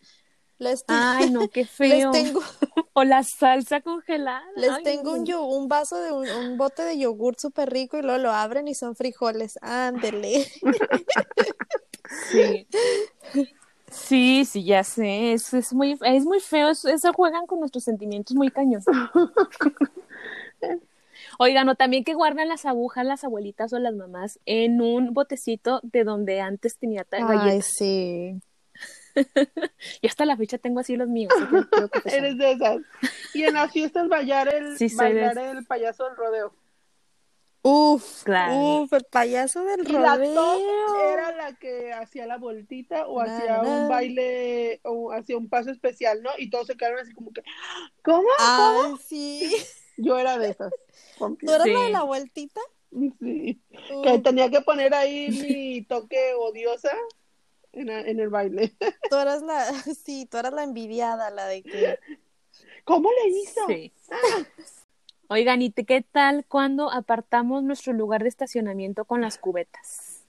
Les, 0.59 0.85
Ay, 0.87 1.29
no, 1.31 1.49
qué 1.51 1.67
les 1.83 2.09
feo. 2.09 2.11
tengo, 2.11 2.41
O 2.95 3.05
la 3.05 3.23
salsa 3.25 3.81
congelada. 3.83 4.45
les 4.57 4.77
Ay, 4.77 4.83
tengo 4.83 5.13
un, 5.13 5.25
yo- 5.27 5.45
un 5.45 5.69
vaso 5.69 5.97
de 6.01 6.13
un, 6.13 6.31
un 6.31 6.57
bote 6.57 6.83
de 6.83 6.99
yogur 6.99 7.37
súper 7.39 7.71
rico 7.71 7.99
y 7.99 8.03
luego 8.03 8.19
lo 8.19 8.33
abren 8.33 8.69
y 8.69 8.75
son 8.75 8.97
frijoles. 8.97 9.59
Ándele. 9.63 10.47
Sí. 12.07 12.67
Sí, 13.95 14.45
sí, 14.45 14.65
ya 14.65 14.83
sé. 14.85 15.33
Es, 15.33 15.55
es 15.55 15.73
muy, 15.73 15.99
es 16.05 16.25
muy 16.25 16.41
feo. 16.41 16.69
Eso, 16.69 16.89
eso 16.89 17.13
juegan 17.13 17.47
con 17.47 17.61
nuestros 17.61 17.85
sentimientos 17.85 18.37
muy 18.37 18.51
cañones. 18.51 18.85
Oigan, 21.39 21.69
o 21.69 21.75
también 21.75 22.05
que 22.05 22.15
guardan 22.15 22.49
las 22.49 22.65
agujas 22.67 23.05
las 23.05 23.25
abuelitas 23.25 23.73
o 23.73 23.79
las 23.79 23.95
mamás 23.95 24.39
en 24.47 24.81
un 24.81 25.13
botecito 25.15 25.81
de 25.83 26.05
donde 26.05 26.41
antes 26.41 26.79
tenía 26.79 27.05
ta- 27.05 27.19
Ay, 27.21 27.61
sí. 27.63 28.41
Y 30.03 30.07
hasta 30.09 30.25
la 30.25 30.37
fecha 30.37 30.59
tengo 30.59 30.81
así 30.81 30.97
los 30.97 31.09
míos. 31.09 31.33
así 31.37 31.45
que 31.47 31.69
creo 31.71 31.89
que 31.89 32.01
te 32.01 32.17
Eres 32.17 32.37
de 32.37 32.53
esas. 32.53 32.79
Y 33.33 33.45
en 33.45 33.55
las 33.55 33.73
fiestas 33.73 34.09
bailar 34.09 34.53
el, 34.53 34.77
Sí, 34.79 34.89
bailar 34.97 35.39
el 35.39 35.65
payaso 35.67 36.05
del 36.05 36.17
rodeo. 36.17 36.53
Uf, 37.67 38.25
Claro. 38.25 38.83
uf, 38.83 38.93
el 38.93 39.05
payaso 39.05 39.65
del 39.65 39.89
Y 39.89 39.93
la 39.93 40.17
top 40.19 40.19
rodeo. 40.19 41.01
era 41.13 41.33
la 41.33 41.55
que 41.55 41.95
hacía 41.95 42.27
la 42.27 42.37
vueltita 42.37 43.07
o 43.07 43.21
hacía 43.23 43.63
un 43.63 43.89
baile 43.89 44.81
o 44.85 45.13
hacía 45.13 45.39
un 45.39 45.49
paso 45.49 45.71
especial, 45.71 46.23
¿no? 46.23 46.31
Y 46.37 46.51
todos 46.51 46.67
se 46.67 46.77
quedaron 46.77 46.99
así 47.01 47.15
como 47.15 47.33
que, 47.33 47.43
¿cómo? 48.03 48.29
Sí. 48.99 49.51
Yo 49.97 50.19
era 50.19 50.37
de 50.39 50.51
esas. 50.51 50.71
¿Tú 50.73 51.19
confieso. 51.21 51.55
eras 51.55 51.69
la 51.69 51.81
de 51.85 51.91
la 51.91 52.03
vueltita? 52.03 52.61
Sí. 53.21 53.63
Que 54.03 54.19
tenía 54.19 54.51
que 54.51 54.61
poner 54.61 54.93
ahí 54.95 55.29
mi 55.31 55.83
toque 55.87 56.35
odiosa 56.39 56.93
en, 57.73 57.89
en 57.89 58.21
el 58.21 58.29
baile. 58.29 58.75
tú 59.11 59.17
eras 59.17 59.41
la, 59.43 59.73
sí, 60.05 60.27
tú 60.31 60.37
eras 60.37 60.53
la 60.53 60.65
envidiada, 60.65 61.31
la 61.31 61.47
de 61.47 61.63
que 61.63 61.99
¿Cómo 62.85 63.09
le 63.11 63.29
hizo? 63.31 63.67
Sí. 63.69 63.93
Oigan, 65.35 65.63
¿y 65.63 65.73
qué 65.73 66.01
tal 66.01 66.45
cuando 66.47 66.93
apartamos 66.93 67.65
nuestro 67.65 67.93
lugar 67.93 68.23
de 68.23 68.29
estacionamiento 68.29 69.05
con 69.05 69.21
las 69.21 69.37
cubetas? 69.37 70.23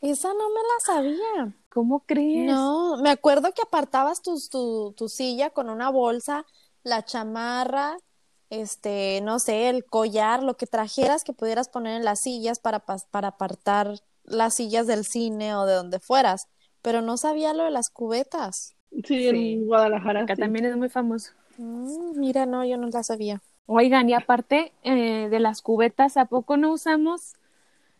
esa 0.00 0.28
no 0.28 0.48
me 0.48 0.60
la 0.60 0.80
sabía. 0.86 1.54
¿Cómo 1.68 2.00
crees? 2.00 2.46
No, 2.46 2.96
me 3.02 3.10
acuerdo 3.10 3.52
que 3.52 3.60
apartabas 3.60 4.22
tus- 4.22 4.48
tu, 4.48 4.94
tu 4.96 5.08
silla 5.10 5.50
con 5.50 5.68
una 5.68 5.90
bolsa, 5.90 6.46
la 6.82 7.04
chamarra, 7.04 7.98
este, 8.48 9.20
no 9.22 9.38
sé, 9.38 9.68
el 9.68 9.84
collar, 9.84 10.42
lo 10.42 10.56
que 10.56 10.66
trajeras 10.66 11.22
que 11.22 11.34
pudieras 11.34 11.68
poner 11.68 11.96
en 11.98 12.04
las 12.06 12.22
sillas 12.22 12.58
para, 12.58 12.78
para 13.10 13.28
apartar 13.28 13.98
las 14.24 14.54
sillas 14.54 14.86
del 14.86 15.04
cine 15.04 15.54
o 15.54 15.66
de 15.66 15.74
donde 15.74 16.00
fueras, 16.00 16.48
pero 16.80 17.02
no 17.02 17.18
sabía 17.18 17.52
lo 17.52 17.64
de 17.64 17.70
las 17.70 17.90
cubetas. 17.90 18.76
Sí, 19.04 19.28
en. 19.28 19.66
Guadalajara. 19.66 20.22
Acá 20.22 20.36
sí. 20.36 20.40
también 20.40 20.64
es 20.66 20.76
muy 20.76 20.88
famoso. 20.88 21.32
Mm, 21.58 22.18
mira, 22.18 22.46
no, 22.46 22.64
yo 22.64 22.76
no 22.76 22.88
la 22.88 23.02
sabía. 23.02 23.42
Oigan, 23.66 24.08
y 24.08 24.14
aparte 24.14 24.72
eh, 24.82 25.28
de 25.30 25.40
las 25.40 25.62
cubetas, 25.62 26.16
¿a 26.16 26.26
poco 26.26 26.56
no 26.56 26.72
usamos 26.72 27.34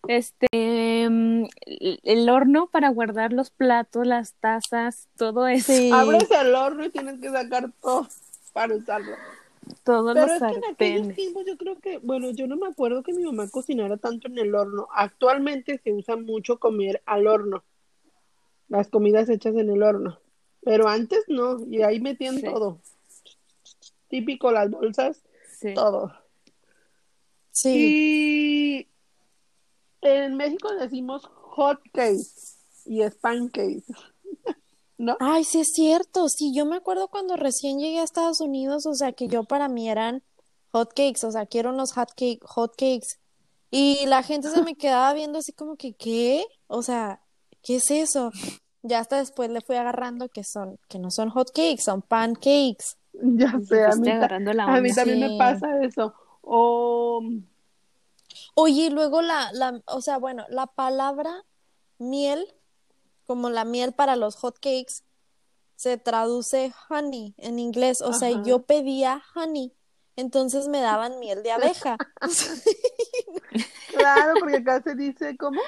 este 0.09 0.49
em, 0.53 1.47
el, 1.65 2.29
horno 2.29 2.67
para 2.67 2.89
guardar 2.89 3.33
los 3.33 3.51
platos, 3.51 4.07
las 4.07 4.35
tazas, 4.35 5.09
todo 5.17 5.47
eso, 5.47 5.73
Sí. 5.73 5.91
Abres 5.93 6.31
el 6.31 6.55
horno 6.55 6.85
y 6.85 6.91
tienes 6.91 7.21
que 7.21 7.31
sacar 7.31 7.71
todo 7.81 8.09
para 8.53 8.75
usarlo. 8.75 9.13
todos 9.85 10.15
Pero 10.15 10.27
los 10.27 10.43
es 10.43 10.43
que 10.43 10.59
en 10.59 10.65
aquellos 10.73 11.15
tiempos 11.15 11.45
yo 11.47 11.57
creo 11.57 11.79
que, 11.79 11.99
bueno, 11.99 12.31
yo 12.31 12.47
no 12.47 12.57
me 12.57 12.67
acuerdo 12.67 13.03
que 13.03 13.13
mi 13.13 13.23
mamá 13.23 13.49
cocinara 13.49 13.97
tanto 13.97 14.27
en 14.29 14.39
el 14.39 14.55
horno. 14.55 14.89
Actualmente 14.93 15.81
se 15.83 15.93
usa 15.93 16.17
mucho 16.17 16.59
comer 16.59 17.03
al 17.07 17.29
horno, 17.29 17.63
las 18.69 18.89
comidas 18.89 19.29
hechas 19.29 19.55
en 19.55 19.71
el 19.71 19.83
horno. 19.83 20.19
Pero 20.65 20.89
antes 20.89 21.25
no, 21.29 21.65
y 21.67 21.83
ahí 21.83 22.01
metían 22.01 22.37
Sí. 22.37 22.45
todo. 22.45 22.79
Típico 24.13 24.53
las 24.53 24.71
bolsas, 24.71 25.23
Sí. 25.59 25.73
todo. 25.73 26.13
Sí. 27.51 28.87
Y 30.03 30.07
en 30.07 30.37
México 30.37 30.71
decimos 30.75 31.25
hot 31.33 31.81
cake 31.95 32.21
y 32.85 33.01
es 33.01 33.15
pancake. 33.15 33.83
¿No? 34.99 35.17
Ay, 35.19 35.45
sí 35.45 35.61
es 35.61 35.73
cierto. 35.73 36.29
Sí, 36.29 36.53
yo 36.55 36.67
me 36.67 36.77
acuerdo 36.77 37.09
cuando 37.09 37.37
recién 37.37 37.79
llegué 37.79 38.01
a 38.01 38.05
Estados 38.05 38.43
Unidos, 38.43 38.85
o 38.85 38.93
sea, 38.93 39.13
que 39.13 39.29
yo 39.29 39.45
para 39.45 39.69
mí 39.69 39.89
eran 39.89 40.23
hot 40.73 40.91
cakes, 40.91 41.27
o 41.27 41.33
sea, 41.33 41.47
quiero 41.47 41.71
unos 41.71 41.95
hot 41.95 42.11
cake, 42.15 42.45
hot 42.45 42.73
cakes. 42.73 43.19
Y 43.71 44.05
la 44.05 44.23
gente 44.23 44.51
se 44.51 44.63
me 44.63 44.75
quedaba 44.75 45.15
viendo 45.15 45.39
así 45.39 45.55
como 45.55 45.77
que, 45.77 45.95
¿qué? 45.95 46.45
O 46.67 46.83
sea, 46.83 47.23
¿qué 47.63 47.77
es 47.77 47.91
eso? 47.91 48.31
Ya 48.83 48.99
hasta 48.99 49.17
después 49.17 49.49
le 49.51 49.63
fui 49.63 49.77
agarrando 49.77 50.29
que 50.29 50.45
son, 50.45 50.79
que 50.87 50.99
no 50.99 51.11
son 51.11 51.31
hot 51.31 51.49
cakes, 51.49 51.83
son 51.83 52.03
pancakes. 52.03 52.99
Ya 53.23 53.61
sé, 53.61 53.85
a 53.85 53.95
mí, 53.97 54.05
ta- 54.05 54.17
agarrando 54.17 54.53
la 54.53 54.65
a 54.65 54.81
mí 54.81 54.91
onda. 54.91 54.95
también 55.05 55.29
Sí. 55.29 55.33
me 55.35 55.39
pasa 55.39 55.83
eso. 55.85 56.15
O 56.43 57.23
Oye, 58.55 58.87
y 58.87 58.91
luego 58.91 59.23
la, 59.23 59.51
la, 59.53 59.81
o 59.87 60.01
sea, 60.01 60.19
bueno, 60.19 60.45
la 60.49 60.67
palabra 60.67 61.45
miel, 61.99 62.47
como 63.27 63.51
la 63.51 63.65
miel 63.65 63.93
para 63.93 64.17
los 64.17 64.37
hot 64.37 64.57
cakes, 64.57 65.05
se 65.77 65.97
traduce 65.99 66.73
honey 66.89 67.35
en 67.39 67.59
inglés. 67.59 68.01
O 68.03 68.13
sea, 68.13 68.43
yo 68.43 68.63
pedía 68.63 69.23
honey, 69.35 69.73
entonces 70.17 70.69
me 70.69 70.81
daban 70.81 71.19
miel 71.19 71.43
de 71.43 71.53
abeja. 71.53 71.97
Claro, 73.89 74.35
porque 74.41 74.57
acá 74.57 74.81
se 74.83 74.95
dice, 74.95 75.37
¿cómo? 75.37 75.61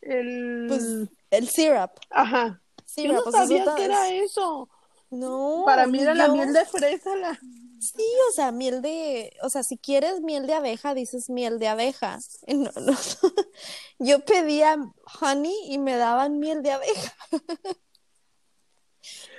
El... 0.00 0.66
Pues 0.68 1.08
el 1.30 1.48
syrup. 1.48 1.90
Ajá. 2.10 2.62
Yo 2.78 2.84
Syrup, 2.86 3.14
no 3.16 3.22
o 3.26 3.32
sea, 3.32 3.40
sabía 3.42 3.62
eso 3.62 3.74
que 3.74 3.84
era 3.84 4.08
eso. 4.10 4.68
No, 5.10 5.62
Para 5.66 5.86
mí 5.86 6.00
era 6.00 6.14
la 6.14 6.28
miel 6.28 6.52
de 6.52 6.64
fresa. 6.64 7.16
La... 7.16 7.38
Sí, 7.80 8.04
o 8.28 8.32
sea, 8.32 8.52
miel 8.52 8.80
de, 8.82 9.32
o 9.42 9.50
sea, 9.50 9.62
si 9.64 9.76
quieres 9.76 10.20
miel 10.20 10.46
de 10.46 10.54
abeja, 10.54 10.94
dices 10.94 11.30
miel 11.30 11.58
de 11.58 11.68
abeja. 11.68 12.18
No, 12.46 12.70
no. 12.80 12.92
Yo 13.98 14.20
pedía 14.24 14.76
honey 15.20 15.54
y 15.68 15.78
me 15.78 15.96
daban 15.96 16.38
miel 16.38 16.62
de 16.62 16.72
abeja. 16.72 17.14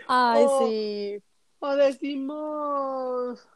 Ay, 0.07 0.43
O- 0.47 0.67
sí. 0.67 1.23
O 1.59 1.75
decimos 1.75 3.47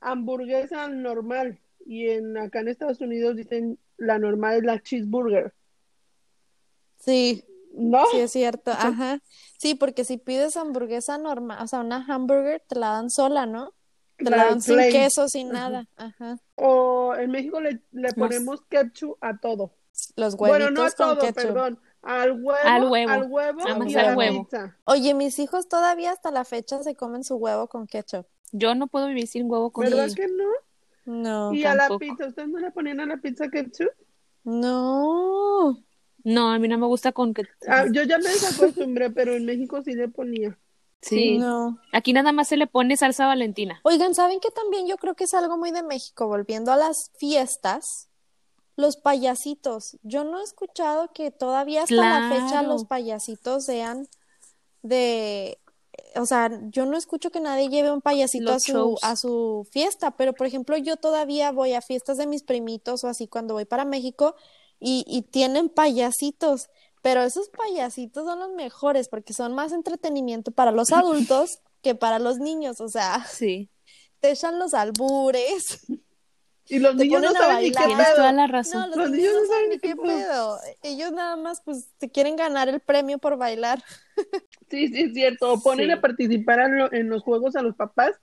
hamburguesa 0.00 0.88
normal. 0.88 1.60
y 1.86 2.08
en 2.08 2.36
acá 2.36 2.60
en 2.60 2.68
Estados 2.68 3.00
Unidos 3.00 3.36
dicen 3.36 3.78
la 3.96 4.18
normal 4.18 4.56
es 4.58 4.64
la 4.64 4.82
cheeseburger. 4.82 5.54
Sí, 6.98 7.44
¿No? 7.76 8.04
sí 8.10 8.18
es 8.20 8.32
cierto, 8.32 8.70
ajá. 8.72 9.20
Sí, 9.58 9.74
porque 9.74 10.04
si 10.04 10.18
pides 10.18 10.56
hamburguesa 10.56 11.18
normal, 11.18 11.62
o 11.62 11.66
sea, 11.68 11.80
una 11.80 12.04
hamburger, 12.08 12.62
te 12.68 12.78
la 12.78 12.90
dan 12.90 13.10
sola, 13.10 13.46
¿no? 13.46 13.74
Te 14.16 14.30
la 14.30 14.36
La 14.36 14.44
dan 14.46 14.62
sin 14.62 14.78
queso, 14.90 15.28
sin 15.28 15.50
nada, 15.50 15.86
ajá. 15.96 16.38
O 16.54 17.14
en 17.16 17.30
México 17.30 17.60
le, 17.60 17.82
le 17.92 18.12
ponemos 18.14 18.62
ketchup 18.68 19.18
a 19.20 19.38
todo. 19.38 19.72
Los 20.16 20.36
Bueno, 20.36 20.70
no 20.70 20.82
a 20.84 20.84
huevitos 20.84 20.94
con 20.94 21.18
todo, 21.18 21.18
ketchup. 21.18 21.34
perdón. 21.34 21.80
Al 22.02 22.32
huevo, 22.42 22.58
Al 22.64 22.84
huevo. 22.90 23.10
al 23.12 23.24
huevo 23.30 23.60
y 23.86 23.96
al 23.96 24.06
a 24.06 24.10
la 24.10 24.16
huevo. 24.16 24.44
pizza. 24.44 24.76
Oye, 24.84 25.12
mis 25.14 25.38
hijos 25.38 25.68
todavía 25.68 26.12
hasta 26.12 26.30
la 26.30 26.44
fecha 26.44 26.82
se 26.82 26.94
comen 26.94 27.24
su 27.24 27.36
huevo 27.36 27.68
con 27.68 27.86
ketchup. 27.86 28.26
Yo 28.52 28.74
no 28.74 28.86
puedo 28.86 29.08
vivir 29.08 29.26
sin 29.26 29.50
huevo 29.50 29.70
con 29.72 29.84
¿Verdad 29.84 30.04
queso. 30.04 30.16
que 30.16 30.28
no? 30.28 30.44
No, 31.04 31.52
y 31.54 31.64
a 31.64 31.74
la 31.74 31.88
pizza, 31.98 32.26
¿ustedes 32.26 32.48
no 32.48 32.58
le 32.58 32.70
ponían 32.70 33.00
a 33.00 33.06
la 33.06 33.16
pizza 33.18 33.48
ketchup? 33.48 33.90
no. 34.44 35.82
No, 36.26 36.50
a 36.50 36.58
mí 36.58 36.66
no 36.66 36.76
me 36.76 36.86
gusta 36.86 37.12
con 37.12 37.32
que 37.32 37.44
Ah, 37.68 37.84
yo 37.92 38.02
ya 38.02 38.18
me 38.18 38.28
desacostumbré, 38.28 39.10
pero 39.10 39.34
en 39.36 39.44
México 39.44 39.80
sí 39.84 39.94
le 39.94 40.08
ponía. 40.08 40.58
Sí. 41.00 41.38
No. 41.38 41.78
Aquí 41.92 42.12
nada 42.12 42.32
más 42.32 42.48
se 42.48 42.56
le 42.56 42.66
pone 42.66 42.96
salsa 42.96 43.26
valentina. 43.28 43.80
Oigan, 43.84 44.12
¿saben 44.12 44.40
que 44.40 44.50
también 44.50 44.88
yo 44.88 44.96
creo 44.96 45.14
que 45.14 45.22
es 45.22 45.34
algo 45.34 45.56
muy 45.56 45.70
de 45.70 45.84
México? 45.84 46.26
Volviendo 46.26 46.72
a 46.72 46.76
las 46.76 47.12
fiestas, 47.16 48.08
los 48.74 48.96
payasitos. 48.96 49.98
Yo 50.02 50.24
no 50.24 50.40
he 50.40 50.42
escuchado 50.42 51.12
que 51.14 51.30
todavía 51.30 51.84
hasta 51.84 51.94
la 51.94 52.28
fecha 52.34 52.62
los 52.62 52.86
payasitos 52.86 53.64
sean 53.66 54.08
de, 54.82 55.60
o 56.16 56.26
sea, 56.26 56.50
yo 56.70 56.86
no 56.86 56.96
escucho 56.96 57.30
que 57.30 57.38
nadie 57.40 57.68
lleve 57.68 57.92
un 57.92 58.00
payasito 58.00 58.46
Los 58.46 58.54
a 58.56 58.60
su, 58.60 58.72
shows. 58.72 59.00
a 59.04 59.14
su 59.14 59.68
fiesta, 59.70 60.16
pero 60.16 60.32
por 60.32 60.48
ejemplo, 60.48 60.76
yo 60.76 60.96
todavía 60.96 61.52
voy 61.52 61.74
a 61.74 61.82
fiestas 61.82 62.16
de 62.18 62.26
mis 62.26 62.42
primitos 62.42 63.04
o 63.04 63.08
así 63.08 63.28
cuando 63.28 63.54
voy 63.54 63.64
para 63.64 63.84
México 63.84 64.34
y, 64.80 65.04
y 65.06 65.22
tienen 65.22 65.68
payasitos. 65.68 66.68
Pero 67.02 67.22
esos 67.22 67.48
payasitos 67.50 68.24
son 68.24 68.40
los 68.40 68.50
mejores 68.52 69.08
porque 69.08 69.32
son 69.32 69.54
más 69.54 69.72
entretenimiento 69.72 70.50
para 70.50 70.72
los 70.72 70.92
adultos 70.92 71.60
que 71.82 71.94
para 71.94 72.18
los 72.18 72.38
niños. 72.38 72.80
O 72.80 72.88
sea, 72.88 73.24
Sí. 73.30 73.70
te 74.20 74.30
echan 74.30 74.58
los 74.58 74.74
albures. 74.74 75.86
Y 76.68 76.80
los 76.80 76.96
niños 76.96 77.22
no 77.22 77.30
saben 77.32 77.62
ni 77.62 77.70
qué 77.70 77.78
pedo. 77.84 78.16
toda 78.16 78.32
la 78.32 78.48
razón. 78.48 78.80
No, 78.80 78.86
los 78.88 78.96
Los 78.96 79.10
niños 79.12 79.30
niños 79.34 79.42
no 79.48 79.54
saben 79.54 79.70
ni 79.70 79.78
qué 79.78 79.94
pedo. 79.94 80.58
Ellos 80.82 81.12
nada 81.12 81.36
más 81.36 81.60
pues 81.64 81.90
te 81.98 82.10
quieren 82.10 82.34
ganar 82.34 82.68
el 82.68 82.80
premio 82.80 83.18
por 83.18 83.36
bailar. 83.36 83.84
Sí, 84.68 84.88
sí, 84.88 85.02
es 85.02 85.12
cierto. 85.14 85.52
O 85.52 85.60
ponen 85.62 85.86
Sí. 85.86 85.92
a 85.92 86.00
participar 86.00 86.58
en, 86.58 86.78
lo- 86.78 86.92
en 86.92 87.08
los 87.08 87.22
juegos 87.22 87.54
a 87.54 87.62
los 87.62 87.76
papás 87.76 88.16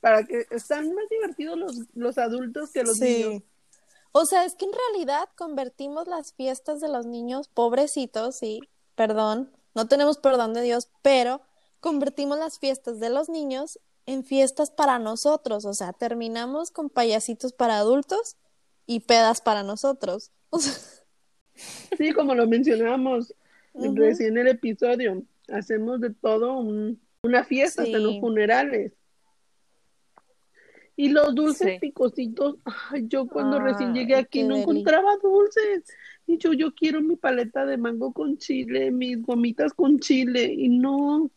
para 0.00 0.24
que 0.24 0.46
están 0.52 0.86
más 0.94 1.04
divertidos 1.10 1.58
los, 1.58 1.76
los 1.92 2.16
adultos 2.16 2.70
que 2.72 2.82
los 2.82 2.98
niños. 2.98 3.42
O 4.12 4.26
sea, 4.26 4.44
es 4.44 4.54
que 4.54 4.66
en 4.66 4.72
realidad 4.72 5.28
convertimos 5.36 6.06
las 6.06 6.34
fiestas 6.34 6.80
de 6.80 6.88
los 6.88 7.06
niños, 7.06 7.48
pobrecitos, 7.48 8.36
sí, 8.36 8.60
perdón, 8.94 9.50
no 9.74 9.88
tenemos 9.88 10.18
perdón 10.18 10.52
de 10.52 10.60
Dios, 10.62 10.88
pero 11.00 11.40
convertimos 11.80 12.38
las 12.38 12.58
fiestas 12.58 13.00
de 13.00 13.08
los 13.10 13.28
niños 13.30 13.80
en 14.04 14.24
fiestas 14.24 14.70
para 14.70 14.98
nosotros. 14.98 15.64
O 15.64 15.72
sea, 15.74 15.92
terminamos 15.94 16.70
con 16.70 16.90
payasitos 16.90 17.52
para 17.54 17.78
adultos 17.78 18.36
y 18.86 19.00
pedas 19.00 19.40
para 19.40 19.62
nosotros. 19.62 20.30
O 20.54 20.58
sea, 20.58 20.74
Sí, 21.96 22.12
como 22.12 22.34
lo 22.34 22.46
mencionábamos 22.46 23.34
Ujú. 23.74 23.94
recién 23.96 24.36
en 24.36 24.46
el 24.46 24.48
episodio, 24.48 25.22
hacemos 25.48 26.00
de 26.00 26.10
todo 26.10 26.58
un- 26.58 27.00
una 27.22 27.44
fiesta, 27.44 27.82
hasta 27.84 27.98
los 27.98 28.20
funerales. 28.20 28.92
Y 30.96 31.08
los 31.08 31.34
dulces 31.34 31.68
Sí. 31.72 31.78
picositos, 31.80 32.56
ay, 32.90 33.06
yo 33.08 33.26
cuando 33.26 33.58
recién 33.58 33.94
llegué 33.94 34.16
aquí 34.16 34.42
no 34.42 34.56
encontraba 34.56 35.16
dulces. 35.22 35.84
Y 36.26 36.38
yo, 36.38 36.52
yo 36.52 36.74
quiero 36.74 37.00
mi 37.00 37.16
paleta 37.16 37.64
de 37.66 37.76
mango 37.78 38.12
con 38.12 38.36
chile, 38.38 38.90
mis 38.90 39.20
gomitas 39.22 39.72
con 39.74 39.98
chile, 39.98 40.52
y 40.52 40.68
no. 40.68 41.30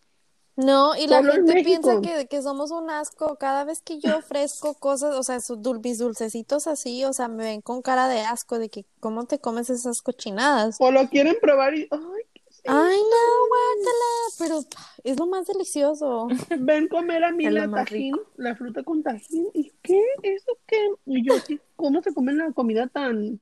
No, 0.57 0.95
y 0.95 1.07
la 1.07 1.21
gente 1.21 1.63
piensa 1.63 1.99
que, 2.01 2.27
que 2.27 2.41
somos 2.41 2.71
un 2.71 2.89
asco. 2.89 3.35
Cada 3.37 3.65
vez 3.65 3.81
que 3.81 3.99
yo 3.99 4.17
ofrezco 4.17 4.73
cosas, 4.79 5.15
o 5.15 5.23
sea, 5.23 5.39
sus 5.41 5.57
dul- 5.59 5.81
mis 5.83 5.97
dulcecitos 5.99 6.67
así, 6.67 7.03
o 7.03 7.11
sea, 7.13 7.27
me 7.27 7.43
ven 7.43 7.61
con 7.61 7.81
cara 7.81 8.07
de 8.07 8.21
asco, 8.21 8.57
de 8.59 8.69
que 8.69 8.85
cómo 9.01 9.25
te 9.25 9.39
comes 9.39 9.69
esas 9.69 10.01
cochinadas. 10.01 10.77
O 10.79 10.91
lo 10.91 11.09
quieren 11.09 11.35
probar 11.41 11.75
y, 11.75 11.87
ay, 11.91 12.23
¿qué 12.33 12.34
es 12.34 12.34
Ay, 12.67 12.97
no, 12.97 13.47
guácala, 13.47 14.15
pero 14.39 14.59
es 15.03 15.19
lo 15.19 15.27
más 15.27 15.45
delicioso. 15.47 16.27
Ven 16.59 16.87
comer 16.87 17.23
a 17.23 17.31
mí 17.31 17.45
Es 17.45 17.53
la 17.53 17.69
tajín, 17.69 18.15
la 18.37 18.55
fruta 18.55 18.83
con 18.83 19.03
tajín. 19.03 19.47
¿Y 19.53 19.71
qué? 19.81 20.01
¿Eso 20.23 20.57
qué? 20.65 20.89
Y 21.05 21.23
yo, 21.23 21.33
¿cómo 21.75 22.01
se 22.01 22.13
come 22.13 22.33
la 22.33 22.51
comida 22.51 22.87
tan, 22.87 23.39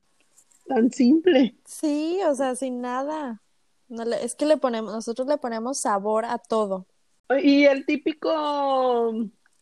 tan 0.67 0.91
simple? 0.91 1.55
Sí, 1.65 2.19
o 2.27 2.35
sea, 2.35 2.55
sin 2.55 2.81
nada. 2.81 3.41
No 3.87 4.05
le- 4.05 4.23
es 4.23 4.35
que 4.35 4.45
le 4.45 4.57
ponemos, 4.57 4.91
nosotros 4.93 5.27
le 5.27 5.37
ponemos 5.37 5.79
sabor 5.79 6.25
a 6.25 6.37
todo. 6.37 6.87
Y 7.41 7.65
el 7.65 7.85
típico 7.85 9.13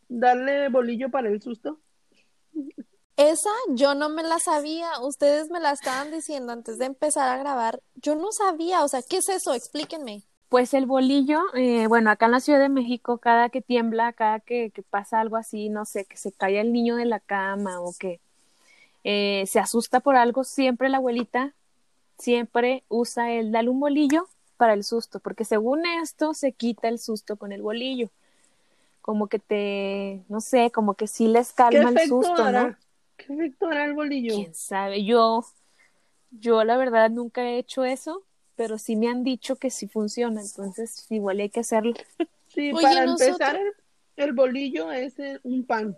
darle 0.09 0.69
bolillo 0.69 1.09
para 1.11 1.29
el 1.29 1.41
susto. 1.41 1.79
Esa 3.21 3.51
yo 3.69 3.93
no 3.93 4.09
me 4.09 4.23
la 4.23 4.39
sabía, 4.39 4.99
ustedes 4.99 5.51
me 5.51 5.59
la 5.59 5.71
estaban 5.71 6.11
diciendo 6.11 6.53
antes 6.53 6.79
de 6.79 6.85
empezar 6.85 7.29
a 7.29 7.37
grabar. 7.37 7.79
Yo 7.95 8.15
no 8.15 8.31
sabía, 8.31 8.83
o 8.83 8.87
sea, 8.87 9.01
¿qué 9.07 9.17
es 9.17 9.29
eso? 9.29 9.53
Explíquenme. 9.53 10.23
Pues 10.49 10.73
el 10.73 10.87
bolillo, 10.87 11.39
eh, 11.53 11.85
bueno, 11.87 12.09
acá 12.09 12.25
en 12.25 12.31
la 12.31 12.39
Ciudad 12.39 12.59
de 12.59 12.69
México, 12.69 13.19
cada 13.19 13.49
que 13.49 13.61
tiembla, 13.61 14.11
cada 14.13 14.39
que, 14.39 14.71
que 14.71 14.81
pasa 14.81 15.19
algo 15.19 15.37
así, 15.37 15.69
no 15.69 15.85
sé, 15.85 16.05
que 16.05 16.17
se 16.17 16.31
cae 16.31 16.59
el 16.59 16.73
niño 16.73 16.95
de 16.95 17.05
la 17.05 17.19
cama 17.19 17.79
o 17.79 17.93
que 17.97 18.19
eh, 19.03 19.45
se 19.45 19.59
asusta 19.59 19.99
por 19.99 20.15
algo, 20.15 20.43
siempre 20.43 20.89
la 20.89 20.97
abuelita 20.97 21.53
siempre 22.17 22.83
usa 22.87 23.31
el 23.31 23.51
dale 23.51 23.69
un 23.69 23.79
bolillo 23.79 24.27
para 24.57 24.73
el 24.73 24.83
susto, 24.83 25.19
porque 25.19 25.43
según 25.45 25.85
esto 25.85 26.33
se 26.33 26.53
quita 26.53 26.87
el 26.87 26.99
susto 26.99 27.35
con 27.35 27.51
el 27.51 27.61
bolillo. 27.61 28.09
Como 29.01 29.27
que 29.27 29.39
te, 29.39 30.21
no 30.29 30.41
sé, 30.41 30.71
como 30.71 30.93
que 30.93 31.07
sí 31.07 31.27
les 31.27 31.49
¿Qué 31.49 31.55
calma 31.55 31.89
el 31.89 32.07
susto, 32.07 32.51
¿no? 32.51 32.75
¿Qué 33.25 33.33
efecto 33.33 33.67
hará 33.67 33.85
el 33.85 33.93
bolillo? 33.93 34.35
quién 34.35 34.53
sabe. 34.55 35.03
Yo, 35.03 35.45
yo 36.31 36.63
la 36.63 36.77
verdad 36.77 37.09
nunca 37.09 37.43
he 37.43 37.57
hecho 37.57 37.83
eso, 37.85 38.23
pero 38.55 38.77
sí 38.77 38.95
me 38.95 39.07
han 39.07 39.23
dicho 39.23 39.55
que 39.55 39.69
sí 39.69 39.87
funciona, 39.87 40.41
entonces 40.41 41.05
igual 41.09 41.39
hay 41.39 41.49
que 41.49 41.59
hacerlo. 41.61 41.93
Sí, 42.53 42.69
Oye, 42.73 42.81
para 42.81 43.05
nosotros- 43.05 43.29
empezar, 43.39 43.55
el, 43.55 43.71
el 44.17 44.33
bolillo 44.33 44.91
es 44.91 45.15
un 45.43 45.63
pan. 45.65 45.97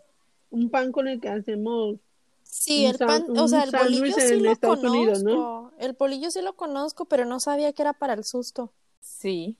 Un 0.51 0.69
pan 0.69 0.91
con 0.91 1.07
el 1.07 1.19
que 1.19 1.27
hacemos. 1.27 1.95
Sí, 2.43 2.85
Un 2.85 2.91
el 2.91 2.97
pan, 2.99 3.25
san- 3.25 3.37
o 3.39 3.47
sea, 3.47 3.63
el 3.63 3.71
bolillo 3.71 4.15
sí 4.15 4.33
en 4.35 4.43
lo 4.43 4.51
Estados 4.51 4.77
conozco. 4.77 4.97
Unidos, 4.99 5.23
¿no? 5.23 5.71
El 5.79 5.93
bolillo 5.93 6.29
sí 6.29 6.43
lo 6.43 6.53
conozco, 6.55 7.05
pero 7.05 7.25
no 7.25 7.39
sabía 7.39 7.73
que 7.73 7.81
era 7.81 7.93
para 7.93 8.13
el 8.13 8.23
susto. 8.23 8.71
Sí. 9.01 9.55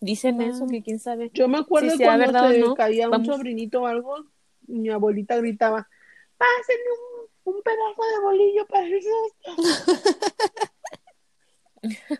Dicen 0.00 0.40
Ah. 0.40 0.46
eso, 0.46 0.66
que 0.66 0.80
quién 0.82 0.98
sabe. 0.98 1.30
Yo 1.34 1.46
me 1.46 1.58
acuerdo 1.58 1.90
Si 1.90 2.02
cuando 2.02 2.24
se 2.48 2.58
no, 2.58 2.74
caía 2.74 3.04
un 3.04 3.10
vamos. 3.10 3.26
sobrinito 3.26 3.82
o 3.82 3.86
algo, 3.86 4.16
mi 4.66 4.88
abuelita 4.88 5.36
gritaba, 5.36 5.88
pásenme 6.36 6.90
un, 7.44 7.54
un 7.54 7.62
pedazo 7.62 8.02
de 8.12 8.18
bolillo 8.20 8.66
para 8.66 8.86
el 8.86 9.02
susto. 9.02 9.62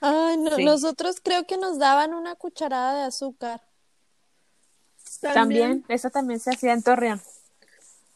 Ay, 0.00 0.36
no, 0.38 0.56
Sí. 0.56 0.64
nosotros 0.64 1.16
creo 1.22 1.46
que 1.46 1.56
nos 1.56 1.78
daban 1.78 2.14
una 2.14 2.34
cucharada 2.36 3.00
de 3.00 3.04
azúcar. 3.06 3.60
También, 5.20 5.84
eso 5.88 6.10
también 6.10 6.38
se 6.40 6.50
hacía 6.50 6.72
en 6.74 6.82
Torreón. 6.82 7.20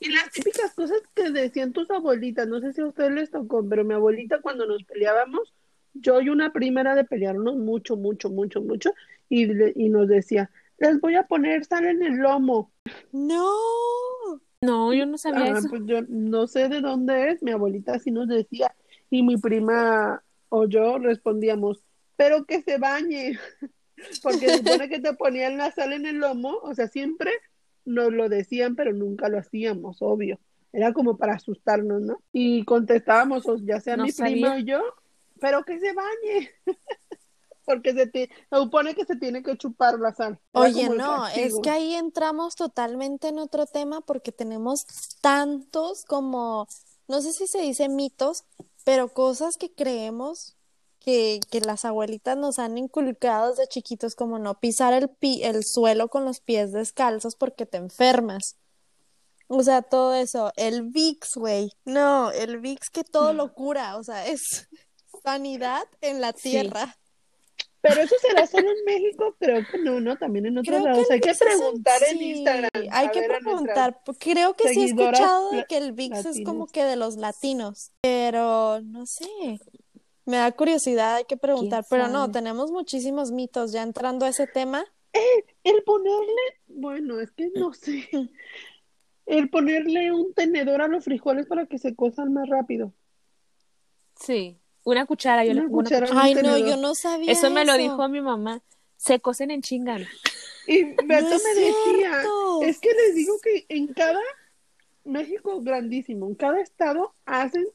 Y 0.01 0.11
las 0.11 0.31
típicas 0.31 0.73
cosas 0.75 1.01
que 1.15 1.31
decían 1.31 1.73
tus 1.73 1.91
abuelitas, 1.91 2.47
no 2.47 2.61
sé 2.61 2.73
si 2.73 2.81
a 2.83 2.87
ustedes 2.87 3.11
les 3.13 3.31
tocó, 3.31 3.67
pero 3.69 3.85
mi 3.85 3.95
abuelita 3.95 4.41
cuando 4.41 4.67
nos 4.67 4.85
peleábamos, 4.85 5.53
yo 5.95 6.21
y 6.21 6.29
una 6.29 6.53
prima 6.53 6.83
era 6.83 6.95
de 6.95 7.05
pelearnos 7.05 7.57
mucho, 7.57 7.97
mucho, 7.97 8.31
mucho, 8.31 8.61
mucho, 8.61 8.93
y, 9.29 9.47
le- 9.47 9.73
y 9.75 9.89
nos 9.89 10.07
decía, 10.07 10.51
les 10.79 11.01
voy 11.01 11.15
a 11.17 11.25
poner 11.27 11.65
sal 11.65 11.87
en 11.87 12.03
el 12.03 12.15
lomo. 12.17 12.73
No. 13.13 13.53
No, 14.61 14.93
yo 14.93 15.07
no 15.07 15.19
sabía 15.19 15.55
Ah, 15.55 15.59
eso. 15.59 15.69
pues 15.71 15.83
yo 15.87 16.03
no 16.09 16.47
sé 16.49 16.69
de 16.69 16.81
dónde 16.81 17.31
es, 17.31 17.43
mi 17.43 17.53
abuelita 17.53 17.95
así 17.95 18.11
nos 18.11 18.27
decía, 18.29 18.75
y 19.11 19.23
mi 19.23 19.37
prima 19.37 20.23
o 20.49 20.67
yo 20.67 20.99
respondíamos, 20.99 21.85
pero 22.17 22.45
que 22.45 22.63
se 22.63 22.79
bañe, 22.79 23.39
porque 24.23 24.49
se 24.49 24.59
supone 24.59 24.89
que 24.89 24.99
te 25.01 25.13
ponían 25.15 25.59
la 25.59 25.71
sal 25.71 25.93
en 25.93 26.07
el 26.07 26.17
lomo, 26.17 26.59
o 26.63 26.75
sea, 26.75 26.89
siempre 26.89 27.31
nos 27.85 28.13
lo 28.13 28.29
decían, 28.29 28.75
pero 28.75 28.93
nunca 28.93 29.29
lo 29.29 29.39
hacíamos, 29.39 29.99
obvio. 30.03 30.41
Era 30.73 30.93
como 30.93 31.17
para 31.17 31.35
asustarnos, 31.35 32.03
¿no? 32.03 32.21
Y 32.33 32.65
contestábamos, 32.65 33.47
o 33.49 33.57
ya 33.59 33.81
sea 33.81 33.97
No 33.97 34.05
mi 34.05 34.13
prima 34.13 34.57
o 34.57 34.59
yo, 34.59 34.83
pero 35.41 35.63
que 35.63 35.79
se 35.79 35.93
bañe, 35.95 36.51
porque 37.69 37.93
se, 37.93 38.07
te, 38.07 38.31
se 38.51 38.57
supone 38.57 38.95
que 38.95 39.05
se 39.05 39.17
tiene 39.17 39.43
que 39.43 39.57
chupar 39.59 39.99
la 40.01 40.15
sal. 40.15 40.41
Oye, 40.53 40.89
no, 40.89 41.27
es 41.29 41.53
que 41.63 41.71
ahí 41.71 41.95
entramos 41.95 42.57
totalmente 42.57 43.29
en 43.29 43.39
otro 43.39 43.67
tema 43.67 44.01
porque 44.01 44.33
tenemos 44.33 44.87
tantos 45.21 46.05
como, 46.07 46.67
no 47.07 47.21
sé 47.21 47.33
si 47.35 47.47
se 47.47 47.61
dice 47.61 47.89
mitos, 47.89 48.45
pero 48.85 49.13
cosas 49.13 49.57
que 49.59 49.73
creemos 49.75 50.57
que, 50.99 51.41
que 51.51 51.61
las 51.61 51.85
abuelitas 51.85 52.37
nos 52.39 52.59
han 52.59 52.79
inculcado 52.79 53.51
desde 53.51 53.69
chiquitos, 53.69 54.15
como 54.15 54.39
no 54.39 54.59
pisar 54.59 54.93
el, 54.95 55.09
pi- 55.11 55.43
el 55.45 55.65
suelo 55.65 56.09
con 56.09 56.25
los 56.25 56.41
pies 56.41 56.73
descalzos 56.73 57.37
porque 57.37 57.67
te 57.67 57.77
enfermas. 57.77 58.57
O 59.51 59.63
sea, 59.63 59.81
todo 59.83 60.15
eso. 60.15 60.53
El 60.57 60.83
VIX, 60.91 61.37
güey. 61.37 61.73
No, 61.87 62.31
el 62.33 62.59
VIX 62.59 62.91
que 62.91 63.05
todo 63.05 63.33
lo 63.33 63.55
cura. 63.55 63.97
O 63.97 64.03
sea, 64.05 64.27
es 64.27 64.69
sanidad 65.23 65.85
en 66.03 66.21
la 66.21 66.33
Sí. 66.33 66.53
Pero 67.81 68.01
eso 68.01 68.15
será 68.21 68.47
solo 68.47 68.69
en 68.71 68.85
México, 68.85 69.37
creo 69.39 69.65
que 69.71 69.79
no, 69.79 70.01
¿no? 70.01 70.17
También 70.17 70.47
en 70.47 70.59
otros 70.59 70.79
que 70.79 70.83
lados. 70.83 71.11
Hay 71.11 71.21
que 71.21 71.35
preguntar 71.35 72.03
en 72.11 72.19
sí, 72.19 72.31
Instagram. 72.33 72.71
Hay 72.91 73.09
que 73.11 73.23
preguntar. 73.23 74.01
Creo 74.19 74.55
que 74.55 74.69
sí 74.69 74.83
he 74.83 74.85
escuchado 74.87 75.51
de 75.51 75.65
que 75.67 75.77
el 75.77 75.93
VIX 75.93 76.27
es 76.27 76.45
como 76.45 76.67
que 76.67 76.85
de 76.85 76.97
los 76.97 77.17
latinos. 77.17 77.93
Pero 78.01 78.81
no 78.83 79.07
sé. 79.07 79.29
Me 80.25 80.39
da 80.39 80.53
curiosidad, 80.53 81.17
hay 81.17 81.25
que 81.25 81.37
preguntar. 81.37 81.85
Pero 81.89 82.09
no, 82.09 82.31
tenemos 82.31 82.71
muchísimos 82.71 83.31
mitos. 83.31 83.73
Ya 83.73 83.83
entrando 83.83 84.27
a 84.27 84.29
ese 84.29 84.47
tema, 84.47 84.85
El 85.65 85.83
ponerle, 85.85 86.43
bueno, 86.67 87.21
es 87.21 87.31
que 87.33 87.51
no 87.55 87.73
sé. 87.73 88.09
El 89.27 89.51
ponerle 89.51 90.13
un 90.13 90.33
tenedor 90.33 90.81
a 90.81 90.89
los 90.89 91.05
frijoles 91.05 91.47
para 91.47 91.67
que 91.67 91.79
se 91.79 91.95
cosan 91.95 92.33
más 92.33 92.49
rápido. 92.49 92.93
Sí, 94.19 94.58
una 94.85 95.07
cuchara, 95.07 95.45
yo 95.45 95.55
le 95.55 95.61
Una 95.61 95.71
cuchara. 95.71 96.09
ay, 96.15 96.35
no, 96.35 96.57
yo 96.59 96.77
no 96.77 96.95
sabía 96.95 97.33
Eso 97.33 97.51
me 97.51 97.65
lo 97.65 97.75
dijo 97.77 98.09
mi 98.09 98.21
mamá. 98.21 98.63
Se 98.97 99.21
cosen 99.21 99.51
en 99.51 99.63
chingana. 99.63 100.09
Y 100.67 100.83
Beto 100.85 101.05
No 101.07 101.39
me 101.39 101.55
decía, 101.55 101.73
cierto. 101.97 102.63
es 102.63 102.79
que 102.79 102.91
les 102.93 103.15
digo 103.15 103.39
que 103.43 103.65
en 103.69 103.89
cada 103.89 104.21
México 105.05 105.61
grandísimo, 105.63 106.27
en 106.27 106.35
cada 106.35 106.61
estado 106.61 107.15
hacen 107.25 107.67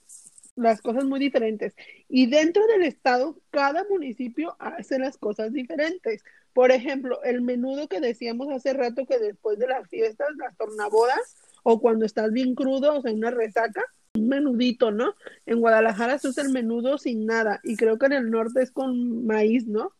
las 0.55 0.81
cosas 0.81 1.05
muy 1.05 1.19
diferentes. 1.19 1.73
Y 2.07 2.27
dentro 2.27 2.65
del 2.67 2.83
estado, 2.83 3.37
cada 3.49 3.83
municipio 3.89 4.55
hace 4.59 4.99
las 4.99 5.17
cosas 5.17 5.51
diferentes. 5.51 6.23
Por 6.53 6.71
ejemplo, 6.71 7.23
el 7.23 7.41
menudo 7.41 7.87
que 7.87 7.99
decíamos 7.99 8.49
hace 8.51 8.73
rato 8.73 9.05
que 9.07 9.17
después 9.17 9.57
de 9.57 9.67
las 9.67 9.89
fiestas, 9.89 10.27
las 10.37 10.55
tornabodas, 10.55 11.35
o 11.63 11.79
cuando 11.79 12.05
estás 12.05 12.31
bien 12.31 12.53
crudo, 12.53 12.99
o 12.99 13.01
sea, 13.01 13.11
una 13.11 13.31
resaca, 13.31 13.83
menudito, 14.19 14.91
¿no? 14.91 15.15
En 15.45 15.59
Guadalajara 15.59 16.19
se 16.19 16.27
usa 16.27 16.43
el 16.43 16.51
menudo 16.51 16.97
sin 16.97 17.25
nada. 17.25 17.59
Y 17.63 17.75
creo 17.75 17.97
que 17.97 18.05
en 18.05 18.13
el 18.13 18.29
norte 18.29 18.61
es 18.61 18.71
con 18.71 19.25
maíz, 19.25 19.67
¿no? 19.67 19.91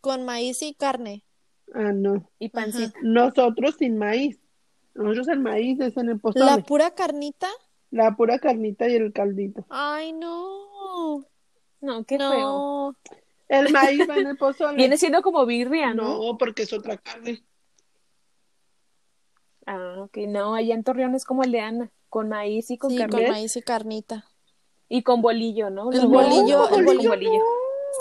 Con 0.00 0.24
maíz 0.24 0.62
y 0.62 0.74
carne. 0.74 1.24
Ah, 1.72 1.92
no. 1.92 2.28
Y 2.38 2.48
pancita. 2.48 2.98
Nosotros 3.02 3.76
sin 3.78 3.98
maíz. 3.98 4.38
Nosotros 4.94 5.28
el 5.28 5.40
maíz 5.40 5.78
es 5.80 5.96
en 5.96 6.08
el 6.08 6.20
pozole. 6.20 6.44
La 6.44 6.58
pura 6.58 6.90
carnita. 6.92 7.48
La 7.90 8.16
pura 8.16 8.38
carnita 8.38 8.88
y 8.88 8.96
el 8.96 9.12
caldito. 9.12 9.64
Ay, 9.68 10.12
no. 10.12 11.24
No, 11.80 12.04
qué 12.04 12.18
feo. 12.18 12.30
No. 12.30 12.96
El 13.48 13.72
maíz 13.72 14.08
va 14.08 14.16
en 14.16 14.26
el 14.26 14.36
pozole. 14.36 14.76
Viene 14.76 14.96
siendo 14.96 15.22
como 15.22 15.46
birria, 15.46 15.94
¿no? 15.94 16.18
No, 16.18 16.38
porque 16.38 16.62
es 16.62 16.72
otra 16.72 16.96
carne. 16.96 17.44
Ah, 19.66 20.02
ok. 20.04 20.16
No, 20.28 20.54
allá 20.54 20.74
en 20.74 20.82
Torreón 20.82 21.14
es 21.14 21.24
como 21.24 21.44
el 21.44 21.52
de 21.52 21.60
Ana, 21.60 21.92
con 22.16 22.30
maíz 22.30 22.70
y 22.70 22.78
con 22.78 22.90
Sí, 22.90 22.96
carne. 22.96 23.12
con 23.12 23.28
maíz 23.28 23.54
y 23.56 23.60
carnita. 23.62 24.24
Y 24.88 25.02
con 25.02 25.20
bolillo, 25.20 25.68
¿no? 25.68 25.92
El 25.92 26.00
Lo 26.04 26.08
bolillo, 26.08 26.64
el 26.64 26.70
con 26.70 26.84
bolillo 26.86 27.14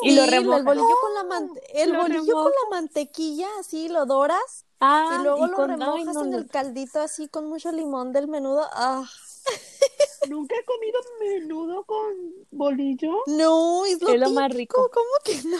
Y 0.03 0.15
lo 0.15 0.23
Sí, 0.23 0.29
remojan. 0.29 0.59
El 0.59 0.63
bolillo 0.65 0.95
con 1.01 1.13
la 1.15 1.23
man- 1.25 1.51
el 1.73 1.91
Lo 1.91 1.99
bolillo 2.01 2.33
con 2.33 2.45
la 2.45 2.69
mantequilla, 2.77 3.47
así 3.59 3.89
lo 3.89 4.05
doras 4.05 4.65
Ah, 4.79 5.17
y 5.19 5.23
luego 5.25 5.47
y 5.47 5.49
lo 5.51 5.67
remojas 5.67 6.15
no, 6.15 6.23
en 6.23 6.29
no. 6.31 6.37
el 6.37 6.47
caldito 6.47 7.01
así 7.01 7.27
con 7.27 7.49
mucho 7.49 7.73
limón 7.73 8.13
del 8.13 8.29
menudo. 8.29 8.65
Ah, 8.71 9.03
Nunca 10.29 10.55
he 10.55 10.63
comido 10.63 10.99
menudo 11.19 11.83
con 11.83 12.13
bolillo. 12.51 13.17
no, 13.27 13.85
es 13.85 14.01
lo, 14.01 14.07
Es 14.09 14.19
lo 14.21 14.29
más 14.29 14.49
típico, 14.49 14.81
rico. 14.87 14.91
¿Cómo 14.93 15.11
que 15.25 15.43
no? 15.49 15.57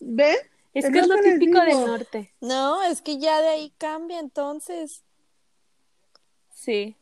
¿Ven? 0.00 0.36
Es 0.74 0.84
Es 0.84 0.92
que 0.92 0.98
es 0.98 1.06
lo 1.06 1.14
típico 1.20 1.60
del 1.60 1.86
norte. 1.86 2.34
No, 2.40 2.82
es 2.82 3.02
que 3.02 3.18
ya 3.18 3.40
de 3.40 3.48
ahí 3.48 3.72
cambia 3.78 4.18
entonces. 4.18 5.04
Sí. 6.52 6.96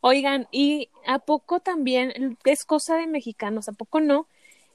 Oigan, 0.00 0.48
¿y 0.50 0.88
a 1.06 1.18
poco 1.18 1.60
también 1.60 2.38
es 2.44 2.64
cosa 2.64 2.96
de 2.96 3.06
mexicanos? 3.06 3.68
¿A 3.68 3.72
poco 3.72 4.00
no? 4.00 4.26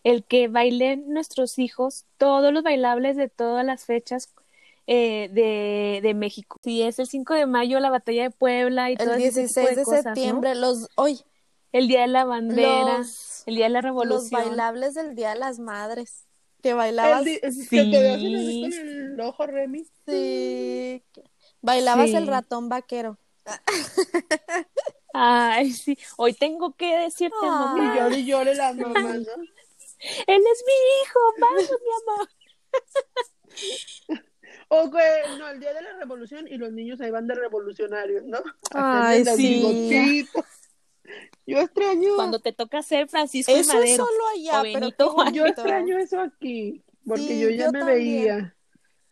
El 0.03 0.23
que 0.23 0.47
bailen 0.47 1.09
nuestros 1.09 1.57
hijos 1.57 2.05
todos 2.17 2.53
los 2.53 2.63
bailables 2.63 3.15
de 3.15 3.27
todas 3.29 3.65
las 3.65 3.85
fechas 3.85 4.29
eh, 4.87 5.29
de, 5.31 5.99
de 6.03 6.13
México. 6.13 6.59
Si 6.63 6.83
es 6.83 6.99
el 6.99 7.07
5 7.07 7.33
de 7.33 7.47
mayo, 7.47 7.79
la 7.79 7.89
batalla 7.89 8.23
de 8.23 8.29
Puebla 8.29 8.91
y 8.91 8.97
todo 8.97 9.13
El 9.15 9.23
ese 9.23 9.47
tipo 9.47 9.61
16 9.61 9.75
de, 9.75 9.83
cosas, 9.83 10.05
¿no? 10.05 10.13
septiembre, 10.13 10.53
los 10.55 10.89
hoy 10.95 11.21
El 11.71 11.87
día 11.87 12.01
de 12.01 12.07
la 12.07 12.23
bandera, 12.23 12.99
los, 12.99 13.43
el 13.47 13.55
día 13.55 13.65
de 13.65 13.69
la 13.71 13.79
los 13.79 13.85
revolución. 13.85 14.41
bailables 14.47 14.93
del 14.93 15.15
Día 15.15 15.29
de 15.31 15.39
las 15.39 15.57
Madres 15.59 16.25
que 16.61 16.69
El 16.71 16.75
bailabas, 16.77 17.23
Sí. 17.23 17.39
que 17.69 17.83
te 17.85 18.13
con 18.13 18.73
el 18.73 19.19
ojo 19.21 19.45
Remy. 19.47 19.85
sí, 20.07 21.03
bailabas 21.61 22.09
el 22.11 22.27
ratón 22.27 22.69
vaquero. 22.69 23.17
Ay, 25.17 25.71
sí. 25.71 25.97
Hoy 26.17 26.33
tengo 26.33 26.73
que 26.75 26.97
decirte, 26.97 27.35
Ay. 27.41 27.49
mamá, 27.49 27.93
Y 27.93 27.97
llore 27.99 28.17
y 28.19 28.25
llore 28.25 28.55
las 28.55 28.75
mamás, 28.75 29.03
¿no? 29.03 29.33
él 30.27 30.43
es 30.43 30.63
mi 30.67 30.73
hijo, 31.03 31.19
vamos, 31.39 31.69
mi 31.69 31.91
amor. 32.13 32.29
O 34.67 34.91
que, 34.91 35.37
no, 35.37 35.47
el 35.49 35.59
día 35.59 35.73
de 35.73 35.81
la 35.81 35.93
revolución 35.97 36.47
y 36.49 36.57
los 36.57 36.71
niños 36.73 36.99
ahí 36.99 37.11
van 37.11 37.27
de 37.27 37.35
revolucionarios, 37.35 38.23
¿no? 38.25 38.39
Ay, 38.73 39.23
sí. 39.25 40.27
Yo 41.45 41.59
extraño, 41.59 42.15
Cuando 42.15 42.39
te 42.39 42.51
toca 42.51 42.81
ser 42.81 43.07
Francisco 43.07 43.51
y 43.51 43.59
Eso 43.59 43.71
es 43.73 43.77
Madero. 43.77 44.05
solo 44.05 44.27
allá, 44.33 44.63
pero 44.63 44.89
yo 45.31 45.45
extraño 45.45 45.97
eso 45.99 46.19
aquí, 46.19 46.83
porque 47.07 47.21
Sí, 47.27 47.39
yo 47.39 47.49
ya 47.51 47.65
yo 47.67 47.71
me 47.71 47.79
también. 47.79 47.97
veía. 47.97 48.55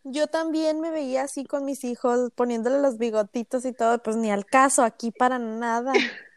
Yo 0.03 0.27
también 0.27 0.81
me 0.81 0.91
veía 0.91 1.23
así 1.23 1.45
con 1.45 1.65
mis 1.65 1.83
hijos, 1.83 2.31
poniéndole 2.35 2.79
los 2.81 2.97
bigotitos 2.97 3.65
y 3.65 3.73
todo, 3.73 4.01
pues 4.03 4.17
ni 4.17 4.31
al 4.31 4.45
caso 4.45 4.83
aquí 4.83 5.11
para 5.11 5.39
nada. 5.39 5.93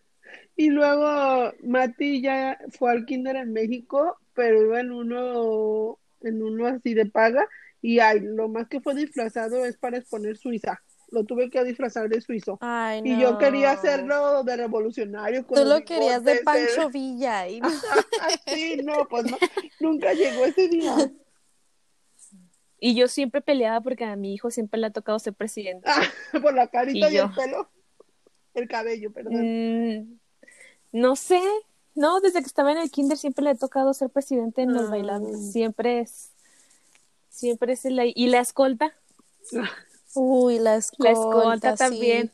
Y 0.59 0.71
luego 0.71 1.53
Mati 1.65 2.23
ya 2.23 2.59
fue 2.79 2.91
al 2.91 3.05
kinder 3.05 3.37
en 3.37 3.53
México, 3.53 4.17
pero 4.33 4.63
iba 4.63 4.81
en 4.81 4.91
uno, 4.91 5.99
en 6.23 6.43
uno 6.43 6.67
así 6.67 6.95
de 6.95 7.05
paga, 7.05 7.47
y 7.83 7.99
ay, 7.99 8.21
lo 8.21 8.49
más 8.49 8.67
que 8.67 8.81
fue 8.81 8.95
disfrazado 8.95 9.67
es 9.67 9.77
para 9.77 9.99
exponer 9.99 10.39
Suiza. 10.39 10.81
Lo 11.11 11.25
tuve 11.25 11.51
que 11.51 11.63
disfrazar 11.63 12.09
de 12.09 12.21
suizo. 12.23 12.59
Ay, 12.63 13.03
Y 13.05 13.21
yo 13.21 13.37
quería 13.39 13.73
hacerlo 13.73 14.43
de 14.45 14.57
revolucionario 14.57 15.47
con 15.47 15.63
Tú 15.63 15.69
lo 15.69 15.85
querías 15.85 16.25
de 16.25 16.33
el- 16.39 16.43
Pancho 16.45 16.89
Villa 16.91 17.47
y 17.49 17.61
no. 17.61 17.69
Sí, 18.47 18.81
no, 18.83 19.07
pues 19.09 19.31
no, 19.31 19.37
nunca 19.79 20.15
llegó 20.15 20.47
ese 20.47 20.69
día. 20.69 20.97
Y 22.79 22.95
yo 22.95 23.09
siempre 23.09 23.41
peleaba 23.41 23.81
porque 23.81 24.05
a 24.05 24.17
mi 24.17 24.35
hijo 24.35 24.51
siempre 24.51 24.79
le 24.81 24.89
ha 24.89 24.91
tocado 24.91 25.19
ser 25.19 25.33
presidente. 25.35 25.89
Ah, 25.91 26.03
por 26.43 26.55
la 26.55 26.69
carita 26.69 27.09
Y 27.09 27.15
y, 27.15 27.17
yo. 27.17 27.25
el 27.25 27.31
pelo. 27.33 27.69
El 28.55 28.69
cabello, 28.69 29.13
perdón. 29.13 29.35
Mm, 29.35 30.19
no 30.93 31.17
sé, 31.17 31.41
no, 31.95 32.21
desde 32.21 32.41
que 32.41 32.47
estaba 32.47 32.73
en 32.73 32.79
el 32.79 32.91
kinder 32.91 33.17
siempre 33.19 33.45
le 33.45 33.51
ha 33.51 33.55
tocado 33.55 33.93
ser 33.95 34.11
presidente 34.11 34.63
en 34.63 34.73
los 34.75 34.85
Ah. 34.89 34.91
bailables. 34.91 35.53
Siempre 35.53 36.01
es, 36.01 36.31
siempre 37.31 37.73
es 37.75 37.85
el, 37.85 38.01
y 38.15 38.27
la 38.29 38.41
escolta, 38.41 38.93
Uy, 40.15 40.59
la 40.59 40.73
la 40.73 40.77
escolta, 40.77 41.11
escolta 41.13 41.73
sí. 41.73 41.79
también. 41.79 42.33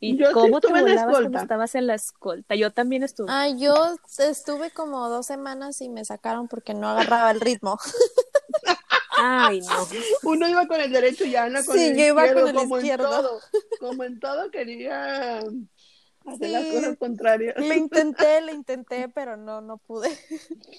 ¿Y 0.00 0.16
Yo 0.18 0.26
sí 0.28 0.32
cómo 0.34 0.60
te 0.60 0.68
la 0.70 0.80
volabas 0.80 1.02
cuando 1.04 1.18
escolta. 1.20 1.42
estabas 1.42 1.74
en 1.74 1.86
la 1.86 1.94
escolta? 1.94 2.54
Yo 2.54 2.70
también 2.72 3.02
estuve. 3.02 3.26
Ay, 3.30 3.58
yo 3.58 3.74
estuve 4.18 4.70
como 4.70 5.08
dos 5.08 5.24
semanas 5.26 5.80
y 5.80 5.88
me 5.88 6.04
sacaron 6.04 6.48
porque 6.48 6.74
no 6.74 6.88
agarraba 6.88 7.30
el 7.30 7.40
ritmo. 7.40 7.78
Ay, 9.26 9.60
no. 9.60 9.88
Uno 10.30 10.48
iba 10.48 10.66
con 10.66 10.80
el 10.80 10.92
derecho 10.92 11.24
y 11.24 11.34
Ana 11.36 11.64
con 11.64 11.76
Sí, 11.76 11.84
el 11.86 11.96
yo 11.96 12.04
iba 12.06 12.26
izquierdo, 12.26 12.40
con 12.46 12.50
el 12.50 12.56
como 12.62 12.76
izquierdo. 12.78 13.04
en 13.04 13.10
todo. 13.22 13.40
Como 13.80 14.04
en 14.04 14.20
todo 14.20 14.50
quería 14.50 15.38
hacer 15.38 16.50
las 16.50 16.64
Sí. 16.64 16.74
cosas 16.74 16.96
contrarias. 16.98 17.56
Le 17.58 17.76
intenté, 17.76 18.40
le 18.40 18.52
intenté, 18.54 19.08
pero 19.08 19.36
no, 19.36 19.60
no 19.60 19.78
pude. 19.78 20.08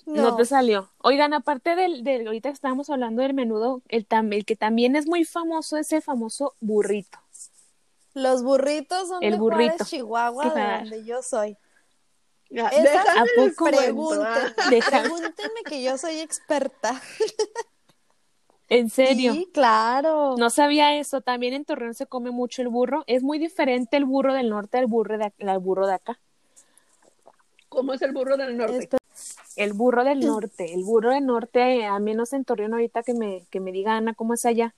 No. 0.06 0.22
No. 0.32 0.36
te 0.36 0.46
salió. 0.46 0.90
Oigan, 1.00 1.34
aparte 1.34 1.76
del, 1.76 2.04
del 2.04 2.28
ahorita 2.28 2.50
que 2.50 2.54
estábamos 2.54 2.90
hablando 2.90 3.22
del 3.22 3.34
menudo, 3.34 3.82
el, 3.90 4.08
tam- 4.08 4.34
el 4.34 4.46
que 4.46 4.56
también 4.56 4.96
es 4.96 5.06
muy 5.08 5.24
famoso 5.26 5.78
es 5.78 5.92
el 5.92 6.02
famoso 6.02 6.54
burrito. 6.60 7.20
Los 8.14 8.44
burritos 8.44 9.10
son 9.10 9.22
El 9.24 9.32
de 9.34 9.38
burrito. 9.38 9.72
Juárez, 9.74 9.88
Chihuahua, 9.90 10.50
de 10.54 10.62
donde 10.90 11.04
yo 11.06 11.22
soy. 11.22 11.58
Ya, 12.50 12.68
Esas 12.70 12.84
déjame 12.84 13.20
¿A 13.20 13.24
les 13.24 13.34
poco? 13.36 13.56
cuento, 13.58 13.80
ah. 13.80 13.82
Pregúntenme, 13.84 14.70
Deja- 14.76 15.02
pregúntenme 15.02 15.64
que 15.68 15.84
yo 15.84 15.98
soy 15.98 16.20
experta. 16.20 17.02
¿En 18.70 18.90
serio? 18.90 19.34
Sí, 19.34 19.48
claro. 19.54 20.36
No 20.38 20.50
sabía 20.50 20.98
eso. 20.98 21.22
También 21.22 21.54
en 21.54 21.66
Torreón 21.66 21.94
se 21.94 22.08
come 22.08 22.32
mucho 22.32 22.62
el 22.62 22.68
burro. 22.68 23.04
Es 23.08 23.22
muy 23.24 23.38
diferente 23.40 23.98
el 23.98 24.06
burro 24.06 24.34
del 24.34 24.50
norte 24.50 24.78
al 24.78 24.88
burro 24.88 25.18
de, 25.18 25.32
al 25.48 25.60
burro 25.60 25.86
de 25.88 25.94
acá. 25.94 26.20
¿Cómo 27.70 27.94
es 27.94 28.02
el 28.02 28.12
burro 28.14 28.38
del 28.38 28.58
norte? 28.58 28.90
El 29.56 29.74
burro 29.74 30.04
del 30.04 30.20
norte. 30.22 30.74
El 30.74 30.84
burro 30.84 31.12
del 31.12 31.26
norte, 31.26 31.86
a 31.86 32.00
menos 32.00 32.34
en 32.34 32.44
Torreón 32.46 32.74
ahorita 32.74 33.04
que 33.04 33.14
me, 33.14 33.46
que 33.50 33.60
me 33.60 33.72
diga 33.72 33.96
Ana 33.98 34.14
cómo 34.14 34.34
es 34.34 34.46
allá. 34.46 34.74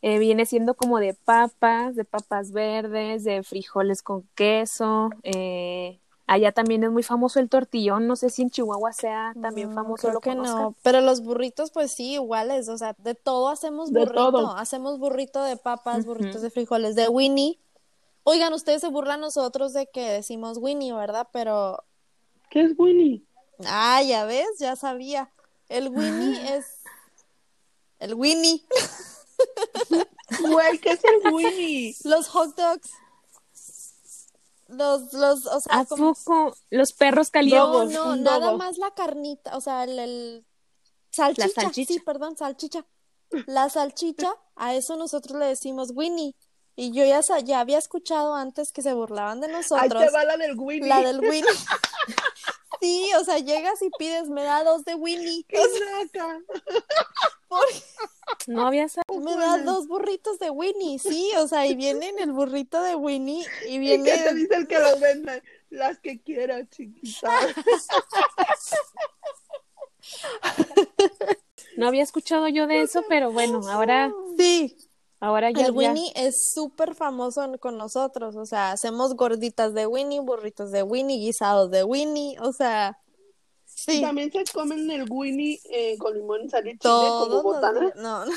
eh, 0.00 0.18
viene 0.18 0.46
siendo 0.46 0.74
como 0.74 1.00
de 1.00 1.14
papas, 1.14 1.96
de 1.96 2.04
papas 2.04 2.52
verdes, 2.52 3.24
de 3.24 3.42
frijoles 3.42 4.02
con 4.02 4.22
queso. 4.34 5.10
eh, 5.22 5.98
allá 6.28 6.52
también 6.52 6.84
es 6.84 6.90
muy 6.92 7.02
famoso 7.02 7.40
el 7.40 7.48
tortillón. 7.48 8.06
No 8.06 8.14
sé 8.14 8.30
si 8.30 8.42
en 8.42 8.50
Chihuahua 8.50 8.92
sea 8.92 9.34
también 9.42 9.70
No, 9.70 9.74
famoso 9.74 10.02
creo 10.02 10.12
lo 10.14 10.20
que 10.20 10.30
conozcan. 10.30 10.62
no. 10.62 10.74
Pero 10.82 11.00
los 11.00 11.22
burritos, 11.22 11.70
pues 11.72 11.90
sí, 11.90 12.12
iguales. 12.14 12.68
O 12.68 12.78
sea, 12.78 12.94
de 12.98 13.14
todo 13.16 13.48
hacemos 13.48 13.92
De 13.92 14.00
burrito. 14.00 14.30
todo. 14.32 14.56
Hacemos 14.56 14.98
burrito 15.00 15.42
de 15.42 15.56
papas, 15.56 16.06
burritos 16.06 16.40
de 16.42 16.50
frijoles, 16.50 16.94
de 16.94 17.08
Winnie. 17.08 17.58
Oigan, 18.22 18.52
ustedes 18.52 18.80
se 18.82 18.88
burlan 18.88 19.20
nosotros 19.20 19.72
de 19.72 19.86
que 19.86 20.02
decimos 20.08 20.58
Winnie, 20.58 20.92
¿verdad? 20.92 21.26
Pero, 21.32 21.82
¿Qué 22.50 22.60
es 22.62 22.72
Winnie? 22.78 23.24
ah, 23.66 24.02
ya 24.02 24.24
ves, 24.26 24.46
ya 24.58 24.76
sabía. 24.76 25.32
El 25.68 25.88
Winnie 25.88 26.54
es 26.56 26.66
el 27.98 28.14
Winnie, 28.14 28.64
Güey, 30.40 30.78
¿qué 30.78 30.90
es 30.92 31.00
el 31.04 31.32
Winnie? 31.32 31.96
los 32.04 32.28
hot 32.28 32.54
dogs. 32.56 32.90
Los, 34.68 35.12
los, 35.14 35.46
o 35.46 35.60
sea, 35.60 35.80
¿A 35.80 35.84
como- 35.86 36.14
poco? 36.14 36.54
Los 36.70 36.92
perros 36.92 37.30
calientes. 37.30 37.90
no, 37.92 38.14
no, 38.14 38.16
nada 38.16 38.52
más 38.56 38.78
la 38.78 38.92
carnita, 38.92 39.56
o 39.56 39.60
sea, 39.60 39.84
el, 39.84 39.98
el 39.98 40.46
salchicha, 41.10 41.48
salchicha. 41.62 41.92
sí, 41.94 42.00
perdón, 42.00 42.36
salchicha. 42.36 42.84
La 43.46 43.68
salchicha, 43.70 44.32
a 44.56 44.74
eso 44.74 44.96
nosotros 44.96 45.38
le 45.38 45.46
decimos 45.46 45.90
Winnie. 45.94 46.34
Y 46.76 46.92
yo 46.92 47.04
ya, 47.04 47.20
ya 47.40 47.60
había 47.60 47.76
escuchado 47.78 48.34
antes 48.36 48.70
que 48.70 48.82
se 48.82 48.92
burlaban 48.94 49.40
de 49.40 49.48
Ahí 49.48 49.52
nosotros. 49.54 50.04
te 50.04 50.10
va 50.10 50.24
la 50.24 50.36
del 50.36 50.56
Winnie. 50.58 50.88
La 50.88 51.00
del 51.02 51.20
Winnie. 51.20 51.42
Sí, 52.80 53.10
o 53.20 53.24
sea, 53.24 53.38
llegas 53.38 53.82
y 53.82 53.90
pides, 53.98 54.28
me 54.28 54.44
da 54.44 54.62
dos 54.62 54.84
de 54.84 54.94
Winnie. 54.94 55.44
¡Qué 55.48 55.58
naca! 56.14 56.38
No 58.48 58.66
había 58.66 58.88
sa- 58.88 59.02
Me 59.20 59.36
da 59.36 59.58
dos 59.58 59.86
burritos 59.88 60.38
de 60.38 60.50
Winnie, 60.50 60.98
sí, 60.98 61.30
o 61.38 61.46
sea, 61.46 61.66
y 61.66 61.74
viene 61.74 62.08
en 62.08 62.18
el 62.18 62.32
burrito 62.32 62.82
de 62.82 62.94
Winnie 62.96 63.44
y 63.68 63.74
¿Y 63.74 63.78
viene. 63.78 64.04
qué 64.10 64.18
te 64.22 64.34
dice 64.34 64.54
el 64.56 64.66
que 64.66 64.78
lo 64.78 64.98
vende? 64.98 65.42
Las 65.70 65.98
que 65.98 66.20
quieras, 66.22 66.68
chiquita. 66.70 67.30
No 71.76 71.86
había 71.86 72.02
escuchado 72.02 72.48
yo 72.48 72.66
de 72.66 72.82
eso, 72.82 73.04
pero 73.08 73.30
bueno, 73.32 73.60
ahora, 73.70 74.12
Sí, 74.36 74.76
ahora 75.20 75.50
ya, 75.52 75.66
el 75.66 75.66
ya. 75.66 75.72
Winnie 75.78 76.12
es 76.16 76.50
súper 76.52 76.94
famoso 76.94 77.48
con 77.60 77.76
nosotros, 77.78 78.34
o 78.34 78.46
sea, 78.46 78.72
hacemos 78.72 79.14
gorditas 79.14 79.74
de 79.74 79.86
Winnie, 79.86 80.20
burritos 80.20 80.72
de 80.72 80.82
Winnie, 80.82 81.18
guisados 81.18 81.70
de 81.70 81.84
Winnie, 81.84 82.36
o 82.40 82.52
sea, 82.52 82.98
Y 83.06 83.07
sí, 83.86 84.00
también 84.00 84.30
se 84.32 84.44
comen 84.52 84.90
el 84.90 85.06
Winnie 85.08 85.60
eh, 85.70 85.96
con 85.98 86.14
limón 86.14 86.44
y 86.44 86.48
sal 86.50 86.66
y 86.66 86.76
como 86.78 87.42
botana. 87.42 87.92
No, 87.96 88.24
no. 88.26 88.32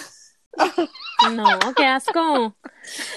No, 1.32 1.46
qué 1.78 1.86
asco. 1.86 2.56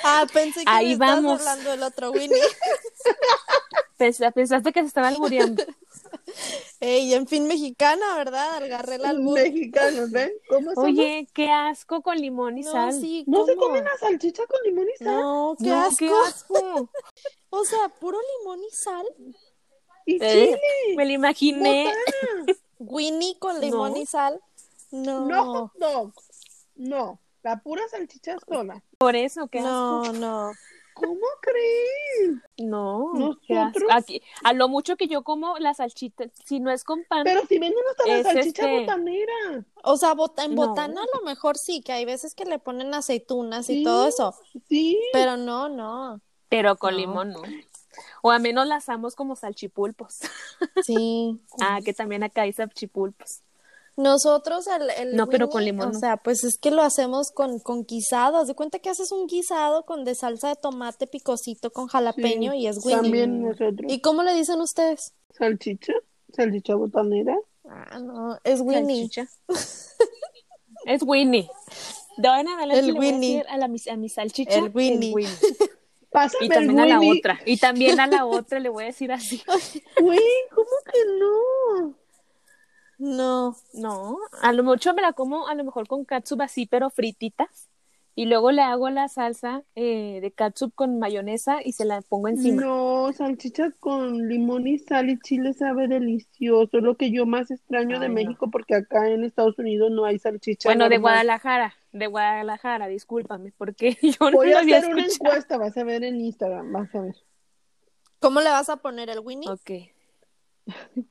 Ah, 0.05 0.25
pensé 0.33 0.61
que 0.65 0.71
Ahí 0.71 0.87
me 0.89 0.93
estabas 0.93 1.17
vamos. 1.17 1.41
hablando 1.41 1.71
del 1.71 1.83
otro 1.83 2.11
Winnie. 2.13 2.39
Pensa- 3.99 4.31
Pensaste 4.33 4.73
que 4.73 4.81
se 4.81 4.87
estaba 4.89 5.09
albureando. 5.09 5.65
Ey, 6.81 7.15
en 7.15 7.27
fin 7.27 7.47
mexicana, 7.47 8.17
¿verdad? 8.17 8.57
Agarré 8.63 8.97
el 8.97 9.05
albur. 9.05 9.41
Mexicanos, 9.41 10.11
¿ven? 10.11 10.33
¿Cómo 10.49 10.75
somos? 10.75 10.91
Oye, 10.91 11.27
qué 11.33 11.51
asco 11.51 12.03
con 12.03 12.19
limón 12.19 12.59
y 12.59 12.63
No, 12.63 12.73
sal. 12.73 12.93
sí, 12.93 13.25
¿No 13.27 13.47
se 13.47 13.57
comen 13.57 13.85
la 13.85 13.97
salchicha 13.99 14.45
con 14.47 14.59
limón 14.65 14.87
y 14.95 14.97
sal? 15.05 15.15
No, 15.17 15.57
qué 15.59 15.67
No, 15.69 15.81
asco. 15.83 15.97
qué 15.99 16.11
asco. 16.27 16.91
O 17.51 17.65
sea, 17.65 17.89
puro 18.01 18.19
limón 18.41 18.61
y 18.63 18.71
sal. 18.71 19.07
Y 20.07 20.17
Eh, 20.23 20.47
chile. 20.87 20.97
Me 20.97 21.07
lo 21.07 21.13
imaginé. 21.13 21.85
botana. 21.85 22.59
Winnie 22.79 23.39
con 23.39 23.61
limón 23.61 23.93
No. 23.93 23.99
y 24.01 24.07
sal. 24.07 24.41
No. 24.91 25.27
No 25.27 25.45
hot 25.53 25.73
dog. 25.77 26.13
No. 26.77 27.19
La 27.43 27.61
pura 27.61 27.83
salchicha 27.91 28.37
sola. 28.49 28.83
Por 28.99 29.17
eso, 29.17 29.49
qué 29.49 29.59
asco. 29.61 29.71
No, 29.71 30.13
no. 30.13 30.53
¿Cómo 30.95 31.27
creen? 31.41 32.43
No. 32.59 33.13
Nosotros- 33.15 33.83
Aquí, 33.91 34.23
a 34.45 34.53
lo 34.53 34.69
mucho 34.69 34.97
que 34.97 35.09
yo 35.09 35.23
como 35.25 35.59
la 35.59 35.75
salchita, 35.75 36.27
si 36.45 36.61
no 36.61 36.71
es 36.71 36.85
con 36.85 37.03
pan, 37.05 37.25
Pero 37.25 37.41
si 37.49 37.59
venden 37.59 37.83
hasta 37.91 38.07
la 38.07 38.23
salchicha 38.23 38.63
este- 38.63 38.81
botanera. 38.81 39.65
O 39.83 39.97
sea, 39.97 40.15
en 40.45 40.55
No. 40.55 40.67
botana 40.69 41.03
a 41.03 41.19
lo 41.19 41.25
mejor 41.25 41.59
sí, 41.59 41.83
que 41.83 41.93
hay 41.93 42.05
veces 42.05 42.35
que 42.37 42.45
le 42.45 42.61
ponen 42.61 42.95
aceitunas 42.95 43.69
y 43.71 43.79
Sí. 43.79 43.83
todo 43.85 44.07
eso. 44.07 44.35
Sí. 44.69 44.99
Pero 45.13 45.37
no, 45.37 45.69
no. 45.69 46.21
pero 46.49 46.77
con 46.77 46.93
No. 46.95 47.01
limón 47.01 47.33
no. 47.33 47.43
O 48.27 48.31
a 48.31 48.39
menos 48.39 48.67
las 48.67 48.85
asamos 48.85 49.15
como 49.15 49.37
salchipulpos. 49.37 50.21
Sí. 50.83 51.39
Ah, 51.61 51.81
que 51.85 51.93
también 51.93 52.23
acá 52.23 52.43
hay 52.43 52.53
salchipulpos. 52.55 53.43
Nosotros 53.97 54.67
el, 54.67 54.91
el 55.11 55.15
No, 55.17 55.29
pero 55.29 55.49
con 55.49 55.59
Winnie, 55.59 55.73
limón 55.73 55.89
O 55.91 55.93
no. 55.93 55.99
sea, 56.01 56.17
pues 56.17 56.43
es 56.43 56.57
que 56.59 56.71
lo 56.71 56.83
hacemos 56.83 57.31
con, 57.31 57.59
con 57.61 57.85
guisado. 57.85 58.39
Haz 58.39 58.49
de 58.49 58.55
cuenta 58.55 58.79
que 58.79 58.89
haces 58.91 59.13
un 59.13 59.27
guisado 59.27 59.85
con 59.85 60.05
de 60.05 60.15
salsa 60.15 60.49
de 60.49 60.57
tomate 60.57 61.07
picosito 61.07 61.71
con 61.71 61.87
jalapeño 61.87 62.53
Sí, 62.53 62.59
y 62.59 62.67
es 62.67 62.79
Winnie. 62.85 63.03
También 63.03 63.43
nosotros. 63.43 63.93
¿Y 63.93 64.01
cómo 64.01 64.23
le 64.23 64.35
dicen 64.35 64.61
ustedes? 64.61 65.13
Salchicha. 65.31 65.93
Salchicha 66.33 66.75
botanera. 66.75 67.37
Ah, 67.69 67.99
no, 68.01 68.39
es 68.43 68.61
Winnie. 68.61 69.09
Salchicha. 69.09 69.29
es 70.87 71.03
Winnie. 71.03 71.49
De 72.17 72.29
ahora 72.29 72.41
en 72.41 72.49
adelante 72.49 72.79
El 72.81 72.87
le 72.87 72.93
voy 72.95 73.07
a 73.07 73.11
Winnie. 73.13 73.37
decir 73.37 73.47
a, 73.51 73.59
la, 73.59 73.69
mis- 73.69 73.89
a 73.89 73.97
mi 73.97 74.09
salchicha 74.09 74.59
El 74.59 74.71
Winnie. 74.75 75.15
Pásame 76.15 76.47
Y 76.47 76.49
también 76.49 76.79
el 76.79 76.93
a 76.93 77.01
la 77.01 77.01
otra. 77.01 77.41
Y 77.45 77.57
también 77.57 77.99
a 77.99 78.07
la 78.07 78.25
otra 78.25 78.61
le 78.61 78.69
voy 78.69 78.85
a 78.85 78.87
decir 78.87 79.11
así. 79.11 79.43
Güey, 80.01 80.21
¿cómo 80.55 80.69
que 80.93 81.01
no? 81.19 81.97
No. 82.99 83.57
No, 83.73 84.19
a 84.41 84.53
lo 84.53 84.63
mucho 84.63 84.95
me 84.95 85.03
la 85.03 85.13
como 85.13 85.49
a 85.49 85.57
lo 85.57 85.65
mejor 85.65 85.89
con 85.89 86.05
catsup 86.05 86.43
así, 86.43 86.67
pero 86.67 86.89
frititas. 86.89 87.69
Y 88.17 88.27
luego 88.27 88.53
le 88.53 88.63
hago 88.63 88.91
la 88.91 89.09
salsa 89.09 89.65
eh, 89.75 90.21
de 90.23 90.31
catsup 90.31 90.73
con 90.75 91.01
mayonesa 91.01 91.59
y 91.65 91.73
se 91.73 91.85
la 91.85 92.01
pongo 92.01 92.29
encima. 92.29 92.63
No, 92.63 93.13
salchicha 93.13 93.73
con 93.81 94.29
limón 94.29 94.69
y 94.69 94.79
sal 94.79 95.11
y 95.11 95.19
chile 95.19 95.53
sabe 95.53 95.89
delicioso. 95.89 96.79
Lo 96.79 96.97
que 96.97 97.11
yo 97.11 97.27
más 97.27 97.51
extraño 97.51 97.99
de 97.99 98.09
no. 98.09 98.15
México 98.15 98.51
porque 98.53 98.77
acá 98.77 99.09
en 99.11 99.25
Estados 99.25 99.59
Unidos 99.59 99.91
no 99.91 100.05
hay 100.05 100.21
salchicha. 100.21 100.69
bueno, 100.69 100.89
de. 100.89 100.99
Guadalajara, 100.99 101.75
de 101.93 102.07
Guadalajara, 102.07 102.87
discúlpame, 102.87 103.53
porque 103.59 103.97
yo 104.03 104.31
Voy 104.31 104.51
no 104.51 104.59
a 104.59 104.61
había 104.61 104.79
hacer 104.79 104.93
una 104.93 105.07
encuesta, 105.07 105.59
vas 105.59 105.77
a 105.77 105.83
ver 105.83 106.05
en 106.05 106.21
Instagram, 106.21 106.73
vas 106.73 106.95
a 106.95 107.01
ver. 107.01 107.17
¿Cómo 108.21 108.41
le 108.41 108.51
vas 108.51 108.69
a 108.69 108.77
poner 108.77 109.11
el 109.11 109.19
Winnie? 109.21 109.49
Ok. 109.51 109.71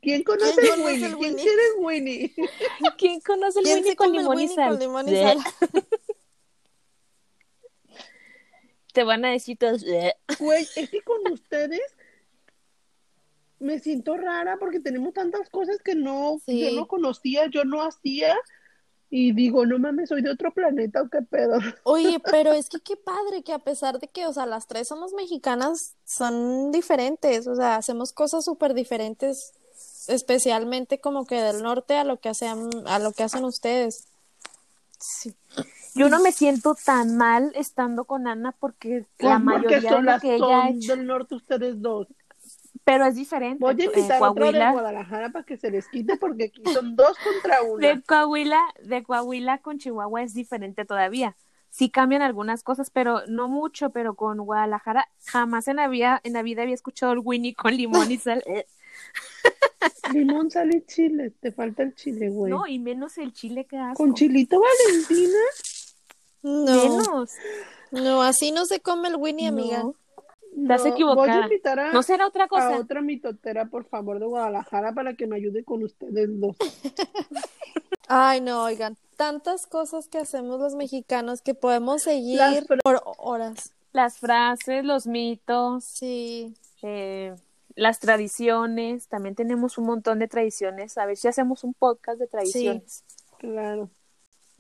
¿Quién 0.02 0.24
conoce 0.24 0.62
¿Quién 0.62 0.74
el 0.74 0.86
Winnie? 0.86 1.06
el 1.06 1.18
¿Quién 1.18 1.20
Winnie? 1.20 1.44
quiere 1.44 1.62
el 1.78 1.84
Winnie? 1.86 2.34
¿Quién 2.98 3.20
conoce 3.20 3.60
el 3.60 3.66
¿Quién 3.66 3.76
Winnie 3.80 3.92
se 3.92 3.96
con 3.98 4.08
el 4.08 4.14
limón 4.14 4.36
y 4.40 4.42
Winnie 4.42 4.56
sal? 4.56 4.70
con 4.70 4.80
limón 4.80 5.10
y 5.10 5.16
sal? 5.18 5.38
Te 8.94 9.04
van 9.04 9.26
a 9.26 9.32
decir 9.32 9.58
todos. 9.58 9.84
Güey, 10.40 10.68
es 10.76 10.90
que 10.90 11.02
con 11.02 11.32
ustedes 11.32 11.82
me 13.60 13.80
siento 13.80 14.18
rara 14.18 14.58
porque 14.58 14.80
tenemos 14.80 15.14
tantas 15.14 15.50
cosas 15.50 15.78
que 15.84 15.96
no, 15.96 16.38
Sí. 16.46 16.60
yo 16.62 16.80
no 16.80 16.88
conocía, 16.88 17.48
yo 17.48 17.64
no 17.66 17.82
hacía. 17.82 18.36
Y 19.10 19.32
digo, 19.34 19.66
no 19.68 19.78
mames, 19.78 20.10
soy 20.10 20.24
de 20.24 20.32
otro 20.32 20.52
planeta 20.52 21.02
o 21.04 21.10
qué 21.10 21.22
pedo. 21.22 21.60
Oye, 21.84 22.20
pero 22.20 22.52
es 22.52 22.68
que 22.68 22.80
qué 22.80 22.96
padre 22.98 23.44
que 23.44 23.54
a 23.54 23.60
pesar 23.60 24.00
de 24.00 24.08
que, 24.08 24.26
o 24.26 24.34
sea, 24.34 24.48
las 24.48 24.68
tres 24.68 24.88
somos 24.88 25.14
mexicanas, 25.14 25.96
son 26.04 26.72
diferentes, 26.72 27.46
o 27.48 27.56
sea, 27.56 27.76
hacemos 27.76 28.12
cosas 28.12 28.44
súper 28.44 28.74
diferentes, 28.74 29.54
especialmente 30.08 31.00
como 31.00 31.26
que 31.28 31.36
del 31.42 31.62
norte 31.62 31.96
a 31.96 32.04
lo 32.04 32.20
que 32.20 32.30
hacen, 32.30 32.70
a 32.88 32.98
lo 32.98 33.12
que 33.12 33.22
hacen 33.24 33.46
ustedes. 33.46 34.08
Sí. 35.06 35.36
Yo 35.96 36.10
no 36.10 36.20
me 36.22 36.32
siento 36.32 36.76
tan 36.76 37.18
mal 37.18 37.52
estando 37.56 38.06
con 38.06 38.28
Ana 38.28 38.54
porque 38.60 39.06
la 39.20 39.38
Pues 39.40 39.62
porque 39.62 39.82
mayoría 39.82 39.96
de 39.98 40.02
lo 40.02 40.20
que 40.20 40.36
ella 40.36 40.64
ha 40.64 40.70
hecho, 40.70 40.96
del 40.96 41.06
norte 41.06 41.36
ustedes 41.36 41.82
dos. 41.82 42.08
pero 42.84 43.06
es 43.06 43.16
diferente. 43.16 43.60
Voy 43.60 43.76
a 43.80 43.84
Eh, 43.84 43.86
invitar 43.86 44.24
a 44.24 44.30
de 44.30 44.72
Guadalajara 44.72 45.30
para 45.32 45.46
que 45.46 45.58
se 45.58 45.72
les 45.72 45.88
quite 45.88 46.18
porque 46.18 46.46
aquí 46.46 46.64
son 46.74 46.96
dos 46.96 47.18
contra 47.20 47.62
una. 47.62 47.88
de 47.88 48.02
Coahuila, 48.02 48.62
de 48.84 49.04
Coahuila 49.04 49.58
con 49.60 49.78
Chihuahua 49.78 50.24
es 50.24 50.34
diferente 50.34 50.86
todavía. 50.86 51.36
Sí 51.70 51.90
cambian 51.90 52.22
algunas 52.22 52.62
cosas, 52.64 52.90
pero 52.92 53.22
no 53.28 53.48
mucho, 53.48 53.90
pero 53.92 54.16
con 54.16 54.38
Guadalajara 54.40 55.10
jamás 55.26 55.68
en 55.68 55.78
la 55.78 55.88
vida, 55.88 56.22
en 56.24 56.34
la 56.34 56.44
vida 56.44 56.62
había 56.64 56.76
escuchado 56.76 57.14
el 57.14 57.20
Winnie 57.20 57.56
con 57.56 57.76
limón 57.76 58.12
y 58.12 58.18
sal. 58.18 58.44
Limón, 60.14 60.52
sal 60.52 60.74
y 60.76 60.82
chile. 60.86 61.32
Te 61.40 61.52
falta 61.52 61.84
el 61.84 61.96
chile, 61.96 62.30
güey. 62.30 62.52
No, 62.52 62.68
y 62.68 62.80
menos 62.80 63.18
el 63.18 63.34
chile 63.34 63.66
que 63.66 63.78
asco. 63.78 64.04
Con 64.04 64.14
chilito 64.14 64.60
Valentina. 64.60 65.38
No, 66.44 66.64
Menos. 66.76 67.32
no, 67.92 68.22
así 68.22 68.52
no 68.52 68.66
se 68.66 68.82
come 68.82 69.08
el 69.10 69.16
Winnie, 69.16 69.48
amiga. 69.48 69.84
No. 69.84 69.96
Estás 70.62 70.86
No, 70.86 70.92
equivocada. 70.94 71.28
Voy 71.34 71.42
a 71.42 71.44
invitar 71.46 71.80
a, 71.80 71.92
¿No 71.94 72.04
será 72.04 72.28
otra 72.28 72.48
a 72.50 72.78
otra 72.78 73.02
mitotera, 73.02 73.66
por 73.66 73.86
favor, 73.86 74.20
de 74.20 74.26
Guadalajara 74.26 74.94
para 74.94 75.16
que 75.16 75.26
me 75.26 75.38
ayude 75.38 75.64
con 75.64 75.84
ustedes 75.84 76.30
dos. 76.40 76.56
Ay, 78.08 78.42
no, 78.42 78.64
oigan, 78.64 78.98
tantas 79.18 79.66
cosas 79.66 80.08
que 80.08 80.18
hacemos 80.20 80.60
los 80.60 80.76
mexicanos 80.76 81.42
que 81.42 81.54
podemos 81.56 82.04
seguir 82.04 82.40
por 82.84 83.02
horas. 83.18 83.74
Las 83.94 84.18
frases, 84.18 84.84
los 84.84 85.08
mitos, 85.08 85.86
Sí. 85.86 86.54
eh, 86.82 87.34
las 87.76 88.00
tradiciones. 88.00 89.08
También 89.08 89.36
tenemos 89.36 89.78
un 89.78 89.86
montón 89.86 90.20
de 90.20 90.28
tradiciones. 90.28 90.98
A 90.98 91.06
ver 91.06 91.18
si 91.18 91.28
hacemos 91.28 91.64
un 91.64 91.74
podcast 91.74 92.20
de 92.20 92.28
tradiciones. 92.28 93.04
Claro. 93.40 93.90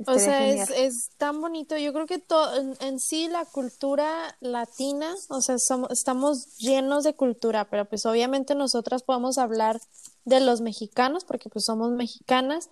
O 0.07 0.19
sea, 0.19 0.49
es, 0.49 0.69
es 0.71 1.11
tan 1.17 1.39
bonito. 1.39 1.77
Yo 1.77 1.93
creo 1.93 2.05
que 2.05 2.19
todo 2.19 2.55
en, 2.59 2.75
en 2.81 2.99
sí 2.99 3.27
la 3.27 3.45
cultura 3.45 4.35
latina, 4.41 5.13
o 5.29 5.41
sea, 5.41 5.57
somos, 5.59 5.91
estamos 5.91 6.57
llenos 6.57 7.03
de 7.03 7.13
cultura, 7.13 7.69
pero 7.69 7.85
pues 7.85 8.05
obviamente 8.05 8.55
nosotras 8.55 9.03
podemos 9.03 9.37
hablar 9.37 9.79
de 10.25 10.39
los 10.39 10.61
mexicanos 10.61 11.25
porque 11.25 11.49
pues 11.49 11.65
somos 11.65 11.91
mexicanas 11.91 12.69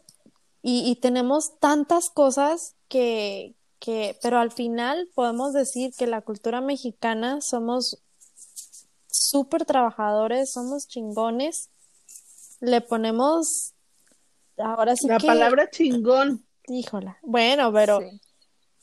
y, 0.62 0.90
y 0.90 0.96
tenemos 0.96 1.60
tantas 1.60 2.10
cosas 2.10 2.76
que, 2.88 3.56
que, 3.80 4.18
pero 4.22 4.40
al 4.40 4.52
final 4.52 5.08
podemos 5.14 5.54
decir 5.54 5.94
que 5.98 6.08
la 6.08 6.22
cultura 6.22 6.60
mexicana 6.60 7.40
somos 7.42 8.02
súper 9.12 9.66
trabajadores, 9.66 10.52
somos 10.52 10.88
chingones. 10.88 11.70
Le 12.60 12.82
ponemos, 12.82 13.74
ahora 14.58 14.96
sí 14.96 15.08
La 15.08 15.18
que, 15.18 15.28
palabra 15.28 15.70
chingón. 15.70 16.46
híjola, 16.68 17.18
bueno, 17.22 17.72
pero 17.74 18.00
Sí. 18.00 18.22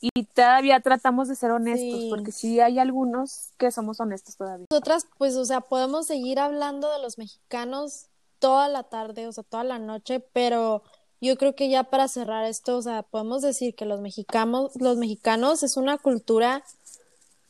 Y 0.01 0.23
todavía 0.27 0.79
tratamos 0.79 1.27
de 1.27 1.35
ser 1.35 1.51
honestos, 1.51 1.99
Sí. 1.99 2.07
porque 2.09 2.31
sí 2.31 2.61
hay 2.61 2.79
algunos 2.79 3.49
que 3.57 3.69
somos 3.69 3.99
honestos 3.99 4.37
todavía. 4.37 4.65
nosotras, 4.71 5.05
pues, 5.17 5.35
o 5.35 5.43
sea, 5.43 5.59
podemos 5.59 6.07
seguir 6.07 6.39
hablando 6.39 6.89
de 6.93 6.99
los 6.99 7.17
mexicanos 7.17 8.05
toda 8.39 8.69
la 8.69 8.83
tarde, 8.83 9.27
o 9.27 9.33
sea, 9.33 9.43
toda 9.43 9.65
la 9.65 9.77
noche, 9.77 10.21
pero 10.21 10.83
yo 11.19 11.37
creo 11.37 11.53
que 11.53 11.67
ya 11.69 11.83
para 11.83 12.07
cerrar 12.07 12.45
esto, 12.45 12.77
o 12.77 12.81
sea, 12.81 13.03
podemos 13.03 13.41
decir 13.41 13.75
que 13.75 13.83
los 13.83 13.99
mexicanos, 13.99 14.71
los 14.79 14.95
mexicanos 14.95 15.63
es 15.63 15.75
una 15.75 15.97
cultura 15.97 16.63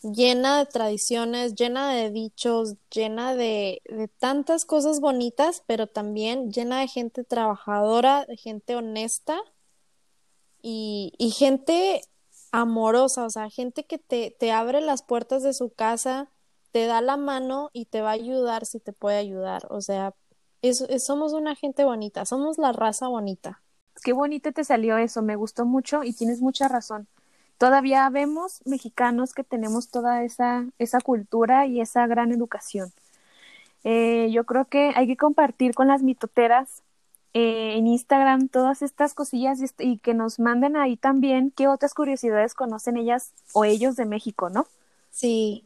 llena 0.01 0.57
de 0.59 0.65
tradiciones, 0.65 1.55
llena 1.55 1.93
de 1.93 2.11
dichos, 2.11 2.75
llena 2.91 3.35
de, 3.35 3.81
de 3.85 4.07
tantas 4.07 4.65
cosas 4.65 4.99
bonitas, 5.01 5.63
pero 5.67 5.87
también 5.87 6.51
llena 6.51 6.79
de 6.81 6.87
gente 6.87 7.23
trabajadora, 7.23 8.25
de 8.27 8.37
gente 8.37 8.75
honesta 8.75 9.39
y, 10.61 11.13
y 11.17 11.31
gente 11.31 12.01
amorosa, 12.51 13.25
o 13.25 13.29
sea, 13.29 13.49
gente 13.49 13.85
que 13.85 13.97
te, 13.97 14.35
te 14.39 14.51
abre 14.51 14.81
las 14.81 15.03
puertas 15.03 15.43
de 15.43 15.53
su 15.53 15.69
casa, 15.73 16.29
te 16.71 16.85
da 16.85 17.01
la 17.01 17.17
mano 17.17 17.69
y 17.73 17.85
te 17.85 18.01
va 18.01 18.09
a 18.11 18.13
ayudar 18.13 18.65
si 18.65 18.79
te 18.79 18.93
puede 18.93 19.17
ayudar. 19.17 19.67
O 19.69 19.81
sea, 19.81 20.13
es- 20.61 20.85
somos 21.05 21.33
una 21.33 21.55
gente 21.55 21.83
bonita, 21.85 22.25
somos 22.25 22.57
la 22.57 22.71
raza 22.71 23.07
bonita. 23.07 23.61
Qué 24.03 24.13
bonito 24.13 24.51
te 24.51 24.63
salió 24.63 24.97
eso, 24.97 25.21
me 25.21 25.35
gustó 25.37 25.65
mucho 25.65 26.03
y 26.03 26.13
tienes 26.13 26.41
mucha 26.41 26.67
razón. 26.67 27.07
Todavía 27.59 28.09
vemos 28.09 28.61
mexicanos 28.65 29.33
que 29.33 29.43
tenemos 29.43 29.89
toda 29.89 30.23
esa, 30.23 30.65
esa 30.79 30.99
cultura 31.01 31.67
y 31.67 31.79
esa 31.81 32.07
gran 32.07 32.31
educación. 32.31 32.91
Eh, 33.83 34.29
yo 34.31 34.45
creo 34.45 34.65
que 34.65 34.91
hay 34.95 35.05
que 35.05 35.15
compartir 35.17 35.75
con 35.75 35.87
las 35.87 36.01
mitoteras 36.01 36.81
eh, 37.33 37.75
en 37.77 37.85
Instagram 37.85 38.47
todas 38.47 38.81
estas 38.81 39.13
cosillas 39.13 39.61
y, 39.61 39.65
est- 39.65 39.79
y 39.81 39.97
que 39.99 40.13
nos 40.15 40.39
manden 40.39 40.75
ahí 40.75 40.97
también 40.97 41.51
qué 41.55 41.67
otras 41.67 41.93
curiosidades 41.93 42.55
conocen 42.55 42.97
ellas 42.97 43.31
o 43.53 43.65
ellos 43.65 43.95
de 43.95 44.05
México, 44.05 44.49
¿no? 44.49 44.65
Sí, 45.11 45.65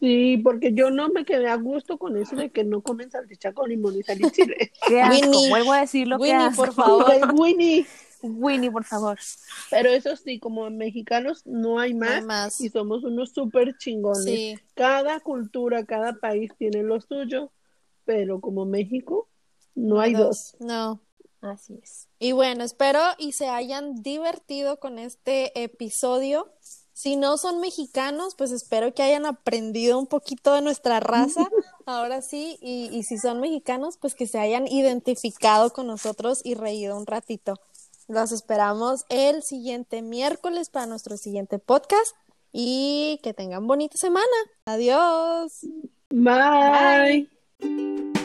Sí, 0.00 0.36
porque 0.44 0.72
yo 0.74 0.92
no 0.92 1.08
me 1.08 1.24
quedé 1.24 1.48
a 1.48 1.56
gusto 1.56 1.98
con 1.98 2.16
eso 2.16 2.36
de 2.36 2.50
que 2.50 2.62
no 2.62 2.82
comen 2.82 3.10
salchicha 3.10 3.52
con 3.52 3.68
limón 3.68 3.96
y 3.98 4.04
sal 4.04 4.18
y 4.24 4.30
chile. 4.30 4.70
Qué 4.86 5.02
asco, 5.02 5.26
Winnie, 5.26 5.50
vuelvo 5.50 5.72
a 5.72 5.80
decirlo, 5.80 6.18
Winnie, 6.18 6.50
por 6.54 6.72
favor. 6.72 7.04
Winnie. 7.34 7.84
Winnie, 8.22 8.70
por 8.70 8.84
favor. 8.84 9.18
Pero 9.70 9.90
eso 9.90 10.16
sí, 10.16 10.38
como 10.38 10.68
mexicanos 10.70 11.42
no 11.46 11.78
hay 11.78 11.94
No 11.94 12.00
más, 12.00 12.10
hay 12.14 12.22
más. 12.22 12.60
y 12.60 12.68
somos 12.68 13.04
unos 13.04 13.30
súper 13.32 13.76
chingones. 13.78 14.24
Sí. 14.24 14.58
Cada 14.74 15.20
cultura, 15.20 15.84
cada 15.84 16.14
país 16.14 16.52
tiene 16.58 16.82
lo 16.82 17.00
suyo, 17.00 17.50
pero 18.04 18.40
como 18.40 18.64
México 18.64 19.28
no 19.74 20.00
hay 20.00 20.14
dos. 20.14 20.54
No. 20.58 21.00
Así 21.40 21.78
es. 21.80 22.08
Y 22.18 22.32
bueno, 22.32 22.64
espero 22.64 22.98
y 23.16 23.30
se 23.30 23.48
hayan 23.48 24.02
divertido 24.02 24.80
con 24.80 24.98
este 24.98 25.62
episodio. 25.62 26.52
Si 26.92 27.14
no 27.14 27.38
son 27.38 27.60
mexicanos, 27.60 28.34
pues 28.36 28.50
espero 28.50 28.92
que 28.92 29.04
hayan 29.04 29.24
aprendido 29.24 30.00
un 30.00 30.08
poquito 30.08 30.52
de 30.54 30.62
nuestra 30.62 30.98
raza, 30.98 31.46
ahora 31.86 32.22
sí, 32.22 32.58
y, 32.60 32.86
y 32.92 33.04
si 33.04 33.18
son 33.18 33.38
mexicanos, 33.38 33.98
pues 33.98 34.16
que 34.16 34.26
se 34.26 34.40
hayan 34.40 34.66
identificado 34.66 35.70
con 35.72 35.86
nosotros 35.86 36.40
y 36.42 36.54
reído 36.54 36.96
un 36.96 37.06
ratito. 37.06 37.54
Los 38.08 38.32
esperamos 38.32 39.04
el 39.10 39.42
siguiente 39.42 40.00
miércoles 40.00 40.70
para 40.70 40.86
nuestro 40.86 41.18
siguiente 41.18 41.58
podcast 41.58 42.16
y 42.52 43.20
que 43.22 43.34
tengan 43.34 43.66
bonita 43.66 43.98
semana. 43.98 44.26
Adiós. 44.64 45.60
Bye. 46.10 47.28
Bye. 47.60 48.22